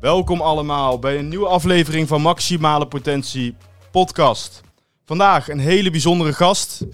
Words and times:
Welkom 0.00 0.40
allemaal 0.40 0.98
bij 0.98 1.18
een 1.18 1.28
nieuwe 1.28 1.46
aflevering 1.46 2.08
van 2.08 2.22
Maximale 2.22 2.86
Potentie 2.86 3.54
Podcast. 3.90 4.60
Vandaag 5.04 5.48
een 5.48 5.58
hele 5.58 5.90
bijzondere 5.90 6.32
gast. 6.32 6.84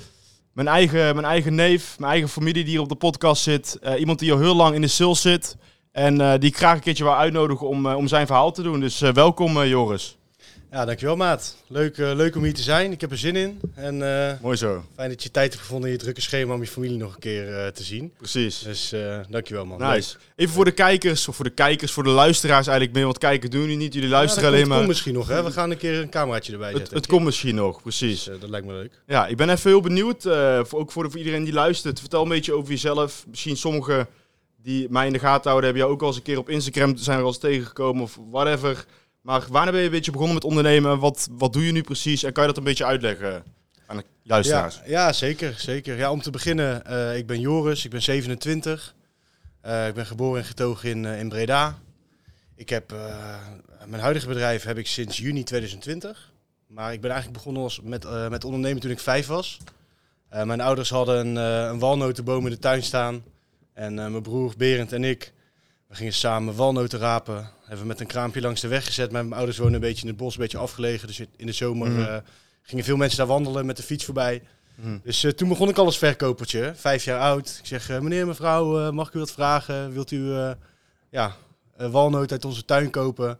Mijn 0.52 0.68
eigen, 0.68 1.14
mijn 1.14 1.26
eigen 1.26 1.54
neef, 1.54 1.98
mijn 1.98 2.10
eigen 2.10 2.28
familie 2.28 2.64
die 2.64 2.72
hier 2.72 2.80
op 2.80 2.88
de 2.88 2.94
podcast 2.94 3.42
zit. 3.42 3.78
Uh, 3.82 4.00
iemand 4.00 4.18
die 4.18 4.32
al 4.32 4.38
heel 4.38 4.56
lang 4.56 4.74
in 4.74 4.80
de 4.80 4.88
sales 4.88 5.20
zit. 5.20 5.56
En 5.92 6.20
uh, 6.20 6.32
die 6.38 6.48
ik 6.48 6.56
graag 6.56 6.74
een 6.74 6.80
keertje 6.80 7.04
wil 7.04 7.16
uitnodigen 7.16 7.68
om, 7.68 7.86
uh, 7.86 7.96
om 7.96 8.08
zijn 8.08 8.26
verhaal 8.26 8.52
te 8.52 8.62
doen. 8.62 8.80
Dus 8.80 8.98
welkom 8.98 9.64
Joris. 9.64 10.16
Ja, 10.76 10.84
dankjewel 10.84 11.16
maat. 11.16 11.56
Leuk, 11.66 11.96
uh, 11.96 12.12
leuk 12.14 12.36
om 12.36 12.42
hier 12.42 12.54
te 12.54 12.62
zijn. 12.62 12.92
Ik 12.92 13.00
heb 13.00 13.10
er 13.10 13.18
zin 13.18 13.36
in. 13.36 13.60
En, 13.74 13.94
uh, 14.00 14.32
Mooi 14.42 14.56
zo. 14.56 14.84
Fijn 14.94 15.08
dat 15.08 15.22
je 15.22 15.30
tijd 15.30 15.50
hebt 15.50 15.62
gevonden 15.62 15.88
in 15.88 15.96
je 15.96 16.02
drukke 16.02 16.20
schema 16.20 16.54
om 16.54 16.60
je 16.60 16.66
familie 16.66 16.96
nog 16.98 17.14
een 17.14 17.20
keer 17.20 17.48
uh, 17.48 17.66
te 17.66 17.82
zien. 17.82 18.12
Precies. 18.16 18.58
Dus 18.58 18.94
dankjewel 19.28 19.66
man. 19.66 19.78
Nice. 19.78 20.16
Leuk. 20.16 20.32
Even 20.36 20.54
voor 20.54 20.64
de 20.64 20.70
kijkers, 20.70 21.28
of 21.28 21.36
voor 21.36 21.44
de 21.44 21.50
kijkers, 21.50 21.92
voor 21.92 22.02
de 22.02 22.10
luisteraars 22.10 22.66
eigenlijk 22.66 22.96
meer. 22.96 23.04
Want 23.04 23.18
kijken 23.18 23.50
doen 23.50 23.60
jullie 23.60 23.76
niet, 23.76 23.94
jullie 23.94 24.08
luisteren 24.08 24.42
ja, 24.42 24.48
alleen 24.48 24.60
komt, 24.60 24.68
maar. 24.68 24.78
Het 24.78 24.86
komt 24.86 24.96
misschien 24.96 25.14
nog 25.14 25.28
hè. 25.28 25.42
We 25.42 25.52
gaan 25.52 25.70
een 25.70 25.76
keer 25.76 26.00
een 26.00 26.08
cameraatje 26.08 26.52
erbij 26.52 26.70
zetten. 26.70 26.88
Het, 26.88 26.94
het 26.94 27.06
komt 27.06 27.24
misschien 27.24 27.54
nog, 27.54 27.82
precies. 27.82 28.24
Dus, 28.24 28.40
dat 28.40 28.50
lijkt 28.50 28.66
me 28.66 28.72
leuk. 28.72 29.00
Ja, 29.06 29.26
ik 29.26 29.36
ben 29.36 29.50
even 29.50 29.70
heel 29.70 29.80
benieuwd. 29.80 30.22
Voor, 30.22 30.78
ook 30.78 30.92
voor, 30.92 31.02
de, 31.02 31.10
voor 31.10 31.18
iedereen 31.18 31.44
die 31.44 31.52
luistert. 31.52 32.00
Vertel 32.00 32.22
een 32.22 32.28
beetje 32.28 32.52
over 32.52 32.70
jezelf. 32.70 33.24
Misschien 33.28 33.56
sommigen 33.56 34.06
die 34.62 34.86
mij 34.90 35.06
in 35.06 35.12
de 35.12 35.18
gaten 35.18 35.50
houden, 35.50 35.64
hebben 35.64 35.82
jou 35.82 35.92
ook 35.92 36.00
al 36.00 36.06
eens 36.06 36.16
een 36.16 36.22
keer 36.22 36.38
op 36.38 36.48
Instagram 36.48 36.96
zijn 36.96 37.16
er 37.16 37.22
al 37.22 37.28
eens 37.28 37.38
tegengekomen 37.38 38.02
of 38.02 38.18
whatever. 38.30 38.86
Maar 39.26 39.44
wanneer 39.48 39.72
ben 39.72 39.80
je 39.80 39.86
een 39.86 39.92
beetje 39.92 40.10
begonnen 40.10 40.34
met 40.34 40.44
ondernemen? 40.44 40.98
Wat, 40.98 41.28
wat 41.30 41.52
doe 41.52 41.66
je 41.66 41.72
nu 41.72 41.82
precies? 41.82 42.22
En 42.22 42.32
kan 42.32 42.42
je 42.42 42.48
dat 42.48 42.58
een 42.58 42.64
beetje 42.64 42.84
uitleggen 42.84 43.44
aan 43.86 43.96
de 43.96 44.04
luisteraars? 44.22 44.74
Ja, 44.76 44.82
ja 44.86 45.12
zeker, 45.12 45.54
zeker. 45.58 45.96
Ja, 45.96 46.10
om 46.10 46.20
te 46.20 46.30
beginnen, 46.30 46.82
uh, 46.90 47.16
ik 47.16 47.26
ben 47.26 47.40
Joris, 47.40 47.84
ik 47.84 47.90
ben 47.90 48.02
27. 48.02 48.94
Uh, 49.66 49.86
ik 49.86 49.94
ben 49.94 50.06
geboren 50.06 50.40
en 50.40 50.46
getogen 50.46 50.90
in, 50.90 51.04
uh, 51.04 51.20
in 51.20 51.28
Breda. 51.28 51.78
Ik 52.54 52.68
heb, 52.68 52.94
mijn 53.86 54.02
huidige 54.02 54.26
bedrijf 54.26 54.62
heb 54.62 54.78
ik 54.78 54.86
sinds 54.86 55.16
juni 55.16 55.44
2020. 55.44 56.32
Maar 56.66 56.92
ik 56.92 57.00
ben 57.00 57.10
eigenlijk 57.10 57.38
begonnen 57.38 57.62
als 57.62 57.80
met, 57.80 58.30
met 58.30 58.44
ondernemen 58.44 58.80
toen 58.80 58.90
ik 58.90 59.00
vijf 59.00 59.26
was. 59.26 59.58
mijn 60.28 60.60
ouders 60.60 60.90
hadden 60.90 61.26
een, 61.26 61.36
een 61.70 61.78
walnotenboom 61.78 62.44
in 62.44 62.52
de 62.52 62.58
tuin 62.58 62.82
staan. 62.82 63.24
En 63.72 63.94
mijn 63.94 64.22
broer 64.22 64.54
Berend 64.56 64.92
en 64.92 65.04
ik, 65.04 65.32
we 65.86 65.94
gingen 65.94 66.12
samen 66.12 66.54
walnoten 66.54 66.98
rapen. 66.98 67.50
Hebben 67.60 67.80
we 67.80 67.86
met 67.86 68.00
een 68.00 68.06
kraampje 68.06 68.40
langs 68.40 68.60
de 68.60 68.68
weg 68.68 68.86
gezet. 68.86 69.10
Mijn 69.10 69.32
ouders 69.32 69.58
wonen 69.58 69.74
een 69.74 69.80
beetje 69.80 70.02
in 70.02 70.08
het 70.08 70.16
bos, 70.16 70.34
een 70.34 70.40
beetje 70.40 70.58
afgelegen. 70.58 71.06
Dus 71.06 71.20
in 71.36 71.46
de 71.46 71.52
zomer 71.52 71.88
mm. 71.88 71.98
uh, 71.98 72.16
gingen 72.62 72.84
veel 72.84 72.96
mensen 72.96 73.18
daar 73.18 73.26
wandelen 73.26 73.66
met 73.66 73.76
de 73.76 73.82
fiets 73.82 74.04
voorbij. 74.04 74.42
Mm. 74.74 75.00
Dus 75.04 75.24
uh, 75.24 75.30
toen 75.30 75.48
begon 75.48 75.68
ik 75.68 75.78
al 75.78 75.84
als 75.84 75.98
verkopertje, 75.98 76.72
vijf 76.76 77.04
jaar 77.04 77.20
oud. 77.20 77.56
Ik 77.58 77.66
zeg, 77.66 77.90
uh, 77.90 77.98
meneer, 77.98 78.26
mevrouw, 78.26 78.92
mag 78.92 79.08
ik 79.08 79.14
u 79.14 79.18
wat 79.18 79.32
vragen? 79.32 79.92
Wilt 79.92 80.10
u 80.10 80.32
ja, 81.10 81.36
walnoot 81.76 82.32
uit 82.32 82.44
onze 82.44 82.64
tuin 82.64 82.90
kopen? 82.90 83.38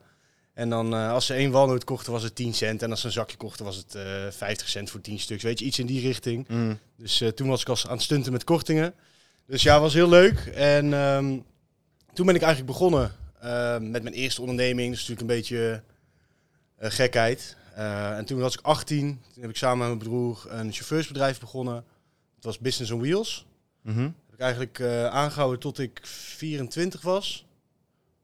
En 0.54 0.68
dan 0.68 0.92
als 0.92 1.26
ze 1.26 1.34
één 1.34 1.50
walnoot 1.50 1.84
kochten 1.84 2.12
was 2.12 2.22
het 2.22 2.34
10 2.34 2.54
cent. 2.54 2.82
En 2.82 2.90
als 2.90 3.00
ze 3.00 3.06
een 3.06 3.12
zakje 3.12 3.36
kochten 3.36 3.64
was 3.64 3.76
het 3.76 3.98
50 4.30 4.68
cent 4.68 4.90
voor 4.90 5.00
10 5.00 5.18
stuks. 5.18 5.42
Weet 5.42 5.58
je, 5.58 5.64
iets 5.64 5.78
in 5.78 5.86
die 5.86 6.00
richting. 6.00 6.48
Mm. 6.48 6.78
Dus 6.96 7.22
toen 7.34 7.48
was 7.48 7.60
ik 7.60 7.68
als 7.68 7.86
aan 7.86 7.92
het 7.92 8.02
stunten 8.02 8.32
met 8.32 8.44
kortingen. 8.44 8.94
Dus 9.46 9.62
ja, 9.62 9.80
was 9.80 9.94
heel 9.94 10.08
leuk. 10.08 10.38
En 10.54 10.92
um, 10.92 11.44
toen 12.16 12.26
ben 12.26 12.34
ik 12.34 12.42
eigenlijk 12.42 12.72
begonnen 12.72 13.14
uh, 13.44 13.78
met 13.78 14.02
mijn 14.02 14.14
eerste 14.14 14.40
onderneming. 14.40 14.88
Dat 14.90 15.00
is 15.00 15.08
natuurlijk 15.08 15.20
een 15.20 15.36
beetje 15.36 15.82
uh, 16.82 16.90
gekheid. 16.90 17.56
Uh, 17.78 18.16
en 18.16 18.24
toen 18.24 18.38
was 18.38 18.54
ik 18.54 18.60
18. 18.60 19.20
Toen 19.32 19.42
heb 19.42 19.50
ik 19.50 19.56
samen 19.56 19.78
met 19.78 19.96
mijn 19.96 20.10
broer 20.10 20.46
een 20.48 20.72
chauffeursbedrijf 20.72 21.40
begonnen. 21.40 21.74
Het 22.34 22.44
was 22.44 22.58
Business 22.58 22.90
on 22.90 23.00
Wheels. 23.00 23.46
Mm 23.82 23.94
-hmm. 23.94 24.14
heb 24.26 24.34
ik 24.34 24.40
eigenlijk 24.40 24.80
aangehouden 25.12 25.60
tot 25.60 25.78
ik 25.78 26.00
24 26.02 27.02
was. 27.02 27.46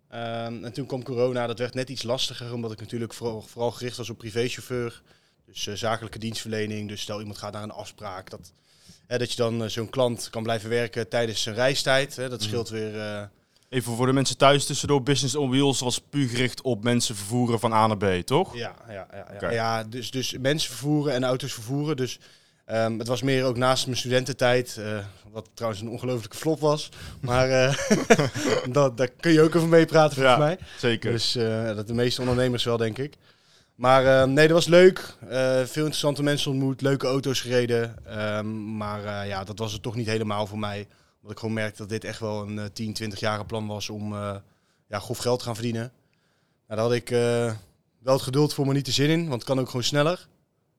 Ehm, 0.09 0.65
en 0.65 0.73
toen 0.73 0.87
kwam 0.87 1.03
corona. 1.03 1.47
Dat 1.47 1.59
werd 1.59 1.75
net 1.75 1.89
iets 1.89 2.03
lastiger, 2.03 2.53
omdat 2.53 2.73
ik 2.73 2.81
natuurlijk 2.81 3.15
vooral, 3.15 3.43
vooral 3.43 3.71
gericht 3.71 3.97
was 3.97 4.11
op 4.11 4.19
privéchauffeur. 4.19 5.03
Dus 5.47 5.63
zakelijke 5.73 6.19
dienstverlening. 6.19 6.89
Dus 6.89 7.01
stel 7.01 7.21
iemand 7.21 7.39
gaat 7.39 7.53
naar 7.53 7.63
een 7.63 7.71
afspraak. 7.71 8.31
Dat, 8.31 8.53
dat 9.07 9.31
je 9.31 9.37
dan 9.37 9.71
zo'n 9.71 9.91
klant 9.91 10.31
kan 10.31 10.43
blijven 10.43 10.69
werken 10.69 11.09
tijdens 11.09 11.43
zijn 11.43 11.55
reistijd. 11.55 12.17
Hè, 12.17 12.29
dat 12.29 12.43
scheelt 12.43 12.71
mm 12.71 12.77
-hmm. 12.77 12.93
weer 12.93 13.31
Even 13.73 13.97
voor 13.97 14.07
de 14.07 14.13
mensen 14.13 14.37
thuis 14.37 14.67
tussendoor, 14.67 15.03
Business 15.03 15.35
on 15.35 15.51
Wheels 15.51 15.81
was 15.81 16.01
puur 16.01 16.29
gericht 16.29 16.61
op 16.61 16.85
mensen 16.85 17.17
vervoeren 17.17 17.61
van 17.61 17.73
A 17.73 17.87
naar 17.87 17.97
B, 17.97 18.27
toch? 18.27 18.57
Ja, 18.57 18.75
ja, 18.89 18.93
ja, 18.93 19.07
ja. 19.13 19.35
Okay. 19.35 19.55
ja 19.55 19.85
dus, 19.85 20.11
dus 20.11 20.37
mensen 20.41 20.71
vervoeren 20.71 21.13
en 21.13 21.25
auto's 21.25 21.53
vervoeren. 21.53 21.97
Dus 21.97 22.19
um, 22.71 22.99
het 22.99 23.09
was 23.09 23.23
meer 23.23 23.45
ook 23.45 23.57
naast 23.57 23.87
mijn 23.87 23.99
studententijd, 23.99 24.77
uh, 24.79 24.99
wat 25.31 25.49
trouwens 25.55 25.83
een 25.83 25.89
ongelofelijke 25.89 26.37
flop 26.37 26.61
was. 26.61 26.89
Maar 27.21 27.49
uh, 27.49 27.75
dat, 28.73 28.97
daar 28.97 29.09
kun 29.09 29.33
je 29.33 29.43
ook 29.43 29.57
over 29.57 29.69
meepraten 29.69 30.17
volgens 30.17 30.37
ja, 30.37 30.45
mij. 30.45 30.59
Zeker. 30.79 31.13
Dus 31.13 31.37
uh, 31.37 31.67
dat 31.67 31.87
de 31.87 31.95
meeste 31.95 32.21
ondernemers 32.21 32.65
wel, 32.65 32.77
denk 32.77 32.99
ik. 32.99 33.15
Maar 33.75 34.29
nee, 34.29 34.47
dat 34.47 34.57
was 34.57 34.67
leuk. 34.67 35.17
veel 35.65 35.65
interessante 35.65 36.23
mensen 36.23 36.51
ontmoet, 36.51 36.81
leuke 36.81 37.07
auto's 37.07 37.41
gereden. 37.41 37.97
Um, 38.37 38.77
maar 38.77 39.27
ja, 39.27 39.45
dat 39.45 39.59
was 39.59 39.73
het 39.73 39.83
toch 39.83 39.97
niet 39.97 40.07
helemaal 40.07 40.47
voor 40.47 40.59
mij 40.59 40.87
omdat 41.23 41.37
ik 41.37 41.39
gewoon 41.39 41.55
merkte 41.55 41.79
dat 41.79 41.89
dit 41.89 42.05
echt 42.05 42.21
wel 42.21 42.43
een 42.43 42.57
uh, 42.57 42.65
10, 42.73 42.93
20 42.93 43.21
jaar 43.21 43.47
plan 43.47 43.67
was 43.67 43.91
om 43.91 44.13
uh, 44.13 44.37
ja, 44.87 44.99
grof 44.99 45.19
geld 45.19 45.39
te 45.39 45.45
gaan 45.45 45.55
verdienen. 45.55 45.93
Nou, 46.67 46.81
daar 46.81 46.89
had 46.89 46.93
ik 46.93 47.11
uh, 47.11 47.53
wel 47.99 48.15
het 48.15 48.23
geduld 48.23 48.55
voor 48.55 48.67
me 48.67 48.73
niet 48.73 48.85
te 48.85 48.93
zin 48.93 49.11
in, 49.11 49.21
want 49.21 49.33
het 49.33 49.45
kan 49.45 49.61
ook 49.61 49.67
gewoon 49.67 49.83
sneller. 49.83 50.29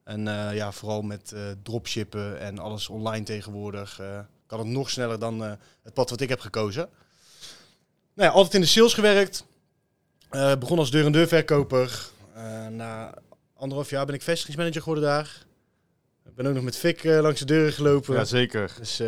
En 0.04 0.26
uh, 0.26 0.54
ja, 0.54 0.72
vooral 0.72 1.02
met 1.02 1.34
dropshippen 1.62 2.40
en 2.40 2.58
alles 2.58 2.88
online 2.88 3.24
tegenwoordig 3.24 4.00
kan 4.46 4.58
het 4.58 4.68
nog 4.68 4.90
sneller 4.90 5.18
dan 5.18 5.40
het 5.82 5.94
pad 5.94 6.10
wat 6.10 6.20
ik 6.20 6.28
heb 6.28 6.40
gekozen. 6.40 6.88
Nou 8.14 8.28
ja, 8.28 8.34
altijd 8.34 8.54
in 8.54 8.60
de 8.60 8.66
sales 8.66 8.94
gewerkt. 8.94 9.44
begon 10.58 10.78
als 10.78 10.90
deur-en-deur 10.90 11.28
verkoper. 11.28 12.08
na 12.70 13.14
anderhalf 13.56 13.90
jaar 13.90 14.06
ben 14.06 14.14
ik 14.14 14.22
vestigingsmanager 14.22 14.82
geworden 14.82 15.04
daar. 15.04 15.44
Ik 16.26 16.34
ben 16.34 16.46
ook 16.46 16.54
nog 16.54 16.64
met 16.64 16.76
Fik 16.76 17.04
langs 17.04 17.40
de 17.40 17.46
deuren 17.46 17.72
gelopen. 17.72 18.14
Ja, 18.14 18.24
zeker. 18.24 18.74
Dus 18.78 19.00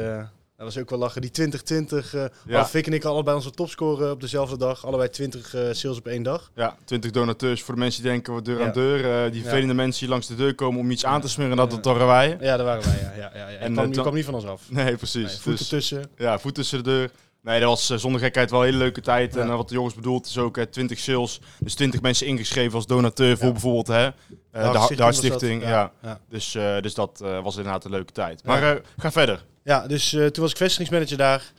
dat 0.56 0.66
was 0.66 0.78
ook 0.78 0.90
wel 0.90 0.98
lachen. 0.98 1.20
Die 1.20 1.30
2020, 1.30 2.14
uh, 2.14 2.24
ja. 2.46 2.66
Fik 2.66 2.86
en 2.86 2.92
ik 2.92 3.04
allebei 3.04 3.36
onze 3.36 3.50
topscoren 3.50 4.10
op 4.10 4.20
dezelfde 4.20 4.56
dag. 4.56 4.86
Allebei 4.86 5.08
20 5.08 5.54
uh, 5.54 5.60
sales 5.72 5.98
op 5.98 6.06
één 6.06 6.22
dag. 6.22 6.50
Ja, 6.54 6.76
20 6.84 7.10
donateurs 7.10 7.62
voor 7.62 7.74
de 7.74 7.80
mensen 7.80 8.02
die 8.02 8.10
denken, 8.10 8.32
wat 8.32 8.44
deur 8.44 8.64
aan 8.64 8.72
deur. 8.72 8.98
Uh, 8.98 9.32
die 9.32 9.40
vervelende 9.40 9.74
ja. 9.74 9.80
mensen 9.82 10.00
die 10.00 10.08
langs 10.08 10.26
de 10.26 10.34
deur 10.34 10.54
komen 10.54 10.80
om 10.80 10.90
iets 10.90 11.04
aan 11.04 11.20
te 11.20 11.28
smeren. 11.28 11.56
Dat, 11.56 11.70
dat 11.70 11.84
waren 11.84 12.06
wij. 12.06 12.36
Ja, 12.40 12.56
dat 12.56 12.66
waren 12.66 12.84
wij, 12.84 12.98
ja. 12.98 13.30
ja, 13.34 13.48
ja. 13.48 13.56
En 13.56 13.72
kwam, 13.72 13.92
je 13.92 14.00
kwam 14.00 14.14
niet 14.14 14.24
van 14.24 14.34
ons 14.34 14.44
af. 14.44 14.62
Nee, 14.70 14.96
precies. 14.96 15.44
Nee, 15.44 15.56
dus, 15.56 15.68
tussen. 15.68 16.10
Ja, 16.16 16.38
voet 16.38 16.54
tussen 16.54 16.84
de 16.84 16.90
deur. 16.90 17.10
Nee, 17.46 17.60
dat 17.60 17.68
was 17.68 18.00
zonder 18.00 18.20
gekheid 18.20 18.50
wel 18.50 18.60
een 18.60 18.66
hele 18.66 18.78
leuke 18.78 19.00
tijd. 19.00 19.36
En 19.36 19.56
wat 19.56 19.68
de 19.68 19.74
jongens 19.74 19.94
bedoelt 19.94 20.26
is 20.26 20.38
ook 20.38 20.58
20 20.58 20.98
sales. 20.98 21.40
Dus 21.58 21.74
20 21.74 22.00
mensen 22.00 22.26
ingeschreven 22.26 22.74
als 22.74 22.86
donateur 22.86 23.38
voor 23.38 23.52
bijvoorbeeld 23.52 23.86
hè, 23.86 24.10
de, 24.50 24.94
de 24.96 25.02
Hartstichting. 25.02 25.62
Ja. 25.62 25.92
Dus, 26.28 26.52
dus 26.80 26.94
dat 26.94 27.18
was 27.18 27.56
inderdaad 27.56 27.84
een 27.84 27.90
leuke 27.90 28.12
tijd. 28.12 28.44
Maar 28.44 28.80
ga 28.96 29.12
verder. 29.12 29.44
Ja, 29.62 29.86
dus 29.86 30.08
toen 30.10 30.42
was 30.42 30.50
ik 30.50 30.56
vestigingsmanager 30.56 31.16
daar. 31.16 31.52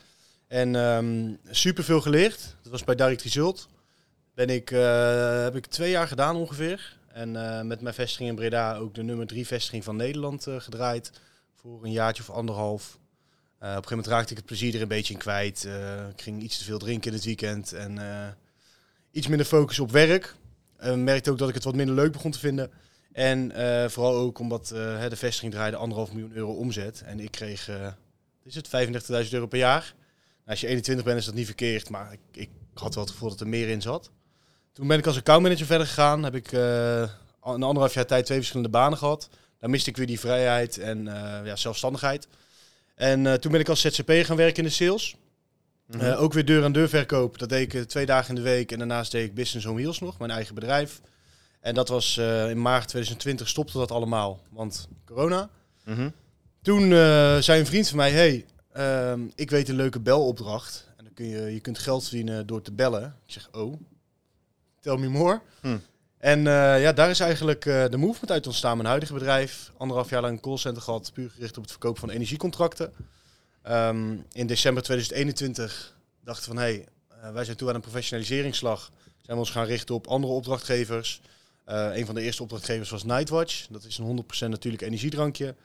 En 0.47 0.75
um, 0.75 1.37
super 1.49 1.83
veel 1.83 2.01
geleerd. 2.01 2.55
Dat 2.61 2.71
was 2.71 2.83
bij 2.83 2.95
Direct 2.95 3.21
Result. 3.21 3.67
Ben 4.33 4.49
ik, 4.49 4.71
uh, 4.71 5.43
heb 5.43 5.55
ik 5.55 5.65
twee 5.65 5.89
jaar 5.89 6.07
gedaan 6.07 6.35
ongeveer. 6.35 6.97
En 7.07 7.33
uh, 7.33 7.61
met 7.61 7.81
mijn 7.81 7.95
vestiging 7.95 8.29
in 8.29 8.35
Breda 8.35 8.77
ook 8.77 8.93
de 8.95 9.03
nummer 9.03 9.27
drie 9.27 9.47
vestiging 9.47 9.83
van 9.83 9.95
Nederland 9.95 10.47
gedraaid. 10.57 11.11
Voor 11.55 11.83
een 11.83 11.91
jaartje 11.91 12.23
of 12.23 12.29
anderhalf. 12.29 12.97
Op 13.57 13.63
een 13.63 13.69
gegeven 13.69 13.89
moment 13.89 14.07
raakte 14.07 14.31
ik 14.31 14.37
het 14.37 14.45
plezier 14.45 14.75
er 14.75 14.81
een 14.81 14.87
beetje 14.87 15.13
in 15.13 15.19
kwijt. 15.19 15.67
ik 16.11 16.21
ging 16.21 16.41
iets 16.41 16.57
te 16.57 16.63
veel 16.63 16.79
drinken 16.79 17.09
in 17.09 17.15
het 17.15 17.25
weekend. 17.25 17.73
En 17.73 17.99
iets 19.11 19.27
minder 19.27 19.45
focus 19.45 19.79
op 19.79 19.91
werk. 19.91 20.35
merkte 20.95 21.31
ook 21.31 21.37
dat 21.37 21.49
ik 21.49 21.55
het 21.55 21.63
wat 21.63 21.75
minder 21.75 21.95
leuk 21.95 22.11
begon 22.11 22.31
te 22.31 22.39
vinden. 22.39 22.71
En 23.17 23.51
uh, 23.55 23.87
vooral 23.87 24.15
ook 24.15 24.39
omdat 24.39 24.71
uh, 24.73 25.09
de 25.09 25.15
vestiging 25.15 25.53
draaide 25.53 25.77
anderhalf 25.77 26.11
miljoen 26.11 26.31
euro 26.33 26.51
omzet. 26.51 27.01
En 27.05 27.19
ik 27.19 27.31
kreeg, 27.31 27.69
uh, 27.69 27.87
is 28.43 28.55
het, 28.55 28.67
35.000 29.25 29.29
euro 29.29 29.45
per 29.47 29.57
jaar. 29.57 29.81
Nou, 29.81 30.49
als 30.49 30.61
je 30.61 30.67
21 30.67 31.05
bent 31.05 31.19
is 31.19 31.25
dat 31.25 31.33
niet 31.33 31.45
verkeerd, 31.45 31.89
maar 31.89 32.11
ik, 32.13 32.19
ik, 32.31 32.49
had 32.73 32.95
wel 32.95 33.03
het 33.03 33.13
gevoel 33.13 33.29
dat 33.29 33.39
er 33.39 33.47
meer 33.47 33.69
in 33.69 33.81
zat. 33.81 34.11
Toen 34.73 34.87
ben 34.87 34.97
ik 34.97 35.05
als 35.05 35.17
accountmanager 35.17 35.65
verder 35.65 35.87
gegaan. 35.87 36.23
Heb 36.23 36.35
ik 36.35 36.51
een 36.51 37.09
anderhalf 37.41 37.93
jaar 37.93 38.05
tijd 38.05 38.25
twee 38.25 38.37
verschillende 38.37 38.69
banen 38.69 38.97
gehad. 38.97 39.29
Daar 39.59 39.69
miste 39.69 39.89
ik 39.89 39.97
weer 39.97 40.07
die 40.07 40.19
vrijheid 40.19 40.77
en 40.77 41.03
ja, 41.43 41.55
zelfstandigheid. 41.55 42.27
En 42.97 43.41
toen 43.41 43.51
ben 43.51 43.59
ik 43.59 43.69
als 43.69 43.81
ZZP 43.81 44.11
gaan 44.23 44.35
werken 44.35 44.63
in 44.63 44.69
de 44.69 44.75
sales. 44.75 45.15
Mhm. 45.87 45.99
Eh, 45.99 46.21
ook 46.21 46.33
weer 46.33 46.45
deur-aan-deur 46.45 46.89
verkoop. 46.89 47.37
Dat 47.37 47.49
deed 47.49 47.61
ik 47.61 47.73
eh, 47.73 47.81
twee 47.81 48.05
dagen 48.05 48.29
in 48.29 48.35
de 48.35 48.49
week. 48.49 48.71
En 48.71 48.77
daarnaast 48.77 49.11
deed 49.11 49.25
ik 49.27 49.33
Business 49.33 49.65
on 49.65 49.75
Wheels 49.75 49.99
nog, 49.99 50.19
mijn 50.19 50.31
eigen 50.31 50.55
bedrijf. 50.55 51.01
En 51.59 51.73
dat 51.73 51.87
was 51.87 52.17
eh, 52.17 52.49
in 52.49 52.61
maart 52.61 52.87
2020 52.87 53.47
stopte 53.47 53.77
dat 53.77 53.91
allemaal, 53.91 54.39
want 54.49 54.87
corona. 55.05 55.49
Mhm. 55.85 56.09
Toen 56.61 56.83
eh, 56.83 57.37
zei 57.37 57.59
een 57.59 57.65
vriend 57.65 57.87
van 57.87 57.97
mij, 57.97 58.11
hey, 58.11 58.45
ehm, 58.71 59.21
ik 59.35 59.49
weet 59.49 59.69
een 59.69 59.75
leuke 59.75 59.99
belopdracht. 59.99 60.87
En 60.97 61.03
dan 61.03 61.13
kun 61.13 61.25
je, 61.25 61.41
je 61.53 61.59
kunt 61.59 61.79
geld 61.79 62.03
verdienen 62.03 62.47
door 62.47 62.61
te 62.61 62.71
bellen. 62.71 63.15
Ik 63.25 63.33
zeg, 63.33 63.49
oh, 63.51 63.79
tell 64.79 64.97
me 64.97 65.07
more. 65.07 65.41
Hm. 65.61 65.77
En 66.17 66.47
eh, 66.47 66.81
ja, 66.81 66.93
daar 66.93 67.09
is 67.09 67.19
eigenlijk 67.19 67.65
eh, 67.65 67.85
de 67.89 67.97
movement 67.97 68.31
uit 68.31 68.47
ontstaan. 68.47 68.77
Mijn 68.77 68.89
huidige 68.89 69.13
bedrijf, 69.13 69.71
anderhalf 69.77 70.09
jaar 70.09 70.21
lang 70.21 70.33
een 70.33 70.41
callcenter 70.41 70.81
gehad, 70.81 71.13
puur 71.13 71.29
gericht 71.29 71.57
op 71.57 71.63
het 71.63 71.71
verkopen 71.71 71.99
van 71.99 72.09
energiecontracten. 72.09 72.93
Ehm, 73.61 74.17
in 74.31 74.47
december 74.47 74.83
2021 74.83 75.95
dachten 76.23 76.45
van, 76.45 76.57
hey, 76.57 76.85
eh, 77.07 77.31
wij 77.31 77.45
zijn 77.45 77.57
toe 77.57 77.69
aan 77.69 77.75
een 77.75 77.81
professionaliseringsslag. 77.81 78.91
Zijn 79.03 79.37
we 79.37 79.43
ons 79.43 79.51
gaan 79.51 79.65
richten 79.65 79.95
op 79.95 80.07
andere 80.07 80.33
opdrachtgevers. 80.33 81.21
Een 81.65 82.05
van 82.05 82.15
de 82.15 82.21
eerste 82.21 82.43
opdrachtgevers 82.43 82.89
was 82.89 83.03
Nightwatch. 83.03 83.67
Dat 83.69 83.83
is 83.83 83.97
een 83.97 84.05
100% 84.05 84.51
natuurlijk 84.51 84.83
energiedrankje. 84.83 85.55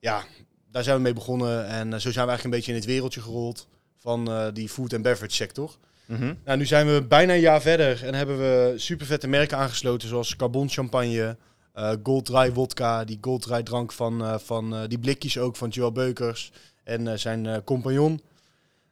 Ja, 0.00 0.24
daar 0.70 0.82
zijn 0.82 0.96
we 0.96 1.02
mee 1.02 1.12
begonnen. 1.12 1.66
En 1.66 1.90
zo 2.00 2.12
zijn 2.12 2.26
we 2.26 2.30
eigenlijk 2.30 2.44
een 2.44 2.50
beetje 2.50 2.72
in 2.72 2.78
het 2.78 2.86
wereldje 2.86 3.20
gerold 3.20 3.66
van 3.96 4.50
die 4.54 4.68
food 4.68 4.92
and 4.92 5.02
beverage 5.02 5.34
sector. 5.34 5.76
Mhm. 6.06 6.34
Nou, 6.44 6.58
nu 6.58 6.66
zijn 6.66 6.86
we 6.86 7.02
bijna 7.02 7.32
een 7.32 7.40
jaar 7.40 7.60
verder 7.60 8.04
en 8.04 8.14
hebben 8.14 8.38
we 8.38 8.72
super 8.76 9.06
vette 9.06 9.28
merken 9.28 9.58
aangesloten, 9.58 10.08
zoals 10.08 10.36
Carbon 10.36 10.68
Champagne, 10.68 11.36
eh 11.72 11.92
Gold 12.02 12.24
Dry 12.24 12.52
Wodka, 12.52 13.04
die 13.04 13.18
Gold 13.20 13.42
Dry 13.42 13.62
drank 13.62 13.92
van, 13.92 14.24
eh, 14.24 14.38
van 14.38 14.74
eh, 14.74 14.80
die 14.88 14.98
blikjes 14.98 15.38
ook 15.38 15.56
van 15.56 15.68
Joel 15.68 15.92
Beukers 15.92 16.52
en 16.84 17.18
zijn 17.18 17.64
compagnon. 17.64 18.20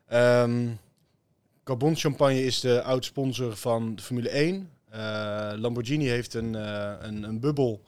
Ehm 0.07 0.69
Carbon 1.65 1.97
Champagne 1.97 2.45
is 2.45 2.61
de 2.61 2.83
oud 2.83 3.05
sponsor 3.05 3.57
van 3.57 3.95
de 3.95 4.03
Formule 4.03 4.29
1. 4.29 4.69
Eh, 4.91 5.53
Lamborghini 5.57 6.09
heeft 6.09 6.35
een, 6.35 6.55
een, 6.55 7.23
een 7.23 7.41
bubbel. 7.41 7.83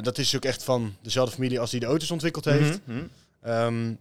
Dat 0.00 0.18
is 0.18 0.36
ook 0.36 0.44
echt 0.44 0.64
van 0.64 0.94
dezelfde 1.02 1.34
familie 1.34 1.60
als 1.60 1.70
die 1.70 1.80
de 1.80 1.86
auto's 1.86 2.10
ontwikkeld 2.10 2.44
heeft. 2.44 2.80
Mhm. 2.84 2.98
Ehm, 3.42 3.92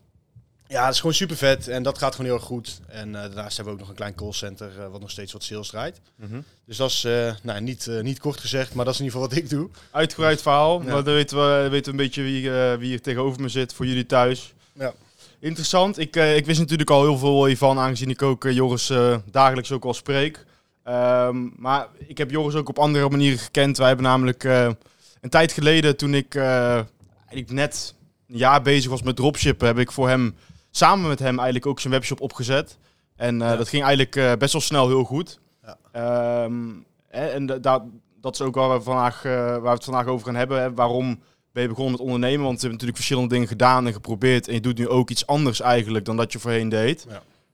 ja, 0.67 0.83
het 0.85 0.93
is 0.93 0.99
gewoon 0.99 1.15
super 1.15 1.35
vet 1.35 1.67
en 1.67 1.83
dat 1.83 1.97
gaat 1.97 2.11
gewoon 2.11 2.25
heel 2.25 2.39
erg 2.39 2.45
goed. 2.45 2.79
En 2.87 3.15
eh, 3.15 3.21
daarnaast 3.21 3.55
hebben 3.55 3.65
we 3.65 3.71
ook 3.71 3.79
nog 3.79 3.89
een 3.89 3.95
klein 3.95 4.15
callcenter 4.15 4.71
uh, 4.79 4.87
wat 4.87 5.01
nog 5.01 5.11
steeds 5.11 5.33
wat 5.33 5.43
sales 5.43 5.67
draait. 5.67 6.01
Mhm. 6.15 6.39
Dus 6.65 6.77
dat 6.77 6.89
is 6.89 7.05
uh, 7.05 7.33
nou, 7.41 7.61
niet, 7.61 7.89
niet 8.01 8.19
kort 8.19 8.39
gezegd, 8.39 8.73
maar 8.73 8.85
dat 8.85 8.93
is 8.93 8.99
in 8.99 9.05
ieder 9.05 9.19
geval 9.19 9.35
wat 9.35 9.43
ik 9.43 9.49
doe. 9.49 9.69
Uitgebreid 9.91 10.41
verhaal, 10.41 10.81
Ja. 10.81 10.93
maar 10.93 11.03
dan 11.03 11.13
weten 11.13 11.37
we, 11.37 11.69
weten 11.69 11.85
we 11.85 11.99
een 11.99 12.05
beetje 12.05 12.21
wie, 12.21 12.51
wie 12.51 12.87
hier 12.87 13.01
tegenover 13.01 13.41
me 13.41 13.49
zit 13.49 13.73
voor 13.73 13.85
jullie 13.85 14.05
thuis. 14.05 14.53
Ja. 14.73 14.93
Interessant. 15.39 15.97
Ik, 15.97 16.15
ik 16.15 16.45
wist 16.45 16.59
natuurlijk 16.59 16.89
al 16.89 17.01
heel 17.01 17.17
veel 17.17 17.45
hiervan, 17.45 17.79
aangezien 17.79 18.09
ik 18.09 18.21
ook 18.21 18.43
Joris 18.43 18.91
dagelijks 19.31 19.71
ook 19.71 19.85
al 19.85 19.93
spreek. 19.93 20.45
Um, 20.87 21.53
maar 21.57 21.87
ik 22.07 22.17
heb 22.17 22.31
Joris 22.31 22.55
ook 22.55 22.69
op 22.69 22.79
andere 22.79 23.09
manieren 23.09 23.39
gekend. 23.39 23.77
Wij 23.77 23.87
hebben 23.87 24.05
namelijk 24.05 24.43
een 24.43 25.29
tijd 25.29 25.51
geleden, 25.51 25.97
toen 25.97 26.13
ik 26.13 26.35
eigenlijk 26.35 27.51
net 27.51 27.93
een 28.27 28.37
jaar 28.37 28.61
bezig 28.61 28.89
was 28.89 29.01
met 29.01 29.15
dropshippen, 29.15 29.67
heb 29.67 29.79
ik 29.79 29.91
voor 29.91 30.09
hem 30.09 30.35
samen 30.75 31.07
met 31.07 31.19
hem 31.19 31.35
eigenlijk 31.35 31.65
ook 31.65 31.79
zijn 31.79 31.93
webshop 31.93 32.21
opgezet. 32.21 32.77
En 33.15 33.35
uh, 33.35 33.47
ja. 33.47 33.55
dat 33.55 33.69
ging 33.69 33.83
eigenlijk 33.83 34.15
uh, 34.15 34.33
best 34.33 34.53
wel 34.53 34.61
snel 34.61 34.87
heel 34.87 35.03
goed. 35.03 35.39
Ja. 35.63 36.43
Um, 36.43 36.85
hè, 37.07 37.27
en 37.27 37.45
da 37.45 37.85
dat 38.21 38.33
is 38.33 38.41
ook 38.41 38.55
waar 38.55 38.77
we, 38.77 38.81
vandaag, 38.81 39.25
uh, 39.25 39.31
waar 39.31 39.61
we 39.61 39.69
het 39.69 39.83
vandaag 39.83 40.05
over 40.05 40.25
gaan 40.25 40.35
hebben. 40.35 40.61
Hè. 40.61 40.73
Waarom 40.73 41.19
ben 41.51 41.63
je 41.63 41.69
begonnen 41.69 41.91
met 41.91 42.01
ondernemen? 42.01 42.45
Want 42.45 42.55
je 42.55 42.67
hebt 42.67 42.71
natuurlijk 42.71 42.97
verschillende 42.97 43.33
dingen 43.33 43.47
gedaan 43.47 43.87
en 43.87 43.93
geprobeerd. 43.93 44.47
En 44.47 44.53
je 44.53 44.61
doet 44.61 44.77
nu 44.77 44.89
ook 44.89 45.09
iets 45.09 45.27
anders 45.27 45.61
eigenlijk 45.61 46.05
dan 46.05 46.17
dat 46.17 46.31
je 46.31 46.39
voorheen 46.39 46.69
deed. 46.69 47.07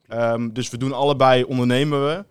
Ja. 0.08 0.34
Um, 0.34 0.54
dus 0.54 0.70
we 0.70 0.78
doen 0.78 0.94
allebei 0.94 1.44
ondernemen 1.44 2.08
we. 2.08 2.26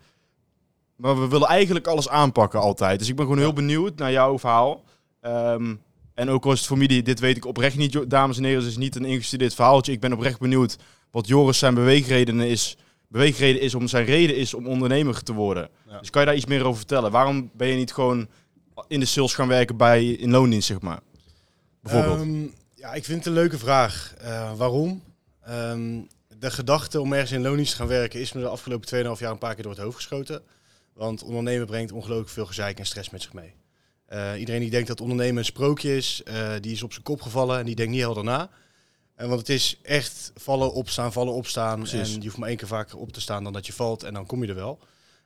Maar 0.96 1.20
we 1.20 1.28
willen 1.28 1.48
eigenlijk 1.48 1.86
alles 1.86 2.08
aanpakken 2.08 2.60
altijd. 2.60 2.98
Dus 2.98 3.08
ik 3.08 3.16
ben 3.16 3.24
gewoon 3.24 3.40
heel 3.40 3.52
benieuwd 3.52 3.96
naar 3.96 4.12
jouw 4.12 4.38
verhaal. 4.38 4.84
Um, 5.20 5.82
en 6.20 6.28
ook 6.28 6.44
als 6.44 6.58
het 6.58 6.68
familie, 6.68 7.02
dit 7.02 7.20
weet 7.20 7.36
ik 7.36 7.44
oprecht 7.44 7.76
niet, 7.76 8.10
dames 8.10 8.36
en 8.36 8.44
heren, 8.44 8.60
het 8.60 8.70
is 8.70 8.76
niet 8.76 8.96
een 8.96 9.04
ingestudeerd 9.04 9.54
verhaaltje. 9.54 9.92
Ik 9.92 10.00
ben 10.00 10.12
oprecht 10.12 10.38
benieuwd 10.38 10.76
wat 11.10 11.26
Joris 11.26 11.58
zijn 11.58 11.74
beweegreden 11.74 12.40
is, 12.40 12.76
beweegreden 13.08 13.60
is 13.60 13.74
om 13.74 13.88
zijn 13.88 14.04
reden 14.04 14.36
is 14.36 14.54
om 14.54 14.66
ondernemer 14.66 15.22
te 15.22 15.32
worden. 15.32 15.68
Ja. 15.88 15.98
Dus 15.98 16.10
kan 16.10 16.20
je 16.20 16.26
daar 16.26 16.36
iets 16.36 16.46
meer 16.46 16.64
over 16.64 16.76
vertellen? 16.76 17.10
Waarom 17.10 17.50
ben 17.52 17.68
je 17.68 17.76
niet 17.76 17.92
gewoon 17.92 18.28
in 18.88 19.00
de 19.00 19.06
sales 19.06 19.34
gaan 19.34 19.48
werken 19.48 19.76
bij 19.76 20.06
in 20.06 20.30
loondienst, 20.30 20.66
zeg 20.66 20.80
maar? 20.80 21.00
Bijvoorbeeld. 21.82 22.20
Um, 22.20 22.54
ja, 22.74 22.94
ik 22.94 23.04
vind 23.04 23.18
het 23.18 23.26
een 23.26 23.32
leuke 23.32 23.58
vraag. 23.58 24.14
Uh, 24.22 24.56
waarom? 24.56 25.02
Um, 25.48 26.08
de 26.38 26.50
gedachte 26.50 27.00
om 27.00 27.12
ergens 27.12 27.32
in 27.32 27.42
loondienst 27.42 27.70
te 27.70 27.78
gaan 27.78 27.86
werken 27.86 28.20
is 28.20 28.32
me 28.32 28.40
de 28.40 28.48
afgelopen 28.48 29.16
2,5 29.16 29.20
jaar 29.20 29.30
een 29.30 29.38
paar 29.38 29.54
keer 29.54 29.62
door 29.62 29.72
het 29.72 29.82
hoofd 29.82 29.96
geschoten. 29.96 30.42
Want 30.94 31.22
ondernemen 31.22 31.66
brengt 31.66 31.92
ongelooflijk 31.92 32.30
veel 32.30 32.46
gezeik 32.46 32.78
en 32.78 32.86
stress 32.86 33.10
met 33.10 33.22
zich 33.22 33.32
mee. 33.32 33.54
Uh, 34.12 34.38
iedereen 34.38 34.60
die 34.60 34.70
denkt 34.70 34.88
dat 34.88 35.00
ondernemen 35.00 35.36
een 35.36 35.44
sprookje 35.44 35.96
is, 35.96 36.22
uh, 36.28 36.52
die 36.60 36.72
is 36.72 36.82
op 36.82 36.92
zijn 36.92 37.04
kop 37.04 37.22
gevallen 37.22 37.58
en 37.58 37.64
die 37.64 37.74
denkt 37.74 37.92
niet 37.92 38.00
helder 38.00 38.24
na. 38.24 38.50
En 39.14 39.28
want 39.28 39.40
het 39.40 39.48
is 39.48 39.78
echt 39.82 40.32
vallen, 40.34 40.72
opstaan, 40.72 41.12
vallen, 41.12 41.32
opstaan. 41.32 41.78
Precies. 41.78 42.14
En 42.14 42.20
je 42.20 42.24
hoeft 42.24 42.36
maar 42.36 42.48
één 42.48 42.56
keer 42.56 42.68
vaker 42.68 42.98
op 42.98 43.12
te 43.12 43.20
staan 43.20 43.44
dan 43.44 43.52
dat 43.52 43.66
je 43.66 43.72
valt 43.72 44.02
en 44.02 44.14
dan 44.14 44.26
kom 44.26 44.42
je 44.42 44.48
er 44.48 44.54
wel. 44.54 44.78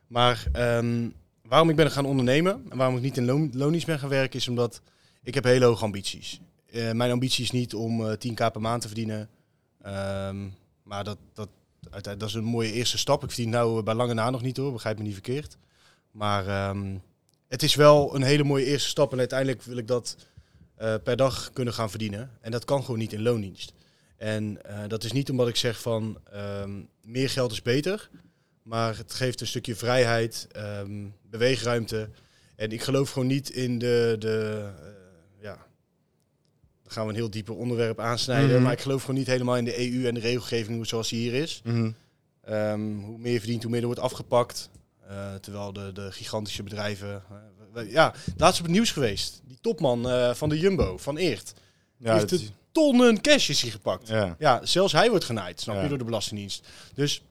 Maar 0.07 0.45
um, 0.55 1.13
waarom 1.41 1.69
ik 1.69 1.75
ben 1.75 1.91
gaan 1.91 2.05
ondernemen 2.05 2.65
en 2.69 2.77
waarom 2.77 2.95
ik 2.95 3.01
niet 3.01 3.17
in 3.17 3.25
loon, 3.25 3.49
loondienst 3.53 3.87
ben 3.87 3.99
gaan 3.99 4.09
werken, 4.09 4.39
is 4.39 4.47
omdat 4.47 4.81
ik 5.23 5.33
heb 5.33 5.43
hele 5.43 5.65
hoge 5.65 5.83
ambities. 5.83 6.39
Uh, 6.71 6.91
mijn 6.91 7.11
ambitie 7.11 7.43
is 7.43 7.51
niet 7.51 7.73
om 7.73 8.15
10k 8.15 8.33
per 8.33 8.61
maand 8.61 8.81
te 8.81 8.87
verdienen. 8.87 9.29
Um, 9.85 10.55
maar 10.83 11.03
dat, 11.03 11.17
dat, 11.33 11.49
dat 12.03 12.23
is 12.23 12.33
een 12.33 12.43
mooie 12.43 12.71
eerste 12.71 12.97
stap. 12.97 13.23
Ik 13.23 13.31
verdien 13.31 13.49
nou 13.49 13.83
bij 13.83 13.93
lange 13.93 14.13
na 14.13 14.29
nog 14.29 14.41
niet 14.41 14.57
hoor, 14.57 14.71
begrijp 14.71 14.97
me 14.97 15.03
niet 15.03 15.13
verkeerd. 15.13 15.57
Maar 16.11 16.69
um, 16.69 17.01
het 17.55 17.63
is 17.63 17.75
wel 17.75 18.15
een 18.15 18.21
hele 18.21 18.43
mooie 18.43 18.65
eerste 18.65 18.89
stap. 18.89 19.11
En 19.11 19.19
uiteindelijk 19.19 19.63
wil 19.63 19.77
ik 19.77 19.87
dat 19.87 20.15
uh, 20.81 20.93
per 21.03 21.15
dag 21.15 21.49
kunnen 21.53 21.73
gaan 21.73 21.89
verdienen. 21.89 22.31
En 22.41 22.51
dat 22.51 22.65
kan 22.65 22.83
gewoon 22.83 22.99
niet 22.99 23.13
in 23.13 23.21
loondienst. 23.21 23.73
En 24.17 24.59
uh, 24.69 24.79
dat 24.87 25.03
is 25.03 25.11
niet 25.11 25.29
omdat 25.29 25.47
ik 25.47 25.55
zeg 25.55 25.81
van 25.81 26.17
um, 26.61 26.89
meer 27.01 27.29
geld 27.29 27.51
is 27.51 27.61
beter. 27.61 28.09
Maar 28.63 28.97
het 28.97 29.13
geeft 29.13 29.41
een 29.41 29.47
stukje 29.47 29.75
vrijheid, 29.75 30.47
um, 30.57 31.13
beweegruimte. 31.29 32.09
En 32.55 32.71
ik 32.71 32.81
geloof 32.81 33.11
gewoon 33.11 33.27
niet 33.27 33.49
in 33.49 33.79
de. 33.79 34.15
de 34.19 34.69
uh, 34.81 34.89
ja, 35.41 35.55
dan 36.83 36.91
gaan 36.91 37.03
we 37.03 37.09
een 37.09 37.15
heel 37.15 37.29
dieper 37.29 37.55
onderwerp 37.55 37.99
aansnijden. 37.99 38.47
Mm 38.47 38.53
-hmm. 38.53 38.63
Maar 38.63 38.73
ik 38.73 38.81
geloof 38.81 39.01
gewoon 39.01 39.19
niet 39.19 39.27
helemaal 39.27 39.57
in 39.57 39.65
de 39.65 39.91
EU 39.91 40.07
en 40.07 40.13
de 40.13 40.19
regelgeving 40.19 40.87
zoals 40.87 41.09
die 41.09 41.19
hier 41.19 41.41
is. 41.41 41.61
Mm 41.63 41.73
-hmm. 42.45 43.03
hoe 43.03 43.17
meer 43.17 43.33
je 43.33 43.39
verdient, 43.39 43.61
hoe 43.61 43.71
meer 43.71 43.81
er 43.81 43.85
wordt 43.85 44.01
afgepakt. 44.01 44.69
Uh, 45.09 45.35
terwijl 45.35 45.73
de, 45.73 45.91
de 45.91 46.11
gigantische 46.11 46.63
bedrijven. 46.63 47.23
Uh, 47.75 47.91
ja, 47.91 48.13
laatst 48.37 48.59
op 48.59 48.65
het 48.65 48.75
nieuws 48.75 48.91
geweest. 48.91 49.41
Die 49.45 49.57
topman 49.61 50.07
uh, 50.07 50.33
van 50.33 50.49
de 50.49 50.59
Jumbo, 50.59 50.97
van 50.97 51.17
Eert. 51.17 51.53
Ja, 51.97 52.13
heeft 52.13 52.29
de 52.29 52.47
tonnen 52.71 53.21
cash 53.21 53.49
is 53.49 53.61
hij 53.61 53.71
gepakt. 53.71 54.07
Ja. 54.07 54.35
ja, 54.39 54.65
zelfs 54.65 54.93
hij 54.93 55.09
wordt 55.09 55.25
genaaid, 55.25 55.61
snap 55.61 55.75
ja. 55.75 55.81
je, 55.81 55.89
door 55.89 55.97
de 55.97 56.03
Belastingdienst. 56.03 56.67
Dus, 56.93 57.21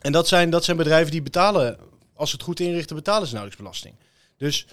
en 0.00 0.12
dat 0.12 0.28
zijn, 0.28 0.50
dat 0.50 0.64
zijn 0.64 0.76
bedrijven 0.76 1.10
die 1.10 1.22
betalen, 1.22 1.78
als 2.14 2.30
ze 2.30 2.36
het 2.36 2.44
goed 2.44 2.60
inrichten, 2.60 2.96
betalen 2.96 3.26
ze 3.26 3.32
nauwelijks 3.32 3.62
belasting. 3.62 3.94
Dus 4.36 4.66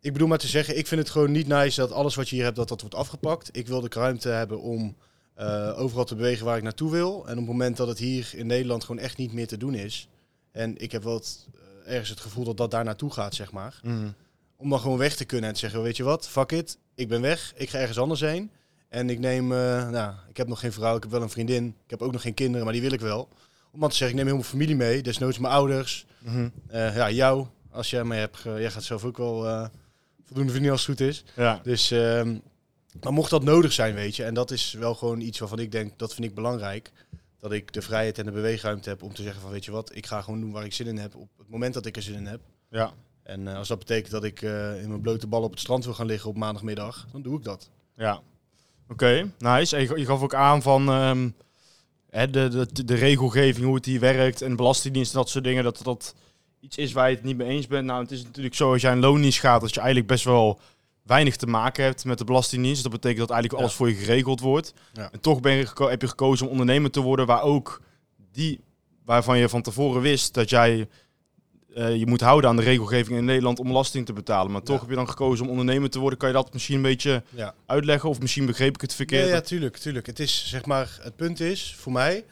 ik 0.00 0.12
bedoel 0.12 0.28
maar 0.28 0.38
te 0.38 0.48
zeggen, 0.48 0.78
ik 0.78 0.86
vind 0.86 1.00
het 1.00 1.10
gewoon 1.10 1.32
niet 1.32 1.46
nice 1.46 1.80
dat 1.80 1.92
alles 1.92 2.14
wat 2.14 2.28
je 2.28 2.34
hier 2.34 2.44
hebt, 2.44 2.56
dat 2.56 2.68
dat 2.68 2.80
wordt 2.80 2.96
afgepakt. 2.96 3.48
Ik 3.56 3.66
wil 3.66 3.80
de 3.80 3.88
ruimte 3.90 4.28
hebben 4.28 4.60
om 4.60 4.96
uh, 5.38 5.78
overal 5.78 6.04
te 6.04 6.14
bewegen 6.14 6.44
waar 6.44 6.56
ik 6.56 6.62
naartoe 6.62 6.90
wil. 6.90 7.26
En 7.26 7.32
op 7.32 7.36
het 7.38 7.46
moment 7.46 7.76
dat 7.76 7.88
het 7.88 7.98
hier 7.98 8.30
in 8.34 8.46
Nederland 8.46 8.84
gewoon 8.84 9.02
echt 9.02 9.16
niet 9.16 9.32
meer 9.32 9.46
te 9.46 9.56
doen 9.56 9.74
is. 9.74 10.08
En 10.52 10.76
ik 10.76 10.92
heb 10.92 11.02
wel 11.02 11.14
het, 11.14 11.46
uh, 11.54 11.60
ergens 11.84 12.10
het 12.10 12.20
gevoel 12.20 12.44
dat 12.44 12.56
dat 12.56 12.70
daar 12.70 12.84
naartoe 12.84 13.12
gaat, 13.12 13.34
zeg 13.34 13.52
maar. 13.52 13.80
Mm. 13.82 14.14
Om 14.56 14.70
dan 14.70 14.80
gewoon 14.80 14.98
weg 14.98 15.16
te 15.16 15.24
kunnen 15.24 15.48
en 15.48 15.54
te 15.54 15.60
zeggen, 15.60 15.82
weet 15.82 15.96
je 15.96 16.02
wat, 16.02 16.28
fuck 16.28 16.52
it, 16.52 16.78
ik 16.94 17.08
ben 17.08 17.20
weg, 17.20 17.52
ik 17.56 17.70
ga 17.70 17.78
ergens 17.78 17.98
anders 17.98 18.20
heen. 18.20 18.50
En 18.88 19.10
ik 19.10 19.18
neem, 19.18 19.52
uh, 19.52 19.88
nou, 19.88 20.14
ik 20.28 20.36
heb 20.36 20.48
nog 20.48 20.60
geen 20.60 20.72
vrouw, 20.72 20.96
ik 20.96 21.02
heb 21.02 21.10
wel 21.10 21.22
een 21.22 21.30
vriendin, 21.30 21.66
ik 21.66 21.90
heb 21.90 22.02
ook 22.02 22.12
nog 22.12 22.22
geen 22.22 22.34
kinderen, 22.34 22.64
maar 22.64 22.72
die 22.72 22.82
wil 22.82 22.92
ik 22.92 23.00
wel. 23.00 23.28
Om 23.70 23.80
dan 23.80 23.88
te 23.88 23.96
zeggen, 23.96 24.18
ik 24.18 24.24
neem 24.24 24.32
heel 24.34 24.42
mijn 24.42 24.50
familie 24.50 24.76
mee, 24.76 25.02
desnoods 25.02 25.38
mijn 25.38 25.52
ouders. 25.52 26.06
Mm 26.18 26.32
-hmm. 26.32 26.52
uh, 26.72 26.96
ja, 26.96 27.10
jou, 27.10 27.46
als 27.70 27.90
jij 27.90 28.04
mij 28.04 28.18
hebt, 28.18 28.42
jij 28.42 28.70
gaat 28.70 28.82
zelf 28.82 29.04
ook 29.04 29.16
wel 29.16 29.46
uh, 29.46 29.66
voldoende 30.24 30.52
verdienen 30.52 30.70
als 30.70 30.86
het 30.86 30.98
goed 30.98 31.08
is. 31.08 31.24
Ja. 31.36 31.60
Dus, 31.62 31.92
uh, 31.92 32.22
maar 33.02 33.12
mocht 33.12 33.30
dat 33.30 33.42
nodig 33.42 33.72
zijn, 33.72 33.94
weet 33.94 34.16
je, 34.16 34.24
en 34.24 34.34
dat 34.34 34.50
is 34.50 34.72
wel 34.72 34.94
gewoon 34.94 35.20
iets 35.20 35.38
waarvan 35.38 35.58
ik 35.58 35.72
denk, 35.72 35.98
dat 35.98 36.14
vind 36.14 36.28
ik 36.28 36.34
belangrijk. 36.34 36.92
Dat 37.44 37.52
ik 37.52 37.72
de 37.72 37.82
vrijheid 37.82 38.18
en 38.18 38.24
de 38.24 38.30
beweegruimte 38.30 38.88
heb 38.88 39.02
om 39.02 39.14
te 39.14 39.22
zeggen 39.22 39.40
van, 39.40 39.50
weet 39.50 39.64
je 39.64 39.70
wat, 39.70 39.94
ik 39.94 40.06
ga 40.06 40.22
gewoon 40.22 40.40
doen 40.40 40.52
waar 40.52 40.64
ik 40.64 40.72
zin 40.72 40.86
in 40.86 40.98
heb, 40.98 41.14
op 41.14 41.28
het 41.38 41.48
moment 41.48 41.74
dat 41.74 41.86
ik 41.86 41.96
er 41.96 42.02
zin 42.02 42.14
in 42.14 42.26
heb. 42.26 42.40
Ja. 42.70 42.92
En 43.22 43.40
uh, 43.40 43.56
als 43.56 43.68
dat 43.68 43.78
betekent 43.78 44.10
dat 44.10 44.24
ik 44.24 44.42
uh, 44.42 44.82
in 44.82 44.88
mijn 44.88 45.00
blote 45.00 45.26
bal 45.26 45.42
op 45.42 45.50
het 45.50 45.60
strand 45.60 45.84
wil 45.84 45.94
gaan 45.94 46.06
liggen 46.06 46.30
op 46.30 46.36
maandagmiddag, 46.36 47.06
dan 47.12 47.22
doe 47.22 47.38
ik 47.38 47.44
dat. 47.44 47.70
Ja. 47.96 48.12
Oké, 48.88 48.92
okay, 48.92 49.30
nice. 49.38 49.76
En 49.76 49.82
je, 49.82 50.04
gaf 50.04 50.22
ook 50.22 50.34
aan 50.34 50.62
van 50.62 50.88
um, 50.88 51.34
hè, 52.10 52.30
de, 52.30 52.66
de, 52.72 52.84
de 52.84 52.94
regelgeving, 52.94 53.66
hoe 53.66 53.74
het 53.74 53.84
hier 53.84 54.00
werkt 54.00 54.42
en 54.42 54.56
belastingdienst 54.56 55.12
en 55.12 55.18
dat 55.18 55.28
soort 55.28 55.44
dingen, 55.44 55.64
dat 55.64 55.80
dat 55.82 56.14
iets 56.60 56.76
is 56.76 56.92
waar 56.92 57.08
je 57.08 57.16
het 57.16 57.24
niet 57.24 57.36
mee 57.36 57.48
eens 57.48 57.66
bent. 57.66 57.86
Nou, 57.86 58.02
het 58.02 58.10
is 58.10 58.22
natuurlijk 58.22 58.54
zo 58.54 58.72
als 58.72 58.82
jij 58.82 58.92
een 58.92 59.00
loondienst 59.00 59.40
gaat, 59.40 59.60
dat 59.60 59.74
je 59.74 59.80
eigenlijk 59.80 60.08
best 60.08 60.24
wel 60.24 60.60
weinig 61.04 61.36
te 61.36 61.46
maken 61.46 61.84
hebt 61.84 62.04
met 62.04 62.18
de 62.18 62.24
belastingdienst. 62.24 62.82
Dat 62.82 62.92
betekent 62.92 63.20
dat 63.20 63.30
eigenlijk 63.30 63.60
alles 63.62 63.72
Ja. 63.72 63.78
voor 63.78 63.88
je 63.88 63.94
geregeld 63.94 64.40
wordt. 64.40 64.72
Ja. 64.92 65.08
En 65.12 65.20
toch 65.20 65.40
ben 65.40 65.52
je 65.52 65.66
heb 65.76 66.00
je 66.00 66.08
gekozen 66.08 66.46
om 66.46 66.52
ondernemer 66.52 66.90
te 66.90 67.00
worden 67.00 67.26
waar 67.26 67.42
ook 67.42 67.82
die 68.32 68.60
waarvan 69.04 69.38
je 69.38 69.48
van 69.48 69.62
tevoren 69.62 70.00
wist 70.02 70.34
dat 70.34 70.50
jij 70.50 70.88
eh, 71.74 71.96
je 71.96 72.06
moet 72.06 72.20
houden 72.20 72.50
aan 72.50 72.56
de 72.56 72.62
regelgeving 72.62 73.18
in 73.18 73.24
Nederland 73.24 73.58
om 73.58 73.66
belasting 73.66 74.06
te 74.06 74.12
betalen. 74.12 74.52
Maar 74.52 74.62
toch 74.62 74.74
Ja. 74.74 74.80
heb 74.80 74.90
je 74.90 74.96
dan 74.96 75.08
gekozen 75.08 75.44
om 75.44 75.50
ondernemer 75.50 75.90
te 75.90 75.98
worden. 75.98 76.18
Kan 76.18 76.28
je 76.28 76.34
dat 76.34 76.52
misschien 76.52 76.76
een 76.76 76.82
beetje 76.82 77.22
uitleggen? 77.66 78.08
Of 78.08 78.20
misschien 78.20 78.46
begreep 78.46 78.74
ik 78.74 78.80
het 78.80 78.94
verkeerd? 78.94 79.28
Ja, 79.28 79.34
ja, 79.34 79.40
tuurlijk, 79.40 79.76
tuurlijk. 79.76 80.06
Het 80.06 80.18
is 80.20 80.48
zeg 80.48 80.64
maar, 80.66 80.98
het 81.02 81.16
punt 81.16 81.40
is 81.40 81.74
voor 81.78 81.92
mij, 81.92 82.24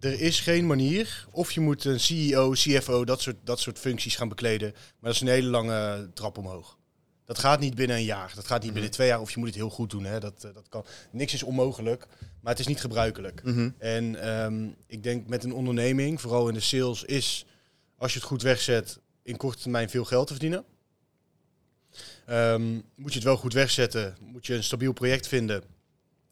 er 0.00 0.20
is 0.20 0.40
geen 0.40 0.66
manier. 0.66 1.26
Of 1.30 1.52
je 1.52 1.60
moet 1.60 1.84
een 1.84 2.00
CEO, 2.00 2.50
CFO, 2.50 3.04
dat 3.04 3.20
soort, 3.20 3.36
dat 3.44 3.60
soort 3.60 3.78
functies 3.78 4.16
gaan 4.16 4.28
bekleden. 4.28 4.70
Maar 4.72 4.84
dat 5.00 5.14
is 5.14 5.20
een 5.20 5.28
hele 5.28 5.48
lange 5.50 6.10
trap 6.14 6.38
omhoog. 6.38 6.77
Dat 7.28 7.38
gaat 7.38 7.60
niet 7.60 7.74
binnen 7.74 7.96
een 7.96 8.04
jaar. 8.04 8.32
Dat 8.34 8.46
gaat 8.46 8.62
niet 8.62 8.72
binnen 8.72 8.90
twee 8.90 9.08
jaar. 9.08 9.20
Of 9.20 9.30
je 9.30 9.38
moet 9.38 9.48
het 9.48 9.56
heel 9.56 9.70
goed 9.70 9.90
doen. 9.90 10.04
Hè. 10.04 10.20
Dat, 10.20 10.44
eh, 10.44 10.54
dat 10.54 10.68
kan. 10.68 10.84
Niks 11.10 11.34
is 11.34 11.42
onmogelijk. 11.42 12.06
Maar 12.40 12.52
het 12.52 12.60
is 12.60 12.66
niet 12.66 12.80
gebruikelijk. 12.80 13.42
Mhm. 13.44 13.70
En 13.78 14.22
ehm, 14.22 14.68
ik 14.86 15.02
denk 15.02 15.26
met 15.26 15.44
een 15.44 15.52
onderneming, 15.52 16.20
vooral 16.20 16.48
in 16.48 16.54
de 16.54 16.60
sales, 16.60 17.04
is 17.04 17.46
als 17.96 18.12
je 18.12 18.18
het 18.18 18.28
goed 18.28 18.42
wegzet, 18.42 18.98
in 19.22 19.36
korte 19.36 19.62
termijn 19.62 19.90
veel 19.90 20.04
geld 20.04 20.26
te 20.26 20.32
verdienen. 20.32 20.64
Ehm, 22.26 22.74
moet 22.94 23.12
je 23.12 23.18
het 23.18 23.24
wel 23.24 23.36
goed 23.36 23.52
wegzetten, 23.52 24.16
moet 24.20 24.46
je 24.46 24.54
een 24.54 24.64
stabiel 24.64 24.92
project 24.92 25.28
vinden, 25.28 25.62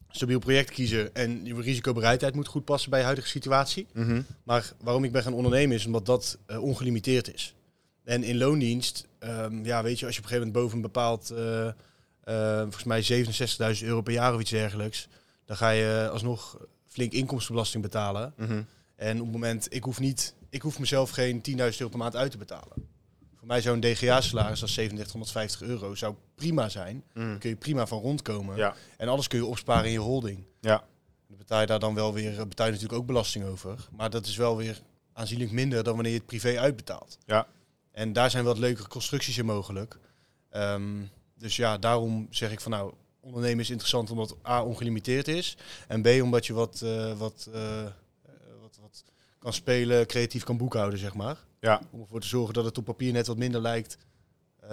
stabiel 0.09 0.39
project 0.39 0.71
kiezen 0.71 1.15
en 1.15 1.45
je 1.45 1.61
risicobereidheid 1.61 2.35
moet 2.35 2.47
goed 2.47 2.65
passen 2.65 2.89
bij 2.89 2.99
je 2.99 3.05
huidige 3.05 3.27
situatie. 3.27 3.87
Mhm. 3.93 4.21
Maar 4.43 4.73
waarom 4.81 5.03
ik 5.03 5.11
ben 5.11 5.23
gaan 5.23 5.33
ondernemen 5.33 5.75
is 5.75 5.85
omdat 5.85 6.05
dat 6.05 6.37
eh, 6.45 6.63
ongelimiteerd 6.63 7.33
is. 7.33 7.55
En 8.07 8.23
in 8.23 8.37
loondienst, 8.37 9.07
ehm, 9.19 9.65
ja, 9.65 9.83
weet 9.83 9.99
je, 9.99 10.05
als 10.05 10.15
je 10.15 10.21
op 10.21 10.25
een 10.25 10.31
gegeven 10.31 10.37
moment 10.37 10.53
boven 10.53 10.75
een 10.75 10.81
bepaald, 10.81 11.29
eh, 11.29 11.67
eh, 11.67 12.61
volgens 12.61 12.83
mij 12.83 13.01
67.000 13.01 13.87
euro 13.87 14.01
per 14.01 14.13
jaar 14.13 14.33
of 14.33 14.39
iets 14.39 14.49
dergelijks, 14.49 15.07
dan 15.45 15.57
ga 15.57 15.69
je 15.69 16.09
alsnog 16.11 16.57
flink 16.87 17.11
inkomstenbelasting 17.11 17.83
betalen. 17.83 18.33
Mhm. 18.37 18.61
En 18.95 19.17
op 19.17 19.23
het 19.23 19.31
moment, 19.31 19.73
ik 19.73 19.83
hoef 19.83 19.99
niet, 19.99 20.35
ik 20.49 20.61
hoef 20.61 20.79
mezelf 20.79 21.09
geen 21.09 21.41
10.000 21.41 21.79
euro 21.79 21.89
per 21.89 21.97
maand 21.97 22.15
uit 22.15 22.31
te 22.31 22.37
betalen. 22.37 22.73
Voor 23.35 23.47
mij 23.47 23.61
zou 23.61 23.75
een 23.75 23.81
DGA-salaris 23.81 24.61
als 24.61 24.73
3750 24.73 25.61
euro 25.61 25.95
zou 25.95 26.15
prima 26.35 26.69
zijn. 26.69 27.03
Dan 27.13 27.37
kun 27.39 27.49
je 27.49 27.55
prima 27.55 27.87
van 27.87 27.99
rondkomen. 27.99 28.57
Ja. 28.57 28.75
En 28.97 29.07
alles 29.07 29.27
kun 29.27 29.39
je 29.39 29.45
opsparen 29.45 29.85
in 29.85 29.91
je 29.91 29.99
holding. 29.99 30.43
Ja. 30.61 30.83
Dan 31.27 31.37
betaal 31.37 31.61
je 31.61 31.67
daar 31.67 31.79
dan 31.79 31.95
wel 31.95 32.13
weer, 32.13 32.47
betaal 32.47 32.65
je 32.65 32.71
natuurlijk 32.71 32.99
ook 32.99 33.07
belasting 33.07 33.45
over. 33.45 33.87
Maar 33.91 34.09
dat 34.09 34.25
is 34.25 34.35
wel 34.35 34.57
weer 34.57 34.81
aanzienlijk 35.13 35.51
minder 35.51 35.83
dan 35.83 35.93
wanneer 35.93 36.11
je 36.11 36.17
het 36.17 36.27
privé 36.27 36.59
uitbetaalt. 36.59 37.17
Ja. 37.25 37.47
En 37.97 38.13
daar 38.13 38.29
zijn 38.29 38.43
wat 38.43 38.57
leukere 38.57 38.87
constructies 38.87 39.37
in 39.37 39.45
mogelijk. 39.45 39.97
Ehm, 40.49 41.03
dus 41.37 41.55
ja, 41.55 41.77
daarom 41.77 42.27
zeg 42.29 42.51
ik 42.51 42.59
van 42.59 42.71
nou, 42.71 42.93
ondernemen 43.19 43.59
is 43.59 43.69
interessant 43.69 44.11
omdat 44.11 44.37
A, 44.47 44.63
ongelimiteerd 44.63 45.27
is. 45.27 45.57
En 45.87 46.01
B, 46.01 46.07
omdat 46.21 46.45
je 46.45 46.53
wat, 46.53 46.81
eh, 46.81 47.17
wat, 47.17 47.49
eh, 47.53 47.81
eh, 47.81 47.91
wat, 48.61 48.77
wat 48.81 49.03
kan 49.39 49.53
spelen, 49.53 50.07
creatief 50.07 50.43
kan 50.43 50.57
boekhouden, 50.57 50.99
zeg 50.99 51.13
maar. 51.13 51.37
Ja. 51.59 51.81
Om 51.91 52.01
ervoor 52.01 52.19
te 52.19 52.27
zorgen 52.27 52.53
dat 52.53 52.65
het 52.65 52.77
op 52.77 52.85
papier 52.85 53.11
net 53.11 53.27
wat 53.27 53.37
minder 53.37 53.61
lijkt 53.61 53.97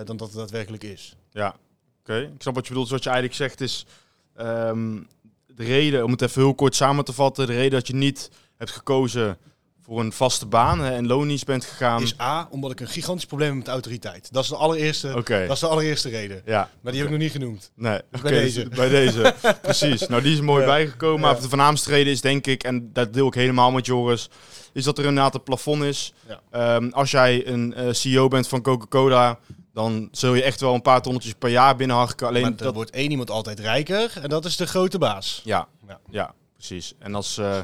dan 0.04 0.16
dat 0.16 0.28
het 0.28 0.36
daadwerkelijk 0.36 0.82
is. 0.82 1.16
Ja, 1.30 1.56
oké. 2.00 2.18
Ik 2.18 2.42
snap 2.42 2.54
wat 2.54 2.62
je 2.64 2.68
bedoelt. 2.68 2.88
Dus 2.88 2.96
wat 2.96 3.04
je 3.04 3.10
eigenlijk 3.10 3.38
zegt 3.38 3.60
is... 3.60 3.86
ehm, 4.34 5.02
de 5.46 5.64
reden, 5.64 6.04
om 6.04 6.10
het 6.10 6.22
even 6.22 6.42
heel 6.42 6.54
kort 6.54 6.74
samen 6.74 7.04
te 7.04 7.12
vatten... 7.12 7.46
de 7.46 7.52
reden 7.52 7.78
dat 7.78 7.86
je 7.86 7.94
niet 7.94 8.30
hebt 8.56 8.70
gekozen 8.70 9.38
voor 9.86 10.00
een 10.00 10.12
vaste 10.12 10.46
baan 10.46 10.80
hè, 10.80 10.90
en 10.94 11.06
loondienst 11.06 11.44
bent 11.46 11.64
gegaan... 11.64 12.02
Is 12.02 12.20
A, 12.20 12.48
omdat 12.50 12.70
ik 12.70 12.80
een 12.80 12.88
gigantisch 12.88 13.26
probleem 13.26 13.48
heb 13.48 13.58
met 13.58 13.68
autoriteit. 13.68 14.32
Dat 14.32 14.42
is 14.42 14.48
de 14.48 14.56
allereerste, 14.56 15.14
Oké, 15.16 15.40
dat 15.46 15.54
is 15.54 15.60
de 15.60 15.66
allereerste 15.68 16.08
reden. 16.08 16.42
ja. 16.44 16.70
Maar 16.80 16.92
die 16.92 17.00
heb 17.02 17.10
ik 17.10 17.16
nog 17.16 17.22
niet 17.24 17.32
genoemd. 17.32 17.70
Nee, 17.74 18.00
bij 18.10 18.20
oké, 18.20 18.28
deze. 18.30 18.68
dus 18.68 18.78
Bij 18.78 18.88
deze, 18.88 19.34
precies. 19.62 20.06
Nou, 20.06 20.22
die 20.22 20.32
is 20.32 20.40
mooi 20.40 20.60
Ja. 20.60 20.66
bijgekomen. 20.68 21.20
Ja. 21.20 21.32
Maar 21.32 21.40
de 21.42 21.48
voornaamste 21.48 21.90
reden 21.90 22.12
is 22.12 22.20
denk 22.20 22.46
ik, 22.46 22.62
en 22.64 22.90
dat 22.92 23.12
deel 23.12 23.26
ik 23.26 23.34
helemaal 23.34 23.70
met 23.70 23.86
Joris... 23.86 24.28
is 24.72 24.84
dat 24.84 24.98
er 24.98 25.04
inderdaad 25.04 25.34
een 25.34 25.42
plafond 25.42 25.82
is. 25.82 26.12
Ja. 26.28 26.40
Ehm, 26.50 26.88
als 26.90 27.10
jij 27.10 27.46
een 27.46 27.74
eh, 27.74 27.92
CEO 27.92 28.28
bent 28.28 28.48
van 28.48 28.62
Coca-Cola... 28.62 29.38
dan 29.72 30.08
zul 30.12 30.34
je 30.34 30.42
echt 30.42 30.60
wel 30.60 30.74
een 30.74 30.82
paar 30.82 31.02
tonnetjes 31.02 31.34
per 31.38 31.50
jaar 31.50 31.76
binnenharken. 31.76 32.26
Alleen 32.26 32.42
maar 32.42 32.50
er 32.50 32.56
dat, 32.56 32.74
wordt 32.74 32.90
één 32.90 33.10
iemand 33.10 33.30
altijd 33.30 33.60
rijker 33.60 34.12
en 34.22 34.28
dat 34.28 34.44
is 34.44 34.56
de 34.56 34.66
grote 34.66 34.98
baas. 34.98 35.40
Ja, 35.44 35.68
Ja. 35.88 36.00
ja. 36.10 36.34
precies. 36.56 36.94
En 36.98 37.14
als, 37.14 37.38
eh, 37.38 37.58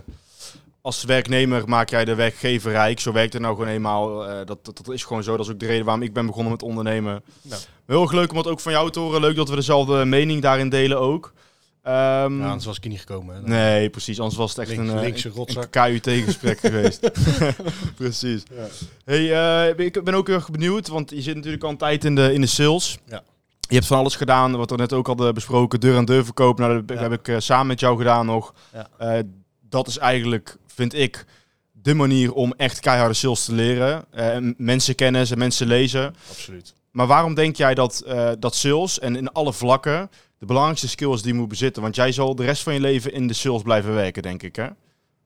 als 0.83 1.05
werknemer 1.05 1.69
maak 1.69 1.91
jij 1.91 2.05
de 2.05 2.15
werkgever 2.15 2.71
rijk. 2.73 3.01
Zo 3.01 3.13
werkt 3.13 3.33
het 3.33 3.43
nou 3.43 3.55
gewoon 3.55 3.71
eenmaal. 3.71 4.27
Eh, 4.29 4.37
dat, 4.47 4.65
dat, 4.65 4.77
dat 4.77 4.89
is 4.95 5.05
gewoon 5.05 5.23
zo. 5.23 5.37
Dat 5.37 5.47
is 5.47 5.53
ook 5.53 5.61
de 5.61 5.67
reden 5.67 5.85
waarom 5.85 6.03
ik 6.03 6.13
ben 6.13 6.27
begonnen 6.27 6.53
met 6.53 6.63
ondernemen. 6.63 7.23
Nou. 7.43 7.61
Heel 7.87 8.03
erg 8.03 8.13
leuk 8.13 8.31
om 8.31 8.37
het 8.37 8.47
ook 8.47 8.61
van 8.61 8.73
jou 8.73 8.91
te 8.91 8.99
horen. 9.01 9.21
Leuk 9.21 9.37
dat 9.37 9.49
we 9.49 9.55
dezelfde 9.55 10.05
mening 10.05 10.43
daarin 10.43 10.69
delen 10.69 10.99
ook. 11.01 11.33
Ehm, 11.83 12.39
Ja, 12.41 12.47
anders 12.47 12.65
was 12.65 12.77
ik 12.77 12.83
hier 12.83 12.93
niet 12.93 13.01
gekomen. 13.01 13.35
Hè. 13.35 13.41
nee, 13.43 13.91
precies. 13.91 14.19
Anders 14.19 14.39
was 14.39 14.51
het 14.51 14.59
echt 14.59 14.69
Links- 14.77 14.91
een, 14.91 14.97
eh, 14.97 15.03
linkse 15.03 15.29
rotzak. 15.29 15.63
een 15.77 16.01
KUT-gesprek 16.01 16.61
geweest. 16.71 17.11
precies. 17.97 18.43
Ja. 18.55 18.67
Hey, 19.05 19.33
eh, 19.73 19.85
ik 19.87 20.05
ben 20.05 20.15
ook 20.15 20.27
heel 20.27 20.37
erg 20.37 20.51
benieuwd, 20.51 20.89
want 20.89 21.11
je 21.11 21.23
zit 21.23 21.35
natuurlijk 21.35 21.65
al 21.65 21.71
een 21.71 21.77
tijd 21.77 22.05
in 22.05 22.15
de, 22.15 22.33
in 22.33 22.41
de 22.41 22.47
sales. 22.47 22.99
Ja. 23.07 23.23
Je 23.61 23.75
hebt 23.75 23.87
van 23.87 23.99
alles 23.99 24.17
gedaan, 24.17 24.57
wat 24.57 24.71
we 24.71 24.77
net 24.77 24.93
ook 24.93 25.07
hadden 25.07 25.35
besproken, 25.35 25.81
deur 25.81 25.97
aan 25.97 26.05
deur 26.05 26.25
verkoop. 26.25 26.59
Nou, 26.59 26.85
dat 26.85 26.97
Ja. 26.99 27.09
heb 27.09 27.29
ik 27.29 27.41
samen 27.41 27.67
met 27.67 27.81
jou 27.81 27.97
gedaan 27.99 28.27
nog. 28.27 28.55
Ja. 28.99 29.23
Dat 29.69 29.87
is 29.87 29.99
eigenlijk, 29.99 30.57
vind 30.75 30.95
ik, 30.95 31.25
de 31.73 31.95
manier 31.95 32.33
om 32.33 32.55
echt 32.57 32.81
keiharde 32.81 33.15
sales 33.15 33.45
te 33.45 33.53
leren. 33.53 34.05
Eh, 34.11 34.35
en 34.35 34.55
mensen 34.59 34.95
kennen 34.95 35.27
en 35.31 35.39
mensen 35.39 35.67
lezen. 35.67 36.15
Absoluut. 36.31 36.75
Maar 36.91 37.07
waarom 37.07 37.35
denk 37.35 37.57
jij 37.57 37.75
dat, 37.75 38.01
eh, 38.01 38.31
dat 38.39 38.55
sales 38.55 38.99
en 38.99 39.17
in 39.17 39.33
alle 39.33 39.53
vlakken 39.53 40.11
de 40.39 40.47
belangrijkste 40.47 40.89
skills 40.89 41.23
die 41.23 41.33
je 41.33 41.39
moet 41.39 41.49
bezitten? 41.49 41.83
Want 41.83 41.95
jij 41.95 42.13
zal 42.13 42.35
de 42.35 42.45
rest 42.45 42.63
van 42.63 42.75
je 42.75 42.81
leven 42.81 43.13
in 43.13 43.27
de 43.27 43.35
sales 43.35 43.63
blijven 43.63 43.95
werken, 43.95 44.23
denk 44.23 44.43
ik, 44.43 44.57
hè? 44.57 44.67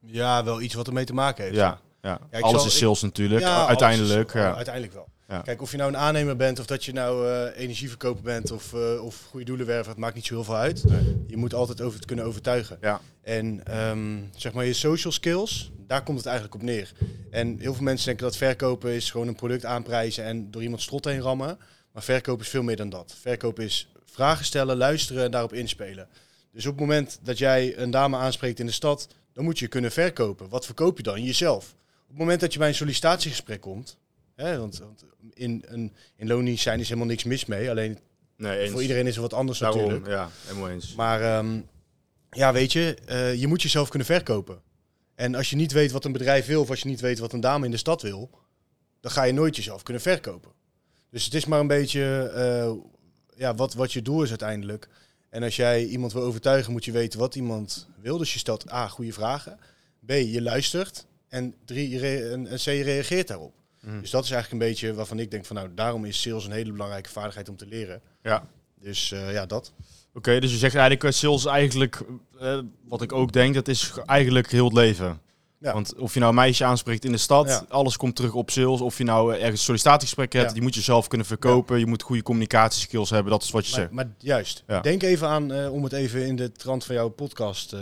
Ja, 0.00 0.44
wel 0.44 0.60
iets 0.60 0.74
wat 0.74 0.86
ermee 0.86 1.04
te 1.04 1.14
maken 1.14 1.44
heeft. 1.44 1.56
Ja, 1.56 1.80
ja. 2.02 2.18
Ja, 2.30 2.38
ik 2.38 2.44
alles 2.44 2.56
zal- 2.60 2.70
is 2.70 2.78
sales 2.78 3.02
natuurlijk, 3.02 3.40
Ja, 3.40 3.66
uiteindelijk. 3.66 4.28
is- 4.34 4.40
ja. 4.40 4.54
Uiteindelijk 4.54 4.94
wel. 4.94 5.08
Ja. 5.28 5.40
Kijk, 5.40 5.62
of 5.62 5.70
je 5.70 5.76
nou 5.76 5.90
een 5.90 5.98
aannemer 5.98 6.36
bent 6.36 6.58
of 6.58 6.66
dat 6.66 6.84
je 6.84 6.92
nou 6.92 7.28
eh, 7.28 7.62
energieverkoper 7.62 8.22
bent 8.22 8.50
of, 8.50 8.74
eh, 8.74 9.04
of 9.04 9.24
goede 9.30 9.44
doelen 9.44 9.66
werven, 9.66 9.90
het 9.90 10.00
maakt 10.00 10.14
niet 10.14 10.26
zo 10.26 10.34
heel 10.34 10.44
veel 10.44 10.56
uit. 10.56 10.84
Nee. 10.84 11.24
Je 11.26 11.36
moet 11.36 11.54
altijd 11.54 11.80
over 11.80 11.96
het 11.96 12.06
kunnen 12.06 12.24
overtuigen. 12.24 12.78
Ja. 12.80 13.00
En 13.22 13.66
ehm, 13.66 14.18
zeg 14.36 14.52
maar 14.52 14.64
je 14.64 14.72
social 14.72 15.12
skills, 15.12 15.70
daar 15.86 16.02
komt 16.02 16.16
het 16.16 16.26
eigenlijk 16.26 16.56
op 16.56 16.62
neer. 16.62 16.92
En 17.30 17.58
heel 17.58 17.74
veel 17.74 17.82
mensen 17.82 18.06
denken 18.06 18.24
dat 18.24 18.36
verkopen 18.36 18.90
is 18.90 19.10
gewoon 19.10 19.28
een 19.28 19.34
product 19.34 19.64
aanprijzen 19.64 20.24
en 20.24 20.50
door 20.50 20.62
iemand 20.62 20.82
strot 20.82 21.04
heen 21.04 21.20
rammen. 21.20 21.58
Maar 21.92 22.02
verkopen 22.02 22.44
is 22.44 22.50
veel 22.50 22.62
meer 22.62 22.76
dan 22.76 22.88
dat. 22.88 23.14
Verkopen 23.20 23.64
is 23.64 23.88
vragen 24.04 24.44
stellen, 24.44 24.76
luisteren 24.76 25.24
en 25.24 25.30
daarop 25.30 25.52
inspelen. 25.52 26.08
Dus 26.52 26.66
op 26.66 26.72
het 26.72 26.80
moment 26.80 27.18
dat 27.22 27.38
jij 27.38 27.78
een 27.78 27.90
dame 27.90 28.16
aanspreekt 28.16 28.60
in 28.60 28.66
de 28.66 28.72
stad, 28.72 29.08
dan 29.32 29.44
moet 29.44 29.58
je 29.58 29.68
kunnen 29.68 29.92
verkopen. 29.92 30.48
Wat 30.48 30.64
verkoop 30.64 30.96
je 30.96 31.02
dan? 31.02 31.22
Jezelf. 31.22 31.74
Op 32.02 32.08
het 32.08 32.18
moment 32.18 32.40
dat 32.40 32.52
je 32.52 32.58
bij 32.58 32.68
een 32.68 32.74
sollicitatiegesprek 32.74 33.60
komt, 33.60 33.98
hè, 34.34 34.58
want, 34.58 34.78
want 34.78 35.04
in, 35.34 35.64
een, 35.66 35.92
in 36.16 36.26
loondienst 36.26 36.62
zijn 36.62 36.80
is 36.80 36.88
helemaal 36.88 37.08
niks 37.08 37.24
mis 37.24 37.44
mee. 37.44 37.70
Alleen 37.70 37.98
Nee, 38.36 38.70
voor 38.70 38.82
iedereen 38.82 39.06
is 39.06 39.14
er 39.14 39.20
wat 39.20 39.32
anders 39.32 39.58
Daarom, 39.58 39.80
natuurlijk. 39.80 40.10
ja, 40.10 40.30
helemaal 40.46 40.70
eens. 40.70 40.94
Maar 40.94 41.22
ehm, 41.22 41.60
ja, 42.30 42.52
weet 42.52 42.72
je, 42.72 42.96
eh, 43.06 43.34
je 43.34 43.46
moet 43.46 43.62
jezelf 43.62 43.88
kunnen 43.88 44.06
verkopen. 44.06 44.62
En 45.14 45.34
als 45.34 45.50
je 45.50 45.56
niet 45.56 45.72
weet 45.72 45.90
wat 45.90 46.04
een 46.04 46.12
bedrijf 46.12 46.46
wil, 46.46 46.60
of 46.60 46.70
als 46.70 46.80
je 46.80 46.88
niet 46.88 47.00
weet 47.00 47.18
wat 47.18 47.32
een 47.32 47.40
dame 47.40 47.64
in 47.64 47.70
de 47.70 47.76
stad 47.76 48.02
wil, 48.02 48.30
dan 49.00 49.10
ga 49.10 49.22
je 49.22 49.32
nooit 49.32 49.56
jezelf 49.56 49.82
kunnen 49.82 50.02
verkopen. 50.02 50.50
Dus 51.10 51.24
het 51.24 51.34
is 51.34 51.44
maar 51.44 51.60
een 51.60 51.66
beetje 51.66 52.30
eh, 52.34 52.72
ja, 53.36 53.54
wat, 53.54 53.74
wat 53.74 53.92
je 53.92 54.02
doel 54.02 54.22
is 54.22 54.28
uiteindelijk. 54.28 54.88
En 55.30 55.42
als 55.42 55.56
jij 55.56 55.84
iemand 55.84 56.12
wil 56.12 56.22
overtuigen, 56.22 56.72
moet 56.72 56.84
je 56.84 56.92
weten 56.92 57.18
wat 57.18 57.34
iemand 57.34 57.88
wil. 58.00 58.18
Dus 58.18 58.32
je 58.32 58.38
stelt 58.38 58.72
A, 58.72 58.88
goede 58.88 59.12
vragen. 59.12 59.58
B, 60.06 60.10
je 60.10 60.42
luistert. 60.42 61.06
Drie, 61.64 62.00
en, 62.30 62.46
en 62.46 62.56
C, 62.56 62.60
je 62.60 62.82
reageert 62.82 63.28
daarop. 63.28 63.54
Mhm. 63.86 64.00
Dus 64.00 64.10
dat 64.10 64.24
is 64.24 64.30
eigenlijk 64.30 64.62
een 64.62 64.68
beetje 64.68 64.94
waarvan 64.94 65.18
ik 65.18 65.30
denk 65.30 65.44
van 65.44 65.56
nou, 65.56 65.68
daarom 65.74 66.04
is 66.04 66.20
sales 66.20 66.44
een 66.44 66.52
hele 66.52 66.72
belangrijke 66.72 67.10
vaardigheid 67.10 67.48
om 67.48 67.56
te 67.56 67.66
leren. 67.66 68.00
Ja. 68.22 68.46
Dus 68.80 69.12
eh, 69.12 69.32
ja, 69.32 69.46
dat. 69.46 69.72
Oké, 70.14 70.40
dus 70.40 70.50
je 70.50 70.56
zegt 70.58 70.74
eigenlijk, 70.74 71.04
eh, 71.04 71.10
sales 71.10 71.44
eigenlijk, 71.44 72.00
eh, 72.40 72.58
wat 72.88 73.02
ik 73.02 73.12
ook 73.12 73.32
denk, 73.32 73.54
dat 73.54 73.68
is 73.68 73.92
eigenlijk 74.06 74.50
heel 74.50 74.64
het 74.64 74.74
leven. 74.74 75.20
Ja. 75.58 75.72
Want 75.72 75.94
of 75.94 76.12
je 76.14 76.18
nou 76.20 76.30
een 76.32 76.38
meisje 76.38 76.64
aanspreekt 76.64 77.04
in 77.04 77.12
de 77.12 77.18
stad, 77.18 77.48
Ja. 77.48 77.64
alles 77.68 77.96
komt 77.96 78.16
terug 78.16 78.34
op 78.34 78.50
sales. 78.50 78.80
Of 78.80 78.98
je 78.98 79.04
nou 79.04 79.32
ergens 79.32 79.50
een 79.50 79.58
sollicitatiegesprek 79.58 80.32
hebt, 80.32 80.46
Ja. 80.46 80.52
die 80.52 80.62
moet 80.62 80.74
je 80.74 80.80
zelf 80.80 81.08
kunnen 81.08 81.26
verkopen. 81.26 81.78
Je 81.78 81.86
moet 81.86 82.02
goede 82.02 82.22
communicatieskills 82.22 83.10
hebben, 83.10 83.32
dat 83.32 83.42
is 83.42 83.50
wat 83.50 83.64
je 83.66 83.70
Maar, 83.70 83.80
zegt. 83.80 83.92
maar 83.92 84.08
juist, 84.18 84.64
denk 84.82 85.02
even 85.02 85.28
aan, 85.28 85.68
om 85.68 85.84
het 85.84 85.92
even 85.92 86.26
in 86.26 86.36
de 86.36 86.52
trant 86.52 86.84
van 86.84 86.94
jouw 86.94 87.08
podcast 87.08 87.74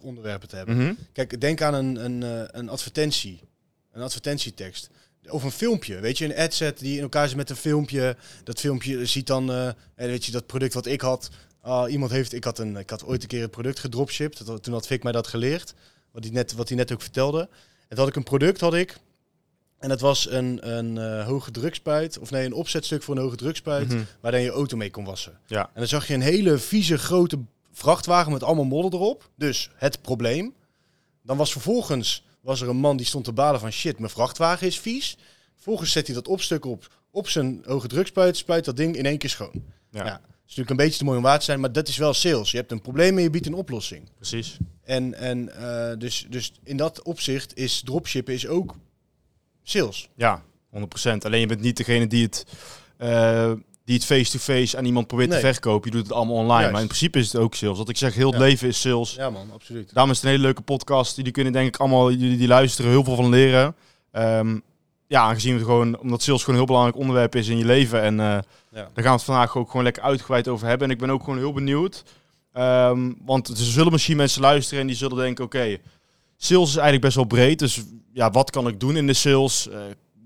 onderwerpen 0.00 0.48
te 0.48 0.56
hebben. 0.56 0.76
Mhm. 0.76 0.92
Kijk, 1.12 1.40
denk 1.40 1.62
aan 1.62 1.74
een, 1.74 2.04
een, 2.04 2.48
een 2.58 2.68
advertentie, 2.68 3.40
een 3.92 4.02
advertentietekst. 4.02 4.90
Of 5.28 5.42
een 5.42 5.50
filmpje, 5.50 6.00
weet 6.00 6.18
je, 6.18 6.24
een 6.24 6.36
adset 6.36 6.78
die 6.78 6.96
in 6.96 7.02
elkaar 7.02 7.28
zit 7.28 7.36
met 7.36 7.50
een 7.50 7.56
filmpje. 7.56 8.16
Dat 8.44 8.60
filmpje 8.60 9.06
ziet 9.06 9.26
dan, 9.26 9.52
eh, 9.52 9.70
weet 9.94 10.24
je, 10.24 10.32
dat 10.32 10.46
product 10.46 10.74
wat 10.74 10.86
ik 10.86 11.00
had. 11.00 11.28
Ah, 11.60 11.90
iemand 11.90 12.10
heeft, 12.10 12.32
ik 12.32 12.44
had, 12.44 12.58
een, 12.58 12.76
ik 12.76 12.90
had 12.90 13.04
ooit 13.04 13.22
een 13.22 13.28
keer 13.28 13.42
een 13.42 13.50
product 13.50 13.78
gedropshipped. 13.78 14.46
Dat, 14.46 14.62
toen 14.62 14.72
had 14.72 14.86
Vic 14.86 15.02
mij 15.02 15.12
dat 15.12 15.26
geleerd, 15.26 15.74
wat 16.10 16.24
hij 16.24 16.32
net, 16.32 16.52
wat 16.54 16.68
hij 16.68 16.76
net 16.76 16.92
ook 16.92 17.02
vertelde. 17.02 17.40
En 17.40 17.88
toen 17.88 17.98
had 17.98 18.08
ik 18.08 18.16
een 18.16 18.22
product, 18.22 18.60
had 18.60 18.74
ik. 18.74 18.96
En 19.78 19.88
dat 19.88 20.00
was 20.00 20.30
een, 20.30 20.76
een 20.76 20.98
eh, 20.98 21.26
hoge 21.26 21.50
drukspuit, 21.50 22.18
of 22.18 22.30
nee, 22.30 22.44
een 22.46 22.52
opzetstuk 22.52 23.02
voor 23.02 23.16
een 23.16 23.22
hoge 23.22 23.36
drukspuit, 23.36 23.88
Mhm. 23.88 24.02
waar 24.20 24.32
dan 24.32 24.40
je 24.42 24.50
auto 24.50 24.76
mee 24.76 24.90
kon 24.90 25.04
wassen. 25.04 25.38
Ja. 25.46 25.62
En 25.64 25.72
dan 25.74 25.86
zag 25.86 26.08
je 26.08 26.14
een 26.14 26.20
hele 26.20 26.58
vieze 26.58 26.98
grote 26.98 27.38
vrachtwagen 27.72 28.32
met 28.32 28.42
allemaal 28.42 28.64
modder 28.64 29.00
erop. 29.00 29.30
Dus 29.36 29.70
het 29.74 30.02
probleem. 30.02 30.54
Dan 31.22 31.36
was 31.36 31.52
vervolgens 31.52 32.24
was 32.46 32.60
er 32.60 32.68
een 32.68 32.76
man 32.76 32.96
die 32.96 33.06
stond 33.06 33.24
te 33.24 33.32
balen 33.32 33.60
van 33.60 33.70
shit, 33.72 33.98
mijn 33.98 34.10
vrachtwagen 34.10 34.66
is 34.66 34.80
vies. 34.80 35.16
Vervolgens 35.54 35.92
zet 35.92 36.06
hij 36.06 36.14
dat 36.14 36.28
opstuk 36.28 36.64
op, 36.64 36.88
op 37.10 37.28
zijn 37.28 37.62
hoge 37.66 37.86
drukspuit, 37.88 38.36
spuit 38.36 38.64
dat 38.64 38.76
ding 38.76 38.96
in 38.96 39.06
één 39.06 39.18
keer 39.18 39.30
schoon. 39.30 39.62
Ja, 39.90 40.04
Ja. 40.04 40.14
is 40.14 40.20
natuurlijk 40.42 40.70
een 40.70 40.76
beetje 40.76 40.98
te 40.98 41.04
mooi 41.04 41.16
om 41.16 41.22
waar 41.22 41.38
te 41.38 41.44
zijn, 41.44 41.60
maar 41.60 41.72
dat 41.72 41.88
is 41.88 41.96
wel 41.96 42.14
sales. 42.14 42.50
Je 42.50 42.56
hebt 42.56 42.70
een 42.72 42.80
probleem 42.80 43.16
en 43.16 43.22
je 43.22 43.30
biedt 43.30 43.46
een 43.46 43.54
oplossing. 43.54 44.08
precies. 44.16 44.56
En, 44.82 45.14
en 45.14 45.56
eh, 45.56 45.98
dus, 45.98 46.26
dus 46.30 46.52
in 46.62 46.76
dat 46.76 47.02
opzicht 47.02 47.56
is 47.56 47.82
dropshippen 47.84 48.34
is 48.34 48.46
ook 48.46 48.74
sales. 49.62 50.08
Ja, 50.16 50.42
100%. 50.74 50.82
Alleen 51.18 51.40
je 51.40 51.46
bent 51.46 51.60
niet 51.60 51.76
degene 51.76 52.06
die 52.06 52.22
het, 52.22 52.44
eh, 52.96 53.52
die 53.86 53.94
het 53.94 54.04
face-to-face 54.04 54.76
aan 54.76 54.84
iemand 54.84 55.06
probeert 55.06 55.28
Nee. 55.30 55.40
te 55.40 55.46
verkopen. 55.52 55.90
Je 55.90 55.96
doet 55.96 56.06
het 56.06 56.16
allemaal 56.16 56.34
online. 56.34 56.54
Juist. 56.58 56.72
Maar 56.72 56.80
in 56.80 56.86
principe 56.86 57.18
is 57.18 57.32
het 57.32 57.40
ook 57.42 57.54
sales. 57.54 57.78
Wat 57.78 57.88
ik 57.88 57.96
zeg, 57.96 58.14
heel 58.14 58.30
het 58.30 58.38
Ja. 58.40 58.44
leven 58.46 58.68
is 58.68 58.80
sales. 58.80 59.14
Ja 59.14 59.30
man, 59.30 59.50
absoluut. 59.52 59.90
Daarom 59.92 60.10
is 60.12 60.16
het 60.16 60.24
een 60.26 60.30
hele 60.32 60.42
leuke 60.42 60.62
podcast. 60.62 61.16
Jullie 61.16 61.32
kunnen 61.32 61.52
denk 61.52 61.66
ik 61.68 61.76
allemaal, 61.76 62.10
jullie 62.12 62.36
die 62.38 62.48
luisteren, 62.48 62.90
heel 62.90 63.04
veel 63.04 63.14
van 63.16 63.28
leren. 63.28 63.74
Ehm, 64.12 64.58
ja, 65.06 65.20
aangezien 65.22 65.54
het 65.54 65.62
gewoon, 65.64 65.98
omdat 65.98 66.22
sales 66.22 66.40
gewoon 66.40 66.54
een 66.60 66.66
heel 66.66 66.74
belangrijk 66.74 66.98
onderwerp 66.98 67.34
is 67.34 67.48
in 67.48 67.58
je 67.58 67.64
leven. 67.64 68.02
En 68.02 68.20
eh, 68.20 68.26
Ja. 68.26 68.42
daar 68.70 68.90
gaan 68.94 69.02
we 69.04 69.10
het 69.10 69.22
vandaag 69.22 69.56
ook 69.56 69.66
gewoon 69.70 69.84
lekker 69.84 70.02
uitgebreid 70.02 70.48
over 70.48 70.66
hebben. 70.66 70.86
En 70.88 70.94
ik 70.94 71.00
ben 71.00 71.10
ook 71.10 71.24
gewoon 71.24 71.38
heel 71.38 71.52
benieuwd. 71.52 72.02
Ehm, 72.52 73.12
want 73.24 73.48
er 73.48 73.56
zullen 73.56 73.92
misschien 73.92 74.16
mensen 74.16 74.40
luisteren 74.40 74.80
en 74.80 74.86
die 74.86 74.96
zullen 74.96 75.16
denken, 75.16 75.44
oké, 75.44 75.76
sales 76.36 76.68
is 76.68 76.74
eigenlijk 76.74 77.02
best 77.04 77.16
wel 77.16 77.24
breed. 77.24 77.58
Dus 77.58 77.82
ja, 78.12 78.30
wat 78.30 78.50
kan 78.50 78.68
ik 78.68 78.80
doen 78.80 78.96
in 78.96 79.06
de 79.06 79.12
sales? 79.14 79.68
Eh, 79.68 79.78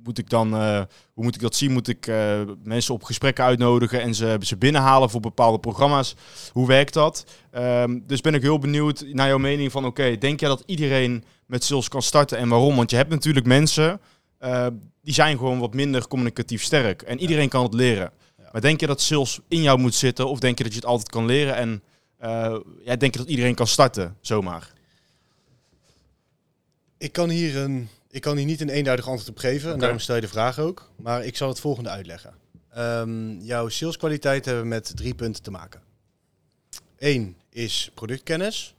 moet 0.03 0.19
ik 0.19 0.31
dan, 0.31 0.55
eh, 0.55 0.83
hoe 1.15 1.25
moet 1.25 1.35
ik 1.35 1.41
dat 1.41 1.55
zien? 1.55 1.73
Moet 1.73 1.89
ik 1.89 2.07
eh, 2.07 2.41
mensen 2.63 2.95
op 2.95 3.03
gesprekken 3.03 3.45
uitnodigen 3.45 4.01
en 4.01 4.15
ze, 4.15 4.37
ze 4.41 4.57
binnenhalen 4.57 5.11
voor 5.11 5.21
bepaalde 5.21 5.59
programma's? 5.59 6.15
Hoe 6.53 6.67
werkt 6.67 6.95
dat? 6.95 7.25
Ehm, 7.51 7.99
dus 8.07 8.21
ben 8.21 8.35
ik 8.35 8.43
heel 8.43 8.59
benieuwd 8.59 9.05
naar 9.13 9.29
jouw 9.29 9.39
mening 9.39 9.73
van, 9.73 9.85
oké, 9.85 10.19
denk 10.19 10.41
jij 10.41 10.49
dat 10.49 10.63
iedereen 10.67 11.25
met 11.47 11.65
sales 11.65 11.89
kan 11.89 12.03
starten 12.03 12.39
en 12.39 12.49
waarom? 12.49 12.77
Want 12.77 12.91
je 12.91 12.97
hebt 12.97 13.11
natuurlijk 13.11 13.47
mensen, 13.47 14.01
eh, 14.39 14.67
die 15.03 15.15
zijn 15.15 15.39
gewoon 15.39 15.59
wat 15.59 15.75
minder 15.75 16.09
communicatief 16.09 16.63
sterk. 16.63 17.03
En 17.03 17.21
iedereen 17.21 17.49
kan 17.49 17.63
het 17.63 17.75
leren. 17.75 18.11
Ja. 18.39 18.49
Maar 18.53 18.61
denk 18.61 18.81
je 18.81 18.87
dat 18.87 19.01
sales 19.01 19.41
in 19.49 19.63
jou 19.63 19.79
moet 19.79 19.95
zitten? 19.95 20.29
Of 20.29 20.39
denk 20.39 20.59
je 20.59 20.65
dat 20.65 20.73
je 20.73 20.79
het 20.79 20.89
altijd 20.89 21.09
kan 21.09 21.27
leren? 21.27 21.55
En 21.55 21.83
ja, 22.85 22.97
denk 22.97 23.13
je 23.13 23.19
dat 23.19 23.29
iedereen 23.29 23.55
kan 23.55 23.67
starten, 23.67 24.17
zomaar? 24.21 24.73
Ik 26.99 27.13
kan 27.13 27.29
hier, 27.29 27.57
een, 27.57 27.89
ik 28.11 28.21
kan 28.21 28.37
hier 28.37 28.47
niet 28.47 28.61
een 28.61 28.69
eenduidig 28.69 29.09
antwoord 29.09 29.31
op 29.31 29.39
geven. 29.39 29.73
En 29.73 29.79
daarom 29.79 29.99
stel 29.99 30.15
je 30.15 30.21
de 30.21 30.29
vraag 30.29 30.59
ook. 30.59 30.91
Maar 30.97 31.25
ik 31.25 31.37
zal 31.37 31.49
het 31.49 31.61
volgende 31.61 31.89
uitleggen. 31.89 32.35
Ehm, 32.71 33.39
jouw 33.39 33.69
saleskwaliteit 33.69 34.45
hebben 34.45 34.69
met 34.69 34.97
drie 34.97 35.15
punten 35.15 35.43
te 35.43 35.51
maken. 35.51 35.83
Eén 36.99 37.37
is 37.51 37.91
productkennis. 37.95 38.75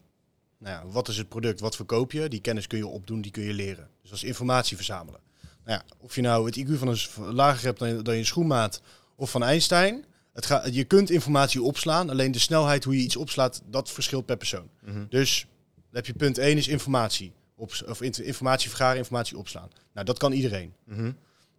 Nou 0.57 0.75
ja, 0.75 0.91
wat 0.91 1.07
is 1.07 1.17
het 1.17 1.29
product, 1.29 1.59
wat 1.59 1.75
verkoop 1.75 2.11
je? 2.11 2.29
Die 2.29 2.41
kennis 2.41 2.67
kun 2.67 2.77
je 2.77 2.87
opdoen, 2.87 3.21
die 3.21 3.31
kun 3.31 3.43
je 3.43 3.53
leren. 3.53 3.87
Dus 4.01 4.09
dat 4.09 4.19
is 4.19 4.23
informatie 4.23 4.75
verzamelen. 4.75 5.19
Nou 5.65 5.79
ja, 5.79 5.95
of 5.97 6.15
je 6.15 6.21
nou 6.21 6.45
het 6.45 6.59
IQ 6.59 6.77
van 6.77 6.87
een 6.87 7.33
lager 7.33 7.65
hebt 7.65 7.79
dan 7.79 7.89
je, 7.89 8.01
dan 8.01 8.17
je 8.17 8.23
schoenmaat 8.23 8.81
of 9.15 9.31
van 9.31 9.43
Einstein. 9.43 10.05
Het 10.33 10.45
ga, 10.45 10.65
je 10.71 10.83
kunt 10.83 11.09
informatie 11.09 11.61
opslaan, 11.61 12.09
alleen 12.09 12.31
de 12.31 12.39
snelheid 12.39 12.83
hoe 12.83 12.95
je 12.95 13.03
iets 13.03 13.15
opslaat, 13.15 13.61
dat 13.65 13.91
verschilt 13.91 14.25
per 14.25 14.37
persoon. 14.37 14.69
Dus 15.09 15.45
dan 15.73 15.83
heb 15.91 16.05
je 16.05 16.13
punt 16.13 16.37
1 16.37 16.57
is 16.57 16.67
informatie. 16.67 17.33
Op, 17.61 17.71
of 17.87 18.01
in- 18.01 18.23
informatie 18.25 18.69
vergaren, 18.69 18.97
informatie 18.97 19.37
opslaan. 19.37 19.69
Nou, 19.93 20.05
dat 20.05 20.17
kan 20.17 20.31
iedereen. 20.31 20.73
Mhm. 20.85 21.11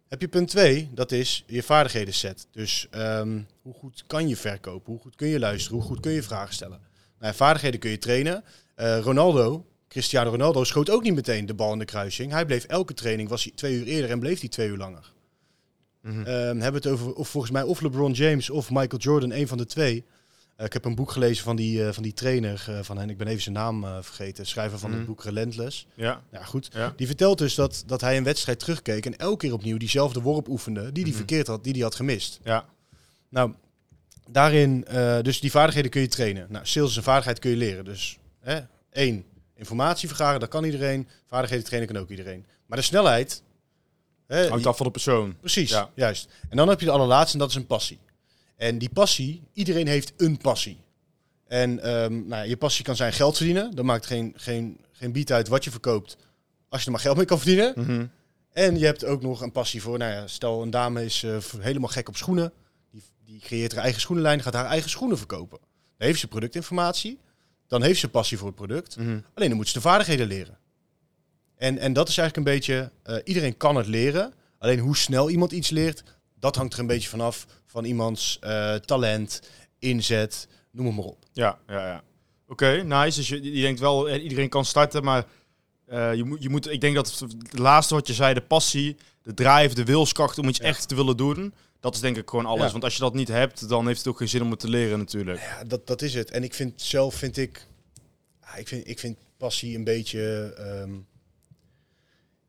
Heb 0.07 0.21
je 0.21 0.27
punt 0.27 0.49
2, 0.49 0.89
dat 0.93 1.11
is 1.11 1.43
je 1.47 1.63
vaardigheden 1.63 2.13
set. 2.13 2.47
Dus 2.51 2.87
ehm, 2.91 3.41
hoe 3.61 3.73
goed 3.73 4.03
kan 4.07 4.27
je 4.27 4.35
verkopen? 4.37 4.91
Hoe 4.91 5.01
goed 5.01 5.15
kun 5.15 5.27
je 5.27 5.39
luisteren? 5.39 5.77
Hoe 5.77 5.87
goed 5.87 5.99
kun 5.99 6.11
je 6.11 6.23
vragen 6.23 6.53
stellen? 6.53 6.79
Nou, 7.19 7.33
vaardigheden 7.35 7.79
kun 7.79 7.89
je 7.89 7.97
trainen. 7.97 8.43
Eh, 8.75 8.99
Ronaldo, 8.99 9.65
Cristiano 9.87 10.29
Ronaldo, 10.29 10.63
schoot 10.63 10.89
ook 10.89 11.03
niet 11.03 11.15
meteen 11.15 11.45
de 11.45 11.53
bal 11.53 11.73
in 11.73 11.79
de 11.79 11.85
kruising. 11.85 12.31
Hij 12.31 12.45
bleef 12.45 12.63
elke 12.63 12.93
training, 12.93 13.29
was 13.29 13.43
hij 13.43 13.51
twee 13.55 13.75
uur 13.75 13.85
eerder 13.85 14.09
en 14.09 14.19
bleef 14.19 14.39
hij 14.39 14.49
twee 14.49 14.67
uur 14.69 14.77
langer. 14.77 15.13
Hebben 16.25 16.57
we 16.71 16.73
het 16.73 16.87
over, 16.87 17.13
of 17.13 17.27
volgens 17.29 17.51
mij, 17.53 17.63
of 17.63 17.81
LeBron 17.81 18.11
James 18.11 18.49
of 18.49 18.69
Michael 18.69 19.01
Jordan, 19.01 19.31
een 19.31 19.47
van 19.47 19.57
de 19.57 19.65
twee. 19.65 20.05
Eh, 20.55 20.65
ik 20.65 20.73
heb 20.73 20.85
een 20.85 20.95
boek 20.95 21.11
gelezen 21.11 21.43
van 21.43 21.55
die, 21.55 21.85
eh, 21.87 21.93
van 21.93 22.03
die 22.03 22.13
trainer 22.13 22.65
eh, 22.67 22.79
van 22.81 22.97
hen, 22.97 23.09
ik 23.09 23.17
ben 23.17 23.27
even 23.27 23.41
zijn 23.41 23.55
naam 23.55 23.85
vergeten, 24.03 24.45
schrijver 24.45 24.79
van 24.79 24.89
Mhm. 24.89 24.97
het 24.99 25.07
boek 25.07 25.23
Relentless. 25.23 25.87
Ja. 25.93 26.21
Ja, 26.31 26.43
goed. 26.43 26.69
Ja. 26.73 26.93
Die 26.95 27.07
vertelt 27.07 27.37
dus 27.37 27.55
dat, 27.55 27.83
dat 27.85 28.01
hij 28.01 28.17
een 28.17 28.23
wedstrijd 28.23 28.59
terugkeek 28.59 29.05
en 29.05 29.17
elke 29.17 29.37
keer 29.37 29.53
opnieuw 29.53 29.77
diezelfde 29.77 30.21
worp 30.21 30.47
oefende 30.47 30.91
die 30.91 31.01
hij 31.03 31.11
Mhm. 31.11 31.17
verkeerd 31.17 31.47
had, 31.47 31.63
die 31.63 31.73
hij 31.73 31.81
had 31.81 31.95
gemist. 31.95 32.39
Ja. 32.43 32.65
Nou, 33.29 33.53
daarin, 34.29 34.85
eh, 34.85 35.19
dus 35.21 35.39
die 35.39 35.51
vaardigheden 35.51 35.91
kun 35.91 36.01
je 36.01 36.07
trainen. 36.07 36.45
Nou, 36.49 36.65
sales 36.65 36.89
is 36.89 36.95
een 36.95 37.03
vaardigheid 37.03 37.39
kun 37.39 37.49
je 37.49 37.57
leren. 37.57 37.85
Dus 37.85 38.17
hè, 38.39 38.59
één, 38.91 39.23
informatie 39.55 40.07
vergaren, 40.07 40.39
dat 40.39 40.49
kan 40.49 40.63
iedereen. 40.63 41.07
Vaardigheden 41.27 41.65
trainen 41.65 41.93
kan 41.93 42.01
ook 42.01 42.09
iedereen. 42.09 42.45
Maar 42.65 42.77
de 42.77 42.83
snelheid, 42.83 43.43
hè, 44.27 44.47
Hangt 44.47 44.65
af 44.65 44.77
van 44.77 44.85
de 44.85 44.91
persoon. 44.91 45.35
Precies, 45.39 45.69
Ja. 45.69 45.89
juist. 45.95 46.29
En 46.49 46.57
dan 46.57 46.67
heb 46.67 46.79
je 46.79 46.85
de 46.85 46.91
allerlaatste 46.91 47.33
en 47.33 47.39
dat 47.39 47.49
is 47.49 47.55
een 47.55 47.65
passie. 47.67 47.99
En 48.55 48.77
die 48.77 48.89
passie, 48.89 49.43
iedereen 49.53 49.87
heeft 49.87 50.13
een 50.17 50.37
passie. 50.37 50.81
En 51.47 51.79
ehm, 51.79 52.13
nou, 52.13 52.27
ja, 52.27 52.41
je 52.41 52.57
passie 52.57 52.85
kan 52.85 52.95
zijn 52.95 53.13
geld 53.13 53.35
verdienen. 53.35 53.75
Dat 53.75 53.85
maakt 53.85 54.05
geen, 54.05 54.33
geen, 54.35 54.79
geen 54.91 55.11
bied 55.11 55.31
uit 55.31 55.47
wat 55.47 55.63
je 55.63 55.71
verkoopt, 55.71 56.17
als 56.69 56.79
je 56.79 56.85
er 56.85 56.91
maar 56.91 57.01
geld 57.01 57.17
mee 57.17 57.25
kan 57.25 57.39
verdienen. 57.39 57.73
Mhm. 57.75 58.05
En 58.51 58.77
je 58.79 58.85
hebt 58.85 59.05
ook 59.05 59.21
nog 59.21 59.41
een 59.41 59.51
passie 59.51 59.81
voor, 59.81 59.97
nou 59.97 60.11
ja, 60.11 60.27
stel 60.27 60.61
een 60.61 60.69
dame 60.69 61.05
is 61.05 61.23
eh, 61.23 61.37
helemaal 61.59 61.89
gek 61.89 62.07
op 62.07 62.17
schoenen. 62.17 62.53
Die, 62.91 63.03
die 63.25 63.39
creëert 63.39 63.73
haar 63.73 63.83
eigen 63.83 64.01
schoenenlijn, 64.01 64.41
gaat 64.41 64.53
haar 64.53 64.65
eigen 64.65 64.89
schoenen 64.89 65.17
verkopen. 65.17 65.59
Dan 65.97 66.07
heeft 66.07 66.19
ze 66.19 66.27
productinformatie, 66.27 67.19
dan 67.67 67.83
heeft 67.83 67.99
ze 67.99 68.09
passie 68.09 68.37
voor 68.37 68.47
het 68.47 68.55
product. 68.55 68.97
Mhm. 68.97 69.19
Alleen 69.33 69.49
dan 69.49 69.57
moet 69.57 69.67
ze 69.67 69.73
de 69.73 69.81
vaardigheden 69.81 70.27
leren. 70.27 70.57
En, 71.55 71.77
en 71.77 71.93
dat 71.93 72.09
is 72.09 72.17
eigenlijk 72.17 72.47
een 72.47 72.53
beetje, 72.53 72.91
eh, 73.03 73.17
iedereen 73.23 73.57
kan 73.57 73.75
het 73.75 73.87
leren. 73.87 74.33
Alleen 74.57 74.79
hoe 74.79 74.97
snel 74.97 75.29
iemand 75.29 75.51
iets 75.51 75.69
leert, 75.69 76.03
dat 76.39 76.55
hangt 76.55 76.73
er 76.73 76.79
een 76.79 76.87
beetje 76.87 77.09
vanaf 77.09 77.45
van 77.73 77.85
iemands 77.85 78.37
eh, 78.39 78.75
talent, 78.75 79.41
inzet, 79.79 80.47
noem 80.71 80.85
het 80.85 80.95
maar 80.95 81.05
op. 81.05 81.25
Ja, 81.31 81.59
ja, 81.67 81.87
ja. 81.87 82.03
Oké, 82.47 82.83
nice. 82.83 83.17
Dus 83.17 83.27
je, 83.27 83.53
je 83.55 83.61
denkt 83.61 83.79
wel, 83.79 84.09
eh, 84.09 84.23
iedereen 84.23 84.49
kan 84.49 84.65
starten, 84.65 85.03
maar 85.03 85.25
eh, 85.85 86.13
je, 86.13 86.23
moet, 86.23 86.43
je 86.43 86.49
moet, 86.49 86.69
ik 86.69 86.81
denk 86.81 86.95
dat 86.95 87.19
het 87.19 87.59
laatste 87.59 87.93
wat 87.93 88.07
je 88.07 88.13
zei, 88.13 88.33
de 88.33 88.41
passie, 88.41 88.95
de 89.21 89.33
drive, 89.33 89.75
de 89.75 89.83
wilskracht 89.83 90.37
om 90.37 90.47
iets 90.47 90.59
Ja. 90.59 90.65
echt 90.65 90.87
te 90.87 90.95
willen 90.95 91.17
doen, 91.17 91.53
dat 91.79 91.95
is 91.95 92.01
denk 92.01 92.17
ik 92.17 92.29
gewoon 92.29 92.45
alles. 92.45 92.65
Ja. 92.65 92.71
Want 92.71 92.83
als 92.83 92.93
je 92.93 92.99
dat 92.99 93.13
niet 93.13 93.27
hebt, 93.27 93.69
dan 93.69 93.87
heeft 93.87 93.97
het 93.97 94.07
ook 94.07 94.17
geen 94.17 94.29
zin 94.29 94.41
om 94.41 94.51
het 94.51 94.59
te 94.59 94.69
leren 94.69 94.97
natuurlijk. 94.97 95.39
Ja, 95.39 95.63
dat, 95.63 95.87
dat 95.87 96.01
is 96.01 96.13
het. 96.13 96.31
En 96.31 96.43
ik 96.43 96.53
vind 96.53 96.81
zelf, 96.81 97.15
vind 97.15 97.37
ik, 97.37 97.67
ah, 98.39 98.57
ik 98.59 98.67
vind, 98.67 98.87
ik 98.87 98.99
vind 98.99 99.17
passie 99.37 99.75
een 99.75 99.83
beetje, 99.83 100.53
ehm, 100.57 100.91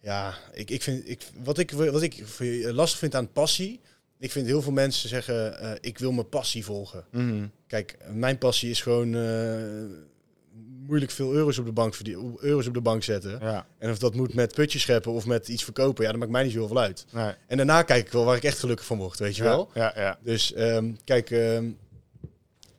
ja, 0.01 0.35
ik, 0.53 0.71
ik 0.71 0.83
vind, 0.83 1.09
ik, 1.09 1.23
wat 1.43 1.59
ik, 1.59 1.71
wat 1.71 2.03
ik 2.03 2.25
lastig 2.63 2.99
vind 2.99 3.15
aan 3.15 3.33
passie, 3.33 3.81
ik 4.25 4.33
vind 4.33 4.47
heel 4.47 4.63
veel 4.63 4.73
mensen 4.73 5.09
zeggen, 5.09 5.59
eh, 5.61 5.71
ik 5.81 5.99
wil 5.99 6.13
mijn 6.13 6.29
passie 6.29 6.65
volgen. 6.65 7.05
Mhm. 7.11 7.47
Kijk, 7.67 7.97
mijn 8.13 8.39
passie 8.39 8.71
is 8.71 8.81
gewoon 8.83 9.15
eh, 9.15 9.99
moeilijk 10.87 11.11
veel 11.11 11.33
euro's 11.33 11.59
op 11.59 11.65
de 11.65 11.73
bank 11.73 11.95
euro's 12.41 12.67
op 12.67 12.75
de 12.75 12.81
bank 12.81 13.03
zetten. 13.03 13.39
Ja, 13.41 13.67
En 13.79 13.91
of 13.91 13.99
dat 13.99 14.15
moet 14.15 14.35
met 14.35 14.55
putjes 14.55 14.83
scheppen 14.83 15.13
of 15.13 15.27
met 15.27 15.49
iets 15.49 15.65
verkopen, 15.65 16.05
ja, 16.05 16.11
dat 16.11 16.19
maakt 16.21 16.33
mij 16.33 16.43
niet 16.43 16.53
zo 16.53 16.59
heel 16.59 16.69
veel 16.69 16.81
uit. 16.81 17.07
nee. 17.11 17.33
En 17.47 17.57
daarna 17.57 17.83
kijk 17.83 18.07
ik 18.07 18.13
wel 18.13 18.25
waar 18.25 18.37
ik 18.37 18.45
echt 18.45 18.59
gelukkig 18.59 18.87
van 18.87 18.99
word, 18.99 19.19
weet 19.19 19.37
je 19.37 19.43
wel. 19.43 19.71
Ja. 19.75 20.19
Dus 20.23 20.53
ehm, 20.53 20.93
kijk, 21.05 21.31
ehm, 21.31 21.71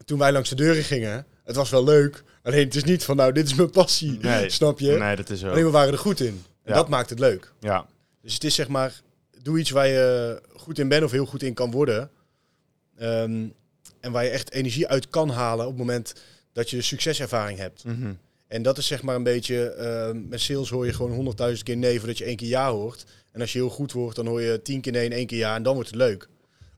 toen 0.06 0.20
wij 0.20 0.32
langs 0.32 0.50
de 0.50 0.56
deuren 0.56 0.84
gingen, 0.84 1.26
het 1.44 1.56
was 1.56 1.70
wel 1.70 1.84
leuk. 1.84 2.24
Alleen 2.44 2.66
het 2.66 2.76
is 2.76 2.84
niet 2.84 3.04
van, 3.04 3.16
nou, 3.16 3.32
dit 3.32 3.46
is 3.46 3.54
mijn 3.54 3.70
passie, 3.70 4.18
Nee. 4.22 4.50
snap 4.50 4.80
je? 4.80 4.92
Nee, 4.92 5.16
dat 5.16 5.30
is 5.30 5.40
zo. 5.40 5.50
Alleen 5.50 5.66
we 5.66 5.70
waren 5.72 5.94
er 5.94 6.00
goed 6.00 6.20
in. 6.20 6.44
En 6.64 6.74
dat 6.74 6.90
maakt 6.90 7.10
het 7.10 7.20
leuk. 7.20 7.54
Ja, 7.60 7.86
Dus 8.22 8.34
het 8.34 8.44
is 8.44 8.56
zeg 8.56 8.68
maar, 8.68 9.02
doe 9.46 9.60
iets 9.60 9.70
waar 9.70 9.88
je 9.88 10.42
goed 10.56 10.80
in 10.80 10.88
bent 10.88 11.04
of 11.04 11.12
heel 11.12 11.26
goed 11.26 11.44
in 11.44 11.54
kan 11.54 11.72
worden. 11.72 12.10
Ehm, 12.98 13.48
en 14.00 14.12
waar 14.12 14.24
je 14.24 14.30
echt 14.30 14.52
energie 14.52 14.88
uit 14.88 15.10
kan 15.10 15.30
halen 15.30 15.66
op 15.66 15.72
het 15.72 15.80
moment 15.80 16.14
dat 16.54 16.70
je 16.70 16.82
succeservaring 16.82 17.60
hebt. 17.60 17.84
Mhm. 17.84 18.14
En 18.48 18.62
dat 18.62 18.78
is 18.78 18.88
zeg 18.88 19.02
maar 19.04 19.16
een 19.16 19.24
beetje, 19.24 19.70
ehm, 19.70 20.28
met 20.28 20.40
sales 20.42 20.70
hoor 20.70 20.86
je 20.86 20.94
gewoon 20.94 21.12
honderdduizend 21.12 21.64
keer 21.64 21.78
nee 21.78 21.98
voordat 22.00 22.18
je 22.18 22.24
één 22.24 22.36
keer 22.36 22.48
ja 22.48 22.72
hoort. 22.72 23.06
En 23.32 23.42
als 23.42 23.54
je 23.54 23.60
heel 23.60 23.70
goed 23.70 23.92
wordt, 23.92 24.16
dan 24.16 24.28
hoor 24.28 24.42
je 24.42 24.62
tien 24.62 24.82
keer 24.82 24.92
nee 24.92 25.06
en 25.06 25.12
één 25.12 25.28
keer 25.28 25.38
ja 25.38 25.56
en 25.56 25.64
dan 25.64 25.74
wordt 25.74 25.90
het 25.90 25.98
leuk. 25.98 26.30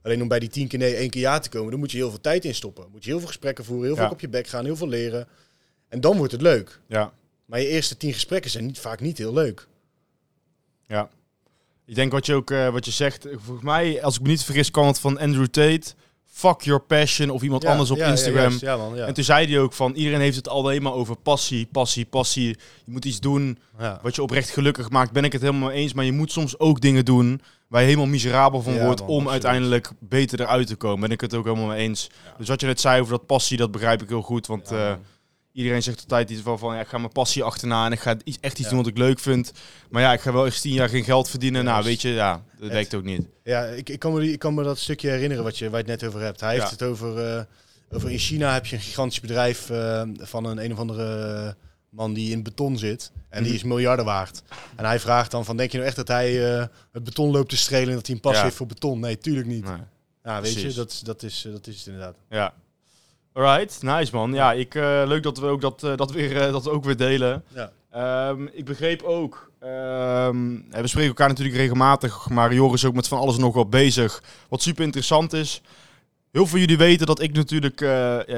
Alleen 0.02 0.22
om 0.22 0.28
bij 0.28 0.38
die 0.38 0.48
tien 0.48 0.68
keer 0.68 0.78
nee 0.78 0.94
één 0.94 1.10
keer 1.10 1.20
ja 1.20 1.38
te 1.38 1.48
komen, 1.48 1.70
dan 1.70 1.78
moet 1.78 1.90
je 1.90 1.96
heel 1.96 2.10
veel 2.10 2.20
tijd 2.20 2.44
instoppen. 2.44 2.86
Moet 2.92 3.04
je 3.04 3.10
heel 3.10 3.18
veel 3.18 3.28
gesprekken 3.28 3.64
voeren, 3.64 3.84
heel 3.86 3.94
Ja. 3.96 4.02
veel 4.02 4.10
op 4.12 4.20
je 4.20 4.28
bek 4.28 4.46
gaan, 4.46 4.64
heel 4.64 4.76
veel 4.76 4.88
leren. 4.88 5.28
En 5.88 6.00
dan 6.00 6.16
wordt 6.16 6.32
het 6.32 6.42
leuk. 6.42 6.80
ja, 6.88 7.12
Maar 7.44 7.60
je 7.60 7.66
eerste 7.66 7.96
tien 7.96 8.12
gesprekken 8.12 8.50
zijn 8.50 8.66
niet, 8.66 8.78
vaak 8.78 9.00
niet 9.00 9.18
heel 9.18 9.32
leuk. 9.32 9.66
ja. 10.86 11.10
Ik 11.88 11.94
denk 11.94 12.12
wat 12.12 12.26
je 12.26 12.34
ook 12.34 12.50
eh, 12.50 12.68
wat 12.68 12.84
je 12.84 12.90
zegt, 12.90 13.26
eh, 13.26 13.36
volgens 13.36 13.64
mij, 13.64 14.02
als 14.02 14.14
ik 14.14 14.22
me 14.22 14.28
niet 14.28 14.44
vergis, 14.44 14.70
kwam 14.70 14.86
het 14.86 15.00
van 15.00 15.18
Andrew 15.18 15.46
Tate. 15.46 15.94
Fuck 16.24 16.60
your 16.60 16.80
passion 16.80 17.30
of 17.30 17.42
iemand 17.42 17.62
Ja, 17.62 17.70
anders 17.70 17.90
op 17.90 17.96
ja, 17.96 18.06
Instagram. 18.06 18.56
Ja, 18.60 18.76
man. 18.76 18.96
En 18.96 19.14
toen 19.14 19.24
zei 19.24 19.46
hij 19.46 19.60
ook 19.60 19.72
van, 19.72 19.94
iedereen 19.94 20.20
heeft 20.20 20.36
het 20.36 20.48
alleen 20.48 20.82
maar 20.82 20.92
over 20.92 21.16
passie, 21.16 21.68
passie, 21.72 22.06
passie. 22.06 22.48
Je 22.84 22.92
moet 22.92 23.04
iets 23.04 23.20
doen 23.20 23.58
wat 24.02 24.14
je 24.14 24.22
oprecht 24.22 24.50
gelukkig 24.50 24.90
maakt. 24.90 25.12
Ben 25.12 25.24
ik 25.24 25.32
het 25.32 25.42
helemaal 25.42 25.70
eens. 25.70 25.92
Maar 25.92 26.04
je 26.04 26.12
moet 26.12 26.32
soms 26.32 26.58
ook 26.58 26.80
dingen 26.80 27.04
doen 27.04 27.40
waar 27.68 27.80
je 27.80 27.86
helemaal 27.86 28.08
miserabel 28.08 28.62
van 28.62 28.78
wordt 28.78 29.00
man, 29.00 29.08
om 29.08 29.14
absoluut. 29.14 29.32
uiteindelijk 29.32 29.90
beter 29.98 30.40
eruit 30.40 30.66
te 30.66 30.76
komen. 30.76 31.00
Ben 31.00 31.10
ik 31.10 31.20
het 31.20 31.34
ook 31.34 31.44
helemaal 31.44 31.66
mee 31.66 31.88
eens. 31.88 32.10
Dus 32.38 32.48
wat 32.48 32.60
je 32.60 32.66
net 32.66 32.80
zei 32.80 33.00
over 33.00 33.12
dat 33.12 33.26
passie, 33.26 33.56
dat 33.56 33.70
begrijp 33.70 34.02
ik 34.02 34.08
heel 34.08 34.22
goed. 34.22 34.46
Want 34.46 34.70
eh. 34.70 34.92
Iedereen 35.58 35.82
zegt 35.82 36.00
altijd 36.02 36.30
iets 36.30 36.40
van, 36.42 36.58
van 36.58 36.74
ja, 36.74 36.80
ik 36.80 36.86
ga 36.88 36.98
mijn 36.98 37.12
passie 37.12 37.42
achterna 37.42 37.86
en 37.86 37.92
ik 37.92 38.00
ga 38.00 38.16
iets, 38.24 38.38
echt 38.40 38.58
iets 38.58 38.68
doen 38.68 38.78
wat 38.78 38.86
ik 38.86 38.98
leuk 38.98 39.18
vind. 39.18 39.52
Maar 39.90 40.02
ja, 40.02 40.12
ik 40.12 40.20
ga 40.20 40.32
wel 40.32 40.46
echt 40.46 40.60
tien 40.60 40.72
jaar 40.72 40.88
geen 40.88 41.04
geld 41.04 41.30
verdienen. 41.30 41.64
Ja, 41.64 41.70
nou, 41.70 41.84
weet 41.84 42.02
je, 42.02 42.08
ja, 42.08 42.42
dat 42.60 42.70
werkt 42.70 42.94
ook 42.94 43.04
niet. 43.04 43.26
Ja, 43.44 43.64
ik, 43.64 43.88
ik, 43.88 43.98
kan 43.98 44.12
me, 44.12 44.32
ik 44.32 44.38
kan 44.38 44.54
me 44.54 44.62
dat 44.62 44.78
stukje 44.78 45.08
herinneren 45.10 45.44
wat 45.44 45.58
je, 45.58 45.70
waar 45.70 45.84
je 45.84 45.90
het 45.90 46.00
net 46.00 46.10
over 46.10 46.20
hebt. 46.22 46.40
Hij 46.40 46.54
heeft 46.54 46.70
het 46.70 46.82
over, 46.82 47.36
eh, 47.36 47.42
over 47.90 48.10
in 48.10 48.18
China 48.18 48.52
heb 48.52 48.66
je 48.66 48.76
een 48.76 48.82
gigantisch 48.82 49.20
bedrijf 49.20 49.70
eh, 49.70 50.02
van 50.16 50.44
een 50.44 50.64
een 50.64 50.72
of 50.72 50.78
andere 50.78 51.56
man 51.90 52.12
die 52.14 52.30
in 52.30 52.42
beton 52.42 52.78
zit. 52.78 53.12
En 53.28 53.38
die 53.42 53.52
Mhm. 53.52 53.56
is 53.60 53.64
miljarden 53.68 54.04
waard. 54.04 54.42
En 54.76 54.84
hij 54.84 55.00
vraagt 55.00 55.30
dan 55.30 55.44
van, 55.44 55.56
denk 55.56 55.70
je 55.70 55.76
nou 55.76 55.88
echt 55.88 55.98
dat 55.98 56.08
hij 56.08 56.56
eh, 56.58 56.66
het 56.92 57.04
beton 57.04 57.30
loopt 57.30 57.48
te 57.48 57.56
strelen 57.56 57.88
en 57.88 57.94
dat 57.94 58.06
hij 58.06 58.14
een 58.14 58.20
pas 58.20 58.36
Ja. 58.36 58.42
heeft 58.42 58.56
voor 58.56 58.66
beton? 58.66 59.00
Nee, 59.00 59.18
tuurlijk 59.18 59.46
niet. 59.46 59.64
Nee. 59.64 59.76
Ja, 60.24 60.40
weet 60.40 60.60
je, 60.60 60.72
dat, 60.72 60.90
is- 60.90 61.00
dat, 61.00 61.22
is, 61.22 61.46
dat 61.52 61.66
is 61.66 61.76
het 61.78 61.86
inderdaad. 61.86 62.14
Ja. 62.30 62.54
Alright, 63.38 63.82
nice 63.82 64.14
man. 64.14 64.32
Ja, 64.32 64.52
ik, 64.52 64.74
eh, 64.74 65.02
leuk 65.06 65.22
dat 65.22 65.38
we 65.38 65.46
ook 65.46 65.60
dat, 65.60 65.82
eh, 65.82 65.96
dat, 65.96 66.10
weer, 66.10 66.40
eh, 66.40 66.52
dat 66.52 66.68
ook 66.68 66.84
weer 66.84 66.96
delen. 66.96 67.44
Ja. 67.54 67.70
Ehm, 67.90 68.46
ik 68.52 68.64
begreep 68.64 69.02
ook, 69.02 69.50
ehm, 69.60 70.56
we 70.70 70.86
spreken 70.86 71.08
elkaar 71.08 71.28
natuurlijk 71.28 71.56
regelmatig, 71.56 72.28
maar 72.28 72.54
Joris 72.54 72.82
is 72.82 72.88
ook 72.88 72.94
met 72.94 73.08
van 73.08 73.18
alles 73.18 73.34
en 73.34 73.40
nog 73.40 73.54
wat 73.54 73.70
bezig. 73.70 74.22
Wat 74.48 74.62
super 74.62 74.84
interessant 74.84 75.32
is. 75.32 75.62
Heel 76.32 76.46
veel 76.46 76.58
jullie 76.58 76.76
weten 76.76 77.06
dat 77.06 77.20
ik 77.20 77.32
natuurlijk 77.32 77.80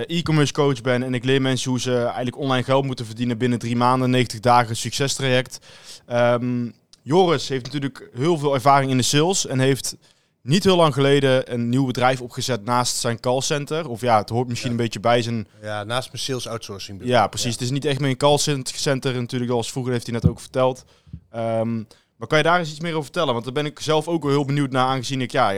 e-commerce 0.06 0.52
coach 0.52 0.80
ben 0.80 1.02
en 1.02 1.14
ik 1.14 1.24
leer 1.24 1.42
mensen 1.42 1.70
hoe 1.70 1.80
ze 1.80 1.96
eigenlijk 1.96 2.38
online 2.38 2.64
geld 2.64 2.84
moeten 2.84 3.06
verdienen 3.06 3.38
binnen 3.38 3.58
drie 3.58 3.76
maanden, 3.76 4.10
90 4.10 4.40
dagen 4.40 4.76
succestraject. 4.76 5.58
Ehm, 6.06 6.70
Joris 7.02 7.48
heeft 7.48 7.64
natuurlijk 7.64 8.10
heel 8.14 8.38
veel 8.38 8.54
ervaring 8.54 8.90
in 8.90 8.96
de 8.96 9.02
sales 9.02 9.46
en 9.46 9.58
heeft 9.58 9.96
niet 10.42 10.64
heel 10.64 10.76
lang 10.76 10.94
geleden 10.94 11.53
een 11.53 11.68
nieuw 11.68 11.87
bedrijf 11.87 12.20
opgezet 12.20 12.64
naast 12.64 12.96
zijn 12.96 13.20
callcenter. 13.20 13.88
Of 13.88 14.00
ja, 14.00 14.18
het 14.18 14.29
hoort 14.29 14.48
misschien 14.48 14.70
Ja. 14.70 14.76
een 14.76 14.83
beetje 14.83 15.00
bij 15.00 15.22
zijn 15.22 15.46
Ja, 15.62 15.85
naast 15.85 16.12
mijn 16.12 16.22
sales 16.24 16.46
outsourcing. 16.48 17.00
ja, 17.05 17.26
precies. 17.26 17.53
Het 17.53 17.61
is 17.62 17.70
niet 17.70 17.85
echt 17.85 18.00
meer 18.00 18.11
een 18.11 18.16
callcenter 18.16 19.14
natuurlijk, 19.14 19.50
zoals 19.50 19.70
vroeger 19.70 19.92
heeft 19.92 20.07
hij 20.07 20.14
net 20.14 20.29
ook 20.29 20.40
verteld. 20.40 20.85
Ehm, 21.31 21.76
maar 22.16 22.29
kan 22.29 22.38
je 22.38 22.44
daar 22.44 22.59
eens 22.59 22.70
iets 22.70 22.81
meer 22.81 22.90
over 22.92 23.03
vertellen? 23.05 23.33
Want 23.33 23.44
daar 23.44 23.55
ben 23.55 23.66
ik 23.66 23.81
zelf 23.81 24.09
ook 24.09 24.22
wel 24.22 24.33
heel 24.33 24.44
benieuwd 24.44 24.70
naar, 24.70 24.87
aangezien 24.87 25.20
ik, 25.20 25.33
ja, 25.33 25.50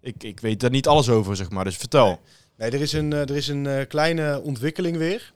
ik, 0.00 0.22
ik 0.22 0.40
weet 0.40 0.60
daar 0.60 0.70
niet 0.70 0.86
alles 0.88 1.08
over, 1.08 1.36
zeg 1.36 1.50
maar. 1.50 1.64
Dus 1.64 1.76
vertel. 1.76 2.06
Nee. 2.06 2.16
Nee, 2.56 2.70
er 2.70 2.80
is 2.80 2.92
een, 2.92 3.12
eh, 3.12 3.20
er 3.20 3.36
is 3.36 3.48
een 3.48 3.66
eh, 3.66 3.86
kleine 3.88 4.40
ontwikkeling 4.42 4.96
weer. 4.96 5.32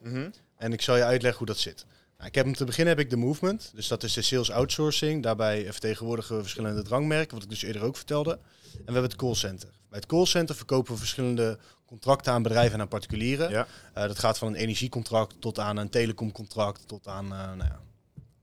En 0.57 0.73
ik 0.73 0.83
zal 0.83 0.97
je 0.97 1.05
uitleggen 1.05 1.39
hoe 1.39 1.47
dat 1.47 1.59
zit. 1.59 1.87
Nou, 2.17 2.29
ik 2.29 2.35
heb 2.35 2.47
om 2.47 2.55
te 2.55 2.65
beginnen 2.65 2.95
heb 2.97 3.05
ik 3.05 3.11
de 3.11 3.17
movement. 3.17 3.71
Dus 3.75 3.89
dat 3.89 4.03
is 4.03 4.13
de 4.13 4.23
sales 4.23 4.51
outsourcing. 4.51 5.23
Daarbij 5.23 5.67
vertegenwoordigen 5.71 6.35
we 6.37 6.41
verschillende 6.43 6.83
drangmerken, 6.83 7.35
wat 7.35 7.43
ik 7.45 7.51
dus 7.51 7.63
eerder 7.63 7.83
ook 7.83 7.97
vertelde. 7.97 8.39
En 8.79 8.85
we 8.87 8.93
hebben 8.93 9.11
het 9.11 9.17
callcenter. 9.17 9.69
Bij 9.89 9.99
het 9.99 10.07
callcenter 10.09 10.55
verkopen 10.55 10.93
we 10.93 10.99
verschillende 10.99 11.59
contracten 11.87 12.33
aan 12.33 12.43
bedrijven 12.43 12.75
en 12.75 12.81
aan 12.81 12.89
particulieren. 12.89 13.51
Ja. 13.51 13.67
Eh, 13.95 14.07
dat 14.07 14.19
gaat 14.19 14.39
van 14.39 14.49
een 14.49 14.55
energiecontract 14.55 15.41
tot 15.41 15.59
aan 15.59 15.77
een 15.77 15.89
telecomcontract 15.91 16.89
tot 16.89 17.07
aan, 17.09 17.25
eh, 17.25 17.31
nou 17.39 17.57
ja, 17.59 17.81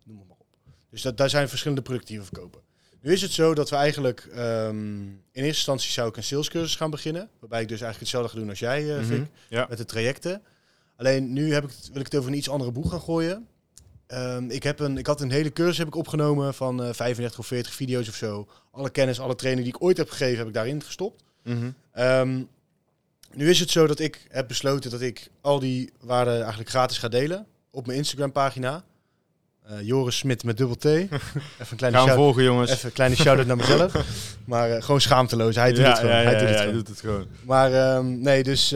noem 0.03 0.17
het 0.19 0.27
maar 0.27 0.37
op. 0.39 0.45
Dus 0.89 1.01
dat, 1.01 1.17
daar 1.17 1.29
zijn 1.29 1.49
verschillende 1.49 1.81
producten 1.81 2.09
die 2.09 2.19
we 2.19 2.25
verkopen. 2.25 2.61
Nu 3.01 3.11
is 3.11 3.21
het 3.21 3.31
zo 3.31 3.53
dat 3.53 3.69
we 3.69 3.75
eigenlijk, 3.75 4.19
ehm, 4.33 4.75
in 5.07 5.19
eerste 5.31 5.47
instantie 5.47 5.91
zou 5.91 6.09
ik 6.09 6.17
een 6.17 6.23
salescursus 6.23 6.75
gaan 6.75 6.89
beginnen. 6.89 7.29
Waarbij 7.39 7.61
ik 7.61 7.67
dus 7.67 7.81
eigenlijk 7.81 7.99
hetzelfde 8.11 8.29
ga 8.33 8.39
doen 8.39 8.49
als 8.49 8.59
jij. 8.59 9.03
Vic 9.03 9.25
Ja. 9.49 9.65
met 9.69 9.77
de 9.77 9.85
trajecten. 9.85 10.41
Alleen 10.95 11.33
nu 11.33 11.53
heb 11.53 11.63
ik, 11.63 11.69
het- 11.69 11.89
wil 11.91 11.99
ik 11.99 12.05
het 12.05 12.15
over 12.15 12.31
een 12.31 12.37
iets 12.37 12.49
andere 12.49 12.71
boeg 12.71 12.89
gaan 12.89 13.01
gooien. 13.01 13.47
Ehm, 14.11 14.49
ik, 14.49 14.63
heb 14.63 14.79
een, 14.79 14.97
ik 14.97 15.07
had 15.07 15.21
een 15.21 15.31
hele 15.31 15.53
cursus 15.53 15.77
heb 15.77 15.87
ik 15.87 15.95
opgenomen 15.95 16.53
van 16.53 16.83
eh 16.83 16.93
35 16.93 17.39
of 17.39 17.47
40 17.47 17.73
video's 17.73 18.07
of 18.07 18.15
zo. 18.15 18.47
Alle 18.71 18.89
kennis, 18.89 19.19
alle 19.19 19.35
training 19.35 19.65
die 19.65 19.75
ik 19.75 19.83
ooit 19.83 19.97
heb 19.97 20.09
gegeven, 20.09 20.37
heb 20.37 20.47
ik 20.47 20.53
daarin 20.53 20.83
gestopt. 20.83 21.23
Mhm. 21.43 21.71
Ehm, 21.91 22.41
nu 23.33 23.49
is 23.49 23.59
het 23.59 23.69
zo 23.69 23.87
dat 23.87 23.99
ik 23.99 24.25
heb 24.29 24.47
besloten 24.47 24.91
dat 24.91 25.01
ik 25.01 25.29
al 25.41 25.59
die 25.59 25.91
waarden 26.01 26.39
eigenlijk 26.39 26.69
gratis 26.69 26.97
ga 26.97 27.07
delen 27.07 27.45
op 27.71 27.85
mijn 27.85 27.97
Instagram 27.97 28.31
pagina. 28.31 28.83
Eh, 29.63 29.81
Joris 29.81 30.17
Smit 30.17 30.43
met 30.43 30.57
dubbel 30.57 30.75
T. 30.75 30.85
Even 30.85 31.19
een 31.69 31.77
kleine 31.77 31.97
shout 31.97 32.15
volgen, 32.15 32.43
jongens. 32.43 32.71
Even 32.71 32.85
een 32.85 32.93
kleine 32.93 33.15
shout-out 33.15 33.47
naar 33.47 33.57
mezelf. 33.57 33.93
Maar 34.45 34.71
eh, 34.71 34.83
gewoon 34.83 35.01
schaamteloos. 35.01 35.55
Hij 35.55 35.71
doet 35.71 35.81
ja, 35.81 35.89
het 35.89 35.99
gewoon. 35.99 36.15
Ja, 36.15 36.21
ja, 36.21 36.29
hij 36.29 36.39
doet 36.39 36.47
het 36.47 36.57
hij 36.57 36.57
gewoon. 36.57 36.77
doet 36.77 36.87
het 36.87 36.99
gewoon. 36.99 37.27
Maar 37.45 37.73
ehm, 37.73 38.21
nee, 38.21 38.43
dus, 38.43 38.75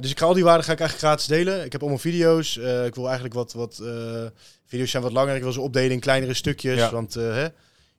dus 0.00 0.10
ik 0.10 0.18
ga 0.18 0.26
al 0.26 0.34
die 0.34 0.44
waarden 0.44 0.64
ga 0.64 0.72
ik 0.72 0.80
eigenlijk 0.80 1.08
gratis 1.08 1.26
delen. 1.26 1.64
Ik 1.64 1.72
heb 1.72 1.80
allemaal 1.80 2.00
video's. 2.00 2.58
Eh, 2.58 2.86
ik 2.86 2.94
wil 2.94 3.04
eigenlijk 3.04 3.34
wat, 3.34 3.52
wat 3.52 3.78
eh, 3.78 4.26
video's 4.66 4.90
zijn 4.90 5.02
wat 5.02 5.12
langer. 5.12 5.36
Ik 5.36 5.42
wil 5.42 5.52
ze 5.52 5.60
opdelen 5.60 5.90
in 5.90 6.00
kleinere 6.00 6.34
stukjes. 6.34 6.78
Ja. 6.78 6.90
Want 6.90 7.16
eh, 7.16 7.22
hè, 7.22 7.40
jullie 7.40 7.52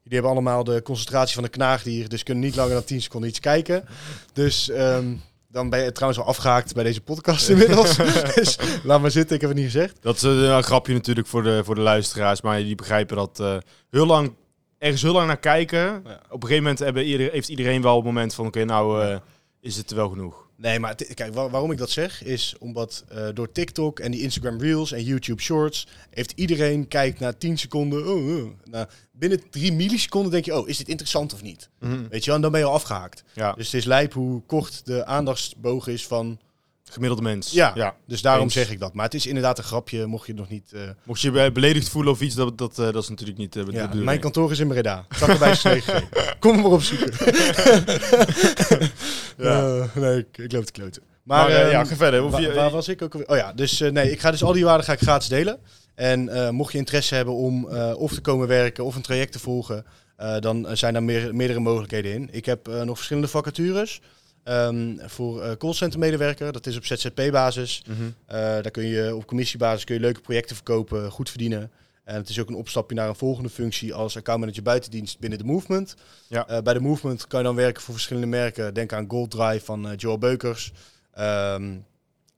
hebben 0.03 0.31
allemaal 0.31 0.63
de 0.63 0.81
concentratie 0.81 1.33
van 1.33 1.43
de 1.43 1.49
knaagdier. 1.49 2.09
Dus 2.09 2.23
kunnen 2.23 2.43
niet 2.43 2.55
langer 2.55 2.73
dan 2.73 2.83
10 2.83 3.01
seconden 3.01 3.29
iets 3.29 3.39
kijken. 3.39 3.85
Dus 4.33 4.69
ehm, 4.69 5.15
dan 5.47 5.69
ben 5.69 5.83
je 5.83 5.91
trouwens 5.91 6.21
al 6.21 6.27
afgehaakt 6.27 6.73
bij 6.73 6.83
deze 6.83 7.01
podcast 7.01 7.49
inmiddels. 7.53 7.95
dus 8.35 8.57
laat 8.83 9.01
maar 9.01 9.11
zitten, 9.11 9.35
ik 9.35 9.41
heb 9.41 9.49
het 9.49 9.59
niet 9.59 9.71
gezegd. 9.71 9.97
Dat 10.01 10.15
is 10.15 10.21
een 10.21 10.63
grapje 10.63 10.93
natuurlijk 10.93 11.27
voor 11.27 11.43
de, 11.43 11.63
voor 11.63 11.75
de 11.75 11.81
luisteraars, 11.81 12.41
maar 12.41 12.57
die 12.57 12.75
begrijpen 12.75 13.15
dat 13.15 13.61
heel 13.89 14.05
lang, 14.05 14.33
ergens 14.77 15.01
heel 15.01 15.13
lang 15.13 15.27
naar 15.27 15.39
kijken. 15.39 15.79
Ja. 15.79 16.21
Op 16.29 16.43
een 16.43 16.47
gegeven 16.47 16.63
moment 16.63 16.79
hebben 16.79 17.03
heeft 17.31 17.49
iedereen 17.49 17.81
wel 17.81 17.97
een 17.97 18.03
moment 18.03 18.33
van, 18.33 18.45
oké, 18.45 18.63
nou 18.63 19.19
is 19.59 19.77
het 19.77 19.91
wel 19.91 20.09
genoeg. 20.09 20.42
Nee, 20.57 20.79
maar 20.79 20.95
kijk, 21.13 21.33
waar- 21.33 21.49
waarom 21.49 21.71
ik 21.71 21.77
dat 21.77 21.89
zeg, 21.89 22.23
is 22.23 22.55
omdat 22.59 23.03
eh, 23.09 23.27
door 23.33 23.51
TikTok 23.51 23.99
en 23.99 24.11
die 24.11 24.21
Instagram 24.21 24.61
Reels 24.61 24.91
en 24.91 25.03
YouTube 25.03 25.41
Shorts 25.41 25.87
heeft 26.09 26.31
iedereen 26.35 26.87
kijkt 26.87 27.19
naar 27.19 27.37
10 27.37 27.57
seconden. 27.57 28.07
Oh, 28.07 28.35
oh. 28.37 28.49
Nou, 28.63 28.85
binnen 29.11 29.49
3 29.49 29.73
milliseconden 29.73 30.31
denk 30.31 30.45
je, 30.45 30.55
oh, 30.59 30.69
is 30.69 30.77
dit 30.77 30.87
interessant 30.89 31.33
of 31.33 31.41
niet? 31.41 31.69
Weet 32.09 32.19
je 32.23 32.25
wel, 32.25 32.35
en 32.35 32.41
dan 32.41 32.51
ben 32.51 32.59
je 32.59 32.65
al 32.65 32.73
afgehaakt. 32.73 33.23
Ja, 33.33 33.53
Dus 33.53 33.65
het 33.65 33.75
is 33.75 33.85
lijp 33.85 34.13
hoe 34.13 34.41
kort 34.45 34.85
de 34.85 35.05
aandachtsboog 35.05 35.87
is 35.87 36.07
van... 36.07 36.39
gemiddelde 36.83 37.23
mens. 37.23 37.51
Ja, 37.51 37.71
ja. 37.75 37.95
dus 38.07 38.21
daarom 38.21 38.43
Eens. 38.43 38.53
zeg 38.53 38.71
ik 38.71 38.79
dat. 38.79 38.93
Maar 38.93 39.05
het 39.05 39.13
is 39.13 39.25
inderdaad 39.25 39.57
een 39.57 39.63
grapje, 39.63 40.05
mocht 40.05 40.25
je 40.25 40.31
het 40.31 40.41
nog 40.41 40.49
niet... 40.49 40.73
eh, 40.73 40.81
Mocht 41.03 41.21
je 41.21 41.31
je 41.31 41.51
beledigd 41.51 41.89
voelen 41.89 42.11
of 42.11 42.21
iets, 42.21 42.35
dat, 42.35 42.57
dat, 42.57 42.79
eh, 42.79 42.85
dat 42.91 43.03
is 43.03 43.09
natuurlijk 43.09 43.37
niet 43.37 43.57
ja, 43.71 43.89
mijn 43.93 44.19
kantoor 44.19 44.51
is 44.51 44.59
in 44.59 44.67
Breda. 44.67 45.05
Zat 45.15 45.29
erbij. 45.29 45.81
Kom 46.39 46.55
maar 46.61 46.71
opzoeken. 46.71 47.11
Ja. 49.37 49.79
Eh, 49.79 49.95
nee, 49.95 50.17
ik, 50.17 50.37
ik 50.37 50.51
loop 50.51 50.65
te 50.65 50.71
kloten. 50.71 51.01
Maar, 51.23 51.49
eh, 51.49 51.61
ehm, 51.61 51.69
ja, 51.69 51.83
ga 51.83 51.95
verder. 51.95 52.23
Of 52.23 52.31
Wa- 52.31 52.39
je- 52.39 52.53
waar 52.53 52.69
was 52.71 52.87
ik 52.87 53.01
ook 53.01 53.13
alweer? 53.13 53.29
Oh 53.29 53.37
ja, 53.37 53.53
dus 53.53 53.81
eh, 53.81 53.91
nee, 53.91 54.11
ik 54.11 54.19
ga 54.19 54.31
dus 54.31 54.43
al 54.43 54.53
die 54.53 54.63
waarden 54.65 54.85
ga 54.85 54.93
ik 54.93 54.99
gratis 55.01 55.27
delen. 55.27 55.57
En 55.95 56.29
eh, 56.29 56.49
mocht 56.49 56.71
je 56.71 56.77
interesse 56.77 57.15
hebben 57.15 57.33
om 57.33 57.69
eh, 57.69 57.93
of 57.97 58.13
te 58.13 58.21
komen 58.21 58.47
werken 58.47 58.83
of 58.85 58.95
een 58.95 59.01
traject 59.01 59.31
te 59.31 59.39
volgen, 59.39 59.85
eh, 60.17 60.39
dan 60.39 60.67
zijn 60.73 60.93
daar 60.93 61.03
meer, 61.03 61.35
meerdere 61.35 61.59
mogelijkheden 61.59 62.13
in. 62.13 62.29
Ik 62.31 62.45
heb 62.45 62.67
eh, 62.67 62.81
nog 62.81 62.95
verschillende 62.95 63.27
vacatures. 63.29 64.01
Ehm, 64.43 64.97
voor 65.05 65.41
eh 65.43 65.51
callcenter 65.57 65.99
medewerker, 65.99 66.51
dat 66.51 66.65
is 66.67 66.77
op 66.77 66.85
ZZP-basis. 66.85 67.81
Mhm. 67.87 68.01
Eh, 68.25 68.37
daar 68.37 68.71
kun 68.71 68.85
je 68.85 69.15
op 69.15 69.25
commissiebasis 69.25 69.83
kun 69.83 69.95
je 69.95 70.01
leuke 70.01 70.21
projecten 70.21 70.55
verkopen, 70.55 71.11
goed 71.11 71.29
verdienen. 71.29 71.71
En 72.03 72.15
het 72.15 72.29
is 72.29 72.39
ook 72.39 72.49
een 72.49 72.55
opstapje 72.55 72.95
naar 72.95 73.09
een 73.09 73.15
volgende 73.15 73.49
functie 73.49 73.93
als 73.93 74.17
accountmanager 74.17 74.63
buitendienst 74.63 75.19
binnen 75.19 75.39
de 75.39 75.45
Movement. 75.45 75.95
Ja. 76.27 76.47
Eh, 76.47 76.61
bij 76.61 76.73
de 76.73 76.79
Movement 76.79 77.27
kan 77.27 77.39
je 77.39 77.45
dan 77.45 77.55
werken 77.55 77.81
voor 77.81 77.93
verschillende 77.93 78.27
merken. 78.27 78.73
Denk 78.73 78.93
aan 78.93 79.09
Gold 79.09 79.31
Drive 79.31 79.65
van 79.65 79.93
Joel 79.95 80.17
Beukers. 80.17 80.71
Ehm, 81.11 81.77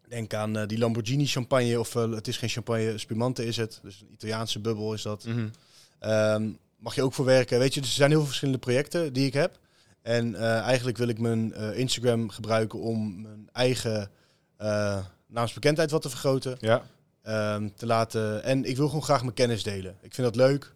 denk 0.07 0.33
aan 0.33 0.57
eh, 0.57 0.67
die 0.67 0.77
Lamborghini 0.77 1.25
champagne, 1.25 1.79
of 1.79 1.93
het 1.93 2.27
is 2.27 2.37
geen 2.37 2.49
champagne, 2.49 2.97
Spumante 2.97 3.45
is 3.45 3.57
het. 3.57 3.79
Dus 3.83 4.01
een 4.01 4.13
Italiaanse 4.13 4.59
bubbel 4.59 4.93
is 4.93 5.01
dat. 5.01 5.25
Mhm. 5.25 5.47
Ehm, 5.99 6.49
mag 6.77 6.95
je 6.95 7.03
ook 7.03 7.13
voor 7.13 7.25
werken. 7.25 7.59
Weet 7.59 7.73
je, 7.73 7.81
dus 7.81 7.89
er 7.89 7.95
zijn 7.95 8.09
heel 8.09 8.19
veel 8.19 8.27
verschillende 8.27 8.59
projecten 8.59 9.13
die 9.13 9.25
ik 9.25 9.33
heb. 9.33 9.59
En 10.01 10.35
eigenlijk 10.61 10.97
wil 10.97 11.07
ik 11.07 11.19
mijn 11.19 11.53
Instagram 11.75 12.29
gebruiken 12.29 12.79
om 12.79 13.21
mijn 13.21 13.49
eigen 13.51 14.11
naamsbekendheid 15.27 15.91
wat 15.91 16.01
te 16.01 16.09
vergroten. 16.09 16.57
Ja. 16.59 16.85
Ehm, 17.25 17.69
te 17.75 17.85
laten. 17.85 18.43
En 18.43 18.65
ik 18.65 18.77
wil 18.77 18.87
gewoon 18.87 19.03
graag 19.03 19.21
mijn 19.21 19.33
kennis 19.33 19.63
delen. 19.63 19.97
Ik 20.01 20.13
vind 20.13 20.27
dat 20.27 20.35
leuk. 20.35 20.73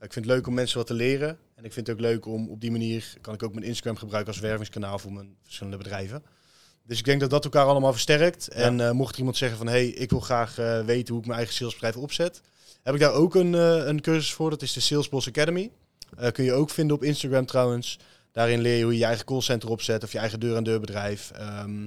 Ik 0.00 0.12
vind 0.12 0.24
het 0.24 0.34
leuk 0.34 0.46
om 0.46 0.54
mensen 0.54 0.78
wat 0.78 0.86
te 0.86 0.94
leren. 0.94 1.38
En 1.54 1.64
ik 1.64 1.72
vind 1.72 1.86
het 1.86 1.96
ook 1.96 2.02
leuk 2.02 2.26
om 2.26 2.48
op 2.48 2.60
die 2.60 2.70
manier 2.70 3.14
kan 3.20 3.34
ik 3.34 3.42
ook 3.42 3.54
mijn 3.54 3.66
Instagram 3.66 3.96
gebruiken 3.96 4.32
als 4.32 4.42
wervingskanaal 4.42 4.98
voor 4.98 5.12
mijn 5.12 5.36
verschillende 5.42 5.78
bedrijven. 5.78 6.22
Dus 6.86 6.98
ik 6.98 7.04
denk 7.04 7.20
dat 7.20 7.30
dat 7.30 7.44
elkaar 7.44 7.66
allemaal 7.66 7.92
versterkt. 7.92 8.48
En 8.48 8.80
eh, 8.80 8.90
mocht 8.90 9.12
er 9.12 9.18
iemand 9.18 9.36
zeggen 9.36 9.58
van 9.58 9.66
hé, 9.66 9.72
hey, 9.72 9.86
ik 9.86 10.10
wil 10.10 10.20
graag 10.20 10.58
eh, 10.58 10.84
weten 10.84 11.12
hoe 11.12 11.20
ik 11.20 11.26
mijn 11.26 11.38
eigen 11.38 11.54
salesbedrijf 11.56 11.96
opzet, 11.96 12.42
heb 12.82 12.94
ik 12.94 13.00
daar 13.00 13.12
ook 13.12 13.34
een, 13.34 13.54
eh, 13.54 13.86
een 13.86 14.00
cursus 14.00 14.32
voor. 14.32 14.50
Dat 14.50 14.62
is 14.62 14.72
de 14.72 14.80
Salesboss 14.80 15.28
Academy. 15.28 15.70
Eh, 16.16 16.30
kun 16.30 16.44
je 16.44 16.52
ook 16.52 16.70
vinden 16.70 16.96
op 16.96 17.02
Instagram 17.02 17.46
trouwens. 17.46 17.98
Daarin 18.32 18.60
leer 18.60 18.76
je 18.76 18.82
hoe 18.82 18.92
je 18.92 18.98
je 18.98 19.04
eigen 19.04 19.24
callcenter 19.24 19.68
opzet 19.68 20.02
of 20.02 20.12
je 20.12 20.18
eigen 20.18 20.40
deur-aan-deur 20.40 20.80
bedrijf. 20.80 21.30
Ehm, 21.30 21.86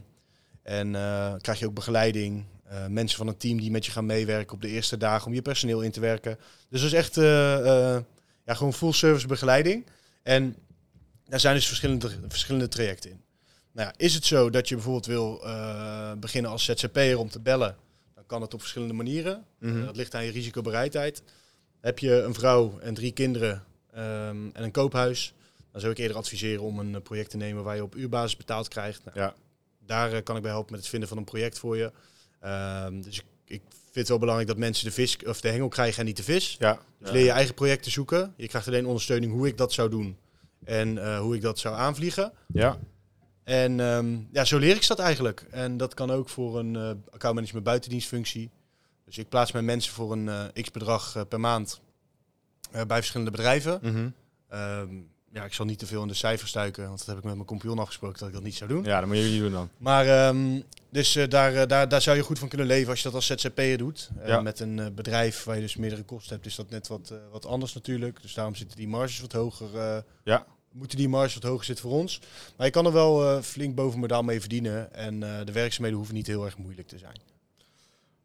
en 0.63 0.95
eh, 0.95 1.33
krijg 1.41 1.59
je 1.59 1.65
ook 1.65 1.73
begeleiding. 1.73 2.45
Eh, 2.65 2.87
mensen 2.87 3.17
van 3.17 3.27
een 3.27 3.37
team 3.37 3.59
die 3.59 3.71
met 3.71 3.85
je 3.85 3.91
gaan 3.91 4.05
meewerken 4.05 4.55
op 4.55 4.61
de 4.61 4.67
eerste 4.67 4.97
dagen 4.97 5.27
om 5.27 5.33
je 5.33 5.41
personeel 5.41 5.81
in 5.81 5.91
te 5.91 5.99
werken. 5.99 6.37
Dus 6.69 6.81
dat 6.81 6.91
is 6.91 6.97
echt 6.97 7.17
eh, 7.17 7.95
eh, 7.95 8.01
ja, 8.45 8.53
gewoon 8.53 8.73
full 8.73 8.91
service 8.91 9.27
begeleiding. 9.27 9.85
En 10.23 10.55
daar 11.25 11.39
zijn 11.39 11.55
dus 11.55 11.67
verschillende, 11.67 12.09
verschillende 12.27 12.67
trajecten 12.67 13.09
in. 13.09 13.23
Nou 13.71 13.87
ja, 13.87 13.93
is 13.97 14.13
het 14.13 14.25
zo 14.25 14.49
dat 14.49 14.69
je 14.69 14.75
bijvoorbeeld 14.75 15.05
wil 15.05 15.43
beginnen 16.19 16.51
als 16.51 16.63
ZZP'er 16.63 17.19
om 17.19 17.29
te 17.29 17.39
bellen, 17.39 17.75
dan 18.15 18.25
kan 18.25 18.41
het 18.41 18.53
op 18.53 18.59
verschillende 18.59 18.93
manieren. 18.93 19.45
Mhm. 19.59 19.85
Dat 19.85 19.95
ligt 19.95 20.15
aan 20.15 20.25
je 20.25 20.31
risicobereidheid. 20.31 21.23
Heb 21.81 21.99
je 21.99 22.21
een 22.21 22.33
vrouw 22.33 22.79
en 22.79 22.93
drie 22.93 23.11
kinderen 23.11 23.63
ehm, 23.91 24.49
en 24.53 24.63
een 24.63 24.71
koophuis, 24.71 25.33
dan 25.71 25.81
zou 25.81 25.93
ik 25.93 25.99
eerder 25.99 26.17
adviseren 26.17 26.63
om 26.63 26.79
een 26.79 27.01
project 27.01 27.29
te 27.29 27.37
nemen 27.37 27.63
waar 27.63 27.75
je 27.75 27.83
op 27.83 27.95
uurbasis 27.95 28.37
betaald 28.37 28.67
krijgt. 28.67 29.05
Nou, 29.05 29.19
Ja. 29.19 29.35
Daar 29.85 30.23
kan 30.23 30.35
ik 30.35 30.41
bij 30.41 30.51
helpen 30.51 30.71
met 30.71 30.79
het 30.79 30.89
vinden 30.89 31.09
van 31.09 31.17
een 31.17 31.23
project 31.23 31.59
voor 31.59 31.77
je. 31.77 31.91
Ehm, 32.45 33.01
dus 33.01 33.17
ik 33.17 33.25
ik 33.45 33.61
vind 33.69 33.95
het 33.95 34.07
wel 34.07 34.19
belangrijk 34.19 34.49
dat 34.49 34.57
mensen 34.57 34.85
de 34.85 34.91
vis 34.91 35.17
of 35.25 35.41
de 35.41 35.49
hengel 35.49 35.67
krijgen 35.67 35.99
en 35.99 36.05
niet 36.05 36.17
de 36.17 36.23
vis. 36.23 36.55
Ja. 36.59 36.79
Dus 36.99 37.11
leer 37.11 37.23
je 37.23 37.31
eigen 37.31 37.53
projecten 37.53 37.91
zoeken. 37.91 38.33
Je 38.37 38.47
krijgt 38.47 38.67
alleen 38.67 38.85
ondersteuning 38.85 39.31
hoe 39.31 39.47
ik 39.47 39.57
dat 39.57 39.73
zou 39.73 39.89
doen 39.89 40.17
en 40.63 40.97
eh, 40.97 41.19
hoe 41.19 41.35
ik 41.35 41.41
dat 41.41 41.59
zou 41.59 41.75
aanvliegen. 41.75 42.33
Ja. 42.53 42.79
En 43.43 43.79
ehm, 43.79 44.17
ja, 44.31 44.45
zo 44.45 44.57
leer 44.57 44.75
ik 44.75 44.87
dat 44.87 44.99
eigenlijk. 44.99 45.47
En 45.51 45.77
dat 45.77 45.93
kan 45.93 46.11
ook 46.11 46.29
voor 46.29 46.59
een 46.59 46.73
uh, 46.73 46.89
accountmanagement 47.09 47.65
buitendienstfunctie. 47.65 48.49
Dus 49.05 49.17
ik 49.17 49.29
plaats 49.29 49.51
mijn 49.51 49.65
mensen 49.65 49.93
voor 49.93 50.11
een 50.11 50.25
uh, 50.25 50.43
x-bedrag 50.63 51.27
per 51.27 51.39
maand 51.39 51.81
bij 52.71 52.85
verschillende 52.87 53.31
bedrijven. 53.31 53.79
Mhm. 53.81 54.09
Ehm, 54.47 54.95
ja, 55.35 55.43
ik 55.43 55.53
zal 55.53 55.65
niet 55.65 55.79
te 55.79 55.85
veel 55.85 56.01
in 56.01 56.07
de 56.07 56.13
cijfers 56.13 56.49
stuiken, 56.49 56.87
want 56.87 56.97
dat 56.97 57.07
heb 57.07 57.17
ik 57.17 57.23
met 57.23 57.33
mijn 57.33 57.45
compagnon 57.47 57.79
afgesproken 57.79 58.19
dat 58.19 58.27
ik 58.27 58.33
dat 58.33 58.43
niet 58.43 58.55
zou 58.55 58.69
doen. 58.69 58.83
Ja, 58.83 58.99
dat 58.99 59.07
moet 59.07 59.17
jullie 59.17 59.39
doen 59.39 59.51
dan. 59.51 59.69
Maar 59.77 60.07
ehm, 60.07 60.61
dus 60.89 61.15
uh, 61.15 61.27
daar, 61.27 61.67
daar, 61.67 61.89
daar 61.89 62.01
zou 62.01 62.17
je 62.17 62.23
goed 62.23 62.39
van 62.39 62.47
kunnen 62.47 62.67
leven 62.67 62.89
als 62.89 62.97
je 62.97 63.03
dat 63.03 63.13
als 63.13 63.25
ZZP'er 63.25 63.77
doet. 63.77 64.09
Uh, 64.19 64.27
Ja. 64.27 64.41
Met 64.41 64.59
een 64.59 64.93
bedrijf 64.95 65.43
waar 65.43 65.55
je 65.55 65.61
dus 65.61 65.75
meerdere 65.75 66.03
kosten 66.03 66.33
hebt, 66.33 66.45
is 66.45 66.55
dat 66.55 66.69
net 66.69 66.87
wat, 66.87 67.13
wat 67.31 67.45
anders 67.45 67.73
natuurlijk. 67.73 68.21
Dus 68.21 68.33
daarom 68.33 68.55
zitten 68.55 68.77
die 68.77 68.87
marges 68.87 69.19
wat 69.19 69.31
hoger. 69.31 70.03
Ja. 70.23 70.45
Moeten 70.71 70.97
die 70.97 71.09
marges 71.09 71.33
wat 71.33 71.43
hoger 71.43 71.65
zitten 71.65 71.89
voor 71.89 71.99
ons. 71.99 72.19
Maar 72.57 72.65
je 72.65 72.71
kan 72.71 72.85
er 72.85 72.93
wel 72.93 73.41
flink 73.41 73.75
boven 73.75 73.99
modaal 73.99 74.23
mee 74.23 74.39
verdienen. 74.39 74.93
En 74.93 75.19
de 75.19 75.51
werkzaamheden 75.51 75.97
hoeven 75.97 76.15
niet 76.15 76.27
heel 76.27 76.45
erg 76.45 76.57
moeilijk 76.57 76.87
te 76.87 76.97
zijn. 76.97 77.34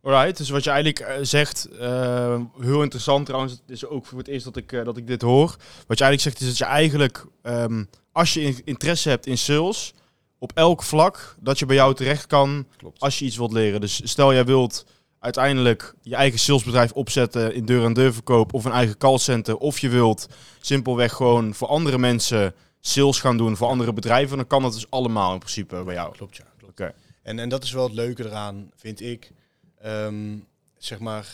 Alright, 0.02 0.36
dus 0.36 0.48
wat 0.50 0.64
je 0.64 0.70
eigenlijk 0.70 1.00
eh, 1.00 1.16
zegt, 1.22 1.64
eh, 1.78 2.40
heel 2.60 2.82
interessant 2.82 3.26
trouwens, 3.26 3.52
het 3.52 3.62
is 3.70 3.86
ook 3.86 4.06
voor 4.06 4.18
het 4.18 4.28
eerst 4.28 4.44
dat 4.44 4.56
ik, 4.56 4.72
eh, 4.72 4.84
dat 4.84 4.96
ik 4.96 5.06
dit 5.06 5.22
hoor. 5.22 5.56
Wat 5.86 5.98
je 5.98 6.04
eigenlijk 6.04 6.20
zegt 6.20 6.40
is 6.40 6.46
dat 6.46 6.58
je 6.58 6.64
eigenlijk, 6.64 7.24
ehm, 7.42 7.84
als 8.12 8.34
je 8.34 8.40
in- 8.40 8.60
interesse 8.64 9.08
hebt 9.08 9.26
in 9.26 9.38
sales, 9.38 9.94
op 10.38 10.52
elk 10.54 10.82
vlak, 10.82 11.36
dat 11.40 11.58
je 11.58 11.66
bij 11.66 11.76
jou 11.76 11.94
terecht 11.94 12.26
kan 12.26 12.66
Klopt. 12.76 13.00
als 13.00 13.18
je 13.18 13.24
iets 13.24 13.36
wilt 13.36 13.52
leren. 13.52 13.80
Dus 13.80 14.00
stel 14.04 14.32
jij 14.32 14.44
wilt 14.44 14.84
uiteindelijk 15.18 15.94
je 16.02 16.14
eigen 16.14 16.38
salesbedrijf 16.38 16.92
opzetten 16.92 17.54
in 17.54 17.64
deur-aan-deur 17.64 18.12
verkoop 18.14 18.54
of 18.54 18.64
een 18.64 18.72
eigen 18.72 18.96
callcenter, 18.98 19.56
of 19.56 19.78
je 19.78 19.88
wilt 19.88 20.26
simpelweg 20.60 21.12
gewoon 21.12 21.54
voor 21.54 21.68
andere 21.68 21.98
mensen 21.98 22.54
sales 22.80 23.20
gaan 23.20 23.36
doen 23.36 23.56
voor 23.56 23.68
andere 23.68 23.92
bedrijven, 23.92 24.36
dan 24.36 24.46
kan 24.46 24.62
dat 24.62 24.72
dus 24.72 24.90
allemaal 24.90 25.32
in 25.32 25.38
principe 25.38 25.82
bij 25.84 25.94
jou. 25.94 26.12
Klopt, 26.16 26.36
ja. 26.36 26.44
Klopt. 26.58 26.80
Oké. 26.80 26.94
En, 27.22 27.38
en 27.38 27.48
dat 27.48 27.64
is 27.64 27.72
wel 27.72 27.84
het 27.84 27.92
leuke 27.92 28.24
eraan, 28.24 28.70
vind 28.76 29.00
ik. 29.00 29.32
Ehm, 29.80 30.36
zeg 30.78 30.98
maar, 30.98 31.26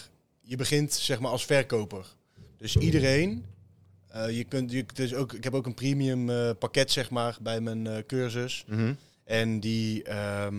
je 0.43 0.57
begint 0.57 0.93
zeg 0.93 1.19
maar 1.21 1.31
als 1.31 1.45
verkoper. 1.45 2.07
Dus 2.59 2.77
iedereen, 2.77 3.45
eh, 4.09 4.37
je 4.37 4.45
kunt, 4.45 4.71
je, 4.71 4.85
dus 4.95 5.15
ook, 5.15 5.33
ik 5.33 5.45
heb 5.45 5.55
ook 5.55 5.67
een 5.67 5.75
premium 5.75 6.31
eh, 6.31 6.51
pakket 6.59 6.91
zeg 6.91 7.11
maar 7.11 7.37
bij 7.41 7.61
mijn 7.61 7.87
eh, 7.87 7.97
cursus. 8.07 8.65
Mhm. 8.67 8.93
En 9.25 9.61
die, 9.61 10.03
ehm, 10.03 10.55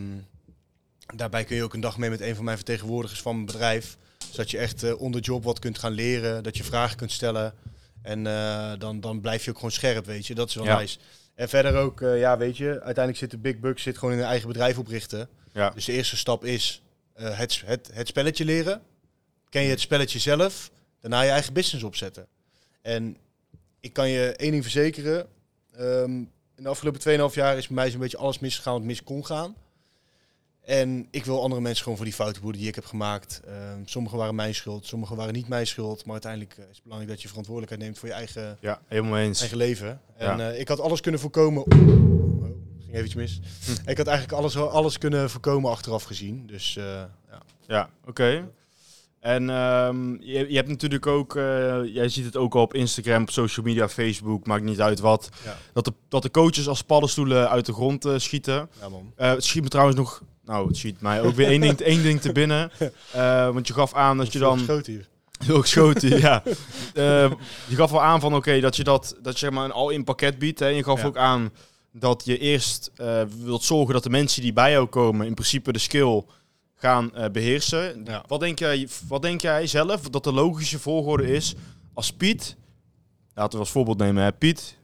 daarbij 1.15 1.43
kun 1.43 1.55
je 1.55 1.63
ook 1.63 1.73
een 1.73 1.79
dag 1.81 1.97
mee 1.97 2.09
met 2.09 2.21
een 2.21 2.35
van 2.35 2.43
mijn 2.43 2.57
vertegenwoordigers 2.57 3.21
van 3.21 3.33
mijn 3.33 3.45
bedrijf. 3.45 3.97
Zodat 4.31 4.51
je 4.51 4.57
echt 4.57 4.83
eh 4.83 5.01
on 5.01 5.11
the 5.11 5.19
job 5.19 5.43
wat 5.43 5.59
kunt 5.59 5.77
gaan 5.79 5.91
leren, 5.91 6.43
dat 6.43 6.57
je 6.57 6.63
vragen 6.63 6.97
kunt 6.97 7.11
stellen. 7.11 7.53
En 8.01 8.23
dan, 8.79 8.99
dan 8.99 9.21
blijf 9.21 9.43
je 9.43 9.49
ook 9.49 9.55
gewoon 9.55 9.71
scherp, 9.71 10.05
weet 10.05 10.27
je. 10.27 10.35
Dat 10.35 10.49
is 10.49 10.55
wel 10.55 10.65
Ja. 10.65 10.79
nice. 10.79 10.97
En 11.35 11.49
verder 11.49 11.75
ook, 11.75 11.99
ja, 11.99 12.37
weet 12.37 12.57
je, 12.57 12.67
uiteindelijk 12.69 13.17
zit 13.17 13.31
de 13.31 13.37
Big 13.37 13.59
Bucks 13.59 13.83
zit 13.83 13.97
gewoon 13.97 14.13
in 14.13 14.19
een 14.19 14.25
eigen 14.25 14.47
bedrijf 14.47 14.77
oprichten. 14.77 15.29
Ja. 15.53 15.69
Dus 15.69 15.85
de 15.85 15.91
eerste 15.91 16.17
stap 16.17 16.45
is 16.45 16.81
eh, 17.17 17.37
het, 17.37 17.61
het, 17.65 17.89
het 17.93 18.07
spelletje 18.07 18.45
leren. 18.45 18.81
Ken 19.49 19.61
je 19.63 19.69
het 19.69 19.79
spelletje 19.79 20.19
zelf, 20.19 20.71
daarna 21.01 21.21
je 21.21 21.29
eigen 21.29 21.53
business 21.53 21.83
opzetten. 21.85 22.27
En 22.81 23.17
ik 23.79 23.93
kan 23.93 24.09
je 24.09 24.31
één 24.35 24.51
ding 24.51 24.63
verzekeren. 24.63 25.27
ehm, 25.77 26.11
in 26.55 26.63
de 26.63 26.69
afgelopen 26.69 26.99
2,5 27.29 27.35
jaar 27.35 27.57
is 27.57 27.67
bij 27.67 27.75
mij 27.75 27.89
zo'n 27.91 27.99
beetje 27.99 28.17
alles 28.17 28.39
misgegaan 28.39 28.73
wat 28.73 28.81
mis 28.83 29.03
kon 29.03 29.25
gaan. 29.25 29.55
En 30.61 31.07
ik 31.11 31.25
wil 31.25 31.41
andere 31.41 31.61
mensen 31.61 31.81
gewoon 31.83 31.97
voor 31.97 32.05
die 32.05 32.15
fouten 32.15 32.41
boeden 32.41 32.59
die 32.59 32.69
ik 32.69 32.75
heb 32.75 32.85
gemaakt. 32.85 33.41
Ehm, 33.45 33.81
sommige 33.85 34.15
waren 34.17 34.35
mijn 34.35 34.55
schuld, 34.55 34.85
sommige 34.85 35.15
waren 35.15 35.33
niet 35.33 35.47
mijn 35.47 35.67
schuld. 35.67 36.03
Maar 36.03 36.13
uiteindelijk 36.13 36.53
eh, 36.53 36.63
is 36.63 36.75
het 36.75 36.83
belangrijk 36.83 37.11
dat 37.13 37.21
je 37.21 37.27
verantwoordelijkheid 37.27 37.83
neemt 37.83 37.99
voor 37.99 38.07
je 38.07 38.13
eigen, 38.13 38.57
ja, 38.61 38.81
helemaal 38.87 39.17
eens. 39.19 39.39
eigen 39.39 39.57
leven. 39.57 40.01
En 40.17 40.37
Ja. 40.37 40.51
eh, 40.51 40.59
ik 40.59 40.67
had 40.67 40.79
alles 40.79 41.01
kunnen 41.01 41.19
voorkomen. 41.21 41.63
Ging 42.87 42.97
eventjes 42.97 43.15
mis. 43.15 43.39
Ik 43.85 43.97
had 43.97 44.07
eigenlijk 44.07 44.37
alles, 44.37 44.57
alles 44.57 44.97
kunnen 44.97 45.29
voorkomen 45.29 45.71
achteraf 45.71 46.03
gezien. 46.03 46.43
Dus 46.47 46.77
eh, 46.77 46.83
ja. 47.29 47.41
Ja, 47.67 47.89
oké. 48.05 48.49
En 49.19 49.49
ehm, 49.49 50.11
je, 50.19 50.45
je 50.49 50.55
hebt 50.55 50.67
natuurlijk 50.67 51.07
ook, 51.07 51.35
eh, 51.35 51.43
jij 51.93 52.09
ziet 52.09 52.25
het 52.25 52.37
ook 52.37 52.55
al 52.55 52.61
op 52.61 52.73
Instagram, 52.73 53.21
op 53.21 53.29
social 53.29 53.65
media, 53.65 53.89
Facebook, 53.89 54.45
maakt 54.47 54.63
niet 54.63 54.81
uit 54.81 54.99
wat, 54.99 55.29
Ja. 55.45 55.57
dat, 55.73 55.85
de, 55.85 55.93
dat 56.09 56.21
de 56.21 56.31
coaches 56.31 56.67
als 56.67 56.81
paddenstoelen 56.81 57.49
uit 57.49 57.65
de 57.65 57.73
grond 57.73 58.05
eh, 58.05 58.13
schieten. 58.17 58.69
ja 58.81 58.89
man. 58.89 59.11
Het 59.15 59.43
schiet 59.43 59.63
me 59.63 59.69
trouwens 59.69 59.97
nog, 59.97 60.23
nou 60.45 60.67
het 60.67 60.77
schiet 60.77 61.01
mij 61.01 61.21
ook 61.21 61.35
weer 61.35 61.47
één 61.47 61.61
ding, 61.61 61.79
één 61.79 62.03
ding 62.03 62.21
te 62.21 62.31
binnen. 62.31 62.71
Want 63.53 63.67
je 63.67 63.73
gaf 63.73 63.93
aan 63.93 64.17
dat 64.17 64.33
je 64.33 64.39
dan... 64.39 64.59
Schoot 64.59 64.85
hier. 64.85 65.07
Heel 65.45 65.61
geschoten, 65.61 66.19
ja. 66.19 66.43
Je 67.67 67.75
gaf 67.75 67.91
al 67.91 68.01
aan 68.01 68.19
van 68.19 68.35
oké, 68.35 68.59
dat 68.59 68.75
je 68.75 68.83
dat, 68.83 69.15
dat 69.21 69.33
je 69.33 69.39
zeg 69.39 69.49
maar 69.49 69.65
een 69.65 69.71
al-in 69.71 70.03
pakket 70.03 70.39
biedt. 70.39 70.59
Hè. 70.59 70.67
En 70.67 70.75
je 70.75 70.83
gaf 70.83 71.01
Ja. 71.01 71.07
ook 71.07 71.17
aan 71.17 71.51
dat 71.99 72.25
je 72.25 72.37
eerst 72.37 72.91
eh, 72.95 73.21
wilt 73.43 73.63
zorgen 73.63 73.93
dat 73.93 74.03
de 74.03 74.09
mensen 74.09 74.41
die 74.41 74.53
bij 74.53 74.71
jou 74.71 74.85
komen 74.85 75.27
in 75.27 75.33
principe 75.33 75.71
de 75.71 75.79
skill 75.79 76.23
gaan 76.75 77.15
eh, 77.15 77.29
beheersen. 77.29 78.01
Ja. 78.05 78.23
Wat, 78.27 78.39
denk 78.39 78.59
jij, 78.59 78.87
wat 79.07 79.21
denk 79.21 79.41
jij 79.41 79.67
zelf 79.67 80.01
dat 80.01 80.23
de 80.23 80.33
logische 80.33 80.79
volgorde 80.79 81.27
is 81.27 81.55
als 81.93 82.13
Piet, 82.13 82.55
laten 83.33 83.53
we 83.53 83.59
als 83.59 83.71
voorbeeld 83.71 83.97
nemen, 83.97 84.23
hè, 84.23 84.31
Piet. 84.31 84.77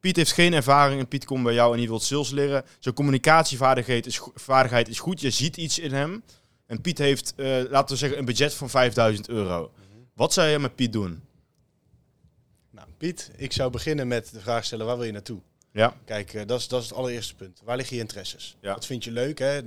Piet 0.00 0.16
heeft 0.16 0.32
geen 0.32 0.52
ervaring 0.52 1.00
en 1.00 1.08
Piet 1.08 1.24
komt 1.24 1.44
bij 1.44 1.54
jou 1.54 1.72
en 1.72 1.78
die 1.78 1.88
wil 1.88 2.00
sales 2.00 2.30
leren. 2.30 2.64
Zijn 2.78 2.94
communicatievaardigheid 2.94 4.06
is, 4.06 4.20
vaardigheid 4.34 4.88
is 4.88 5.00
goed. 5.00 5.20
Je 5.20 5.30
ziet 5.30 5.56
iets 5.56 5.78
in 5.78 5.92
hem. 5.92 6.22
En 6.66 6.80
Piet 6.80 6.98
heeft, 6.98 7.34
eh, 7.36 7.46
laten 7.70 7.94
we 7.94 7.96
zeggen, 7.96 8.18
een 8.18 8.24
budget 8.24 8.54
van 8.54 8.70
5000 8.70 9.28
euro. 9.28 9.72
Wat 10.14 10.32
zou 10.32 10.48
je 10.48 10.58
met 10.58 10.74
Piet 10.74 10.92
doen? 10.92 11.22
Nou, 12.70 12.88
Piet, 12.98 13.30
ik 13.36 13.52
zou 13.52 13.70
beginnen 13.70 14.08
met 14.08 14.32
de 14.32 14.40
vraag 14.40 14.64
stellen, 14.64 14.86
waar 14.86 14.96
wil 14.96 15.06
je 15.06 15.12
naartoe? 15.12 15.40
Ja. 15.72 15.94
Kijk, 16.04 16.34
eh, 16.34 16.46
dat, 16.46 16.60
is, 16.60 16.68
dat 16.68 16.82
is 16.82 16.88
het 16.88 16.98
allereerste 16.98 17.34
punt. 17.34 17.60
Waar 17.64 17.76
liggen 17.76 17.96
je 17.96 18.02
interesses? 18.02 18.56
Ja. 18.60 18.74
Wat 18.74 18.86
vind 18.86 19.04
je 19.04 19.10
leuk? 19.10 19.38
Hè? 19.38 19.60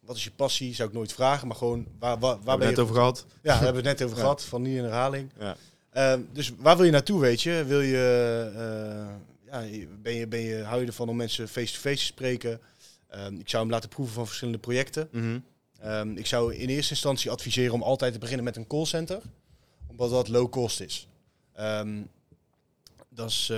Wat 0.00 0.16
is 0.16 0.24
je 0.24 0.30
passie? 0.30 0.74
Zou 0.74 0.88
ik 0.88 0.94
nooit 0.94 1.12
vragen, 1.12 1.48
maar 1.48 1.56
gewoon 1.56 1.86
waar, 1.98 2.18
waar, 2.18 2.36
waar 2.42 2.58
ben 2.58 2.58
we 2.58 2.64
je 2.64 2.70
het 2.70 2.78
over 2.78 2.94
gehad? 2.94 3.26
Ja, 3.28 3.36
daar 3.42 3.62
hebben 3.62 3.82
we 3.82 3.88
het 3.88 3.98
net 3.98 4.06
over 4.08 4.18
Ja. 4.20 4.22
gehad, 4.22 4.44
van 4.44 4.62
niet 4.62 4.76
in 4.76 4.82
herhaling. 4.82 5.32
Ja. 5.38 5.56
Ehm, 5.90 6.20
dus 6.32 6.52
waar 6.58 6.76
wil 6.76 6.84
je 6.84 6.90
naartoe, 6.90 7.20
weet 7.20 7.42
je? 7.42 7.64
Wil 7.66 7.80
je, 7.80 8.50
eh, 8.54 9.50
ja, 9.50 9.86
ben 10.02 10.14
je, 10.14 10.26
ben 10.26 10.40
je, 10.40 10.62
hou 10.62 10.80
je 10.80 10.86
ervan 10.86 11.08
om 11.08 11.16
mensen 11.16 11.48
face-to-face 11.48 11.96
te 11.96 12.04
spreken? 12.04 12.60
Ehm, 13.08 13.34
ik 13.34 13.48
zou 13.48 13.62
hem 13.62 13.72
laten 13.72 13.88
proeven 13.88 14.14
van 14.14 14.26
verschillende 14.26 14.58
projecten. 14.60 15.08
Mhm. 15.10 15.38
Ehm, 15.80 16.16
ik 16.16 16.26
zou 16.26 16.54
in 16.54 16.68
eerste 16.68 16.92
instantie 16.92 17.30
adviseren 17.30 17.74
om 17.74 17.82
altijd 17.82 18.12
te 18.12 18.18
beginnen 18.18 18.44
met 18.44 18.56
een 18.56 18.66
callcenter, 18.66 19.20
omdat 19.86 20.10
dat 20.10 20.28
low 20.28 20.50
cost 20.50 20.80
is. 20.80 21.08
Dat 23.14 23.30
is 23.30 23.52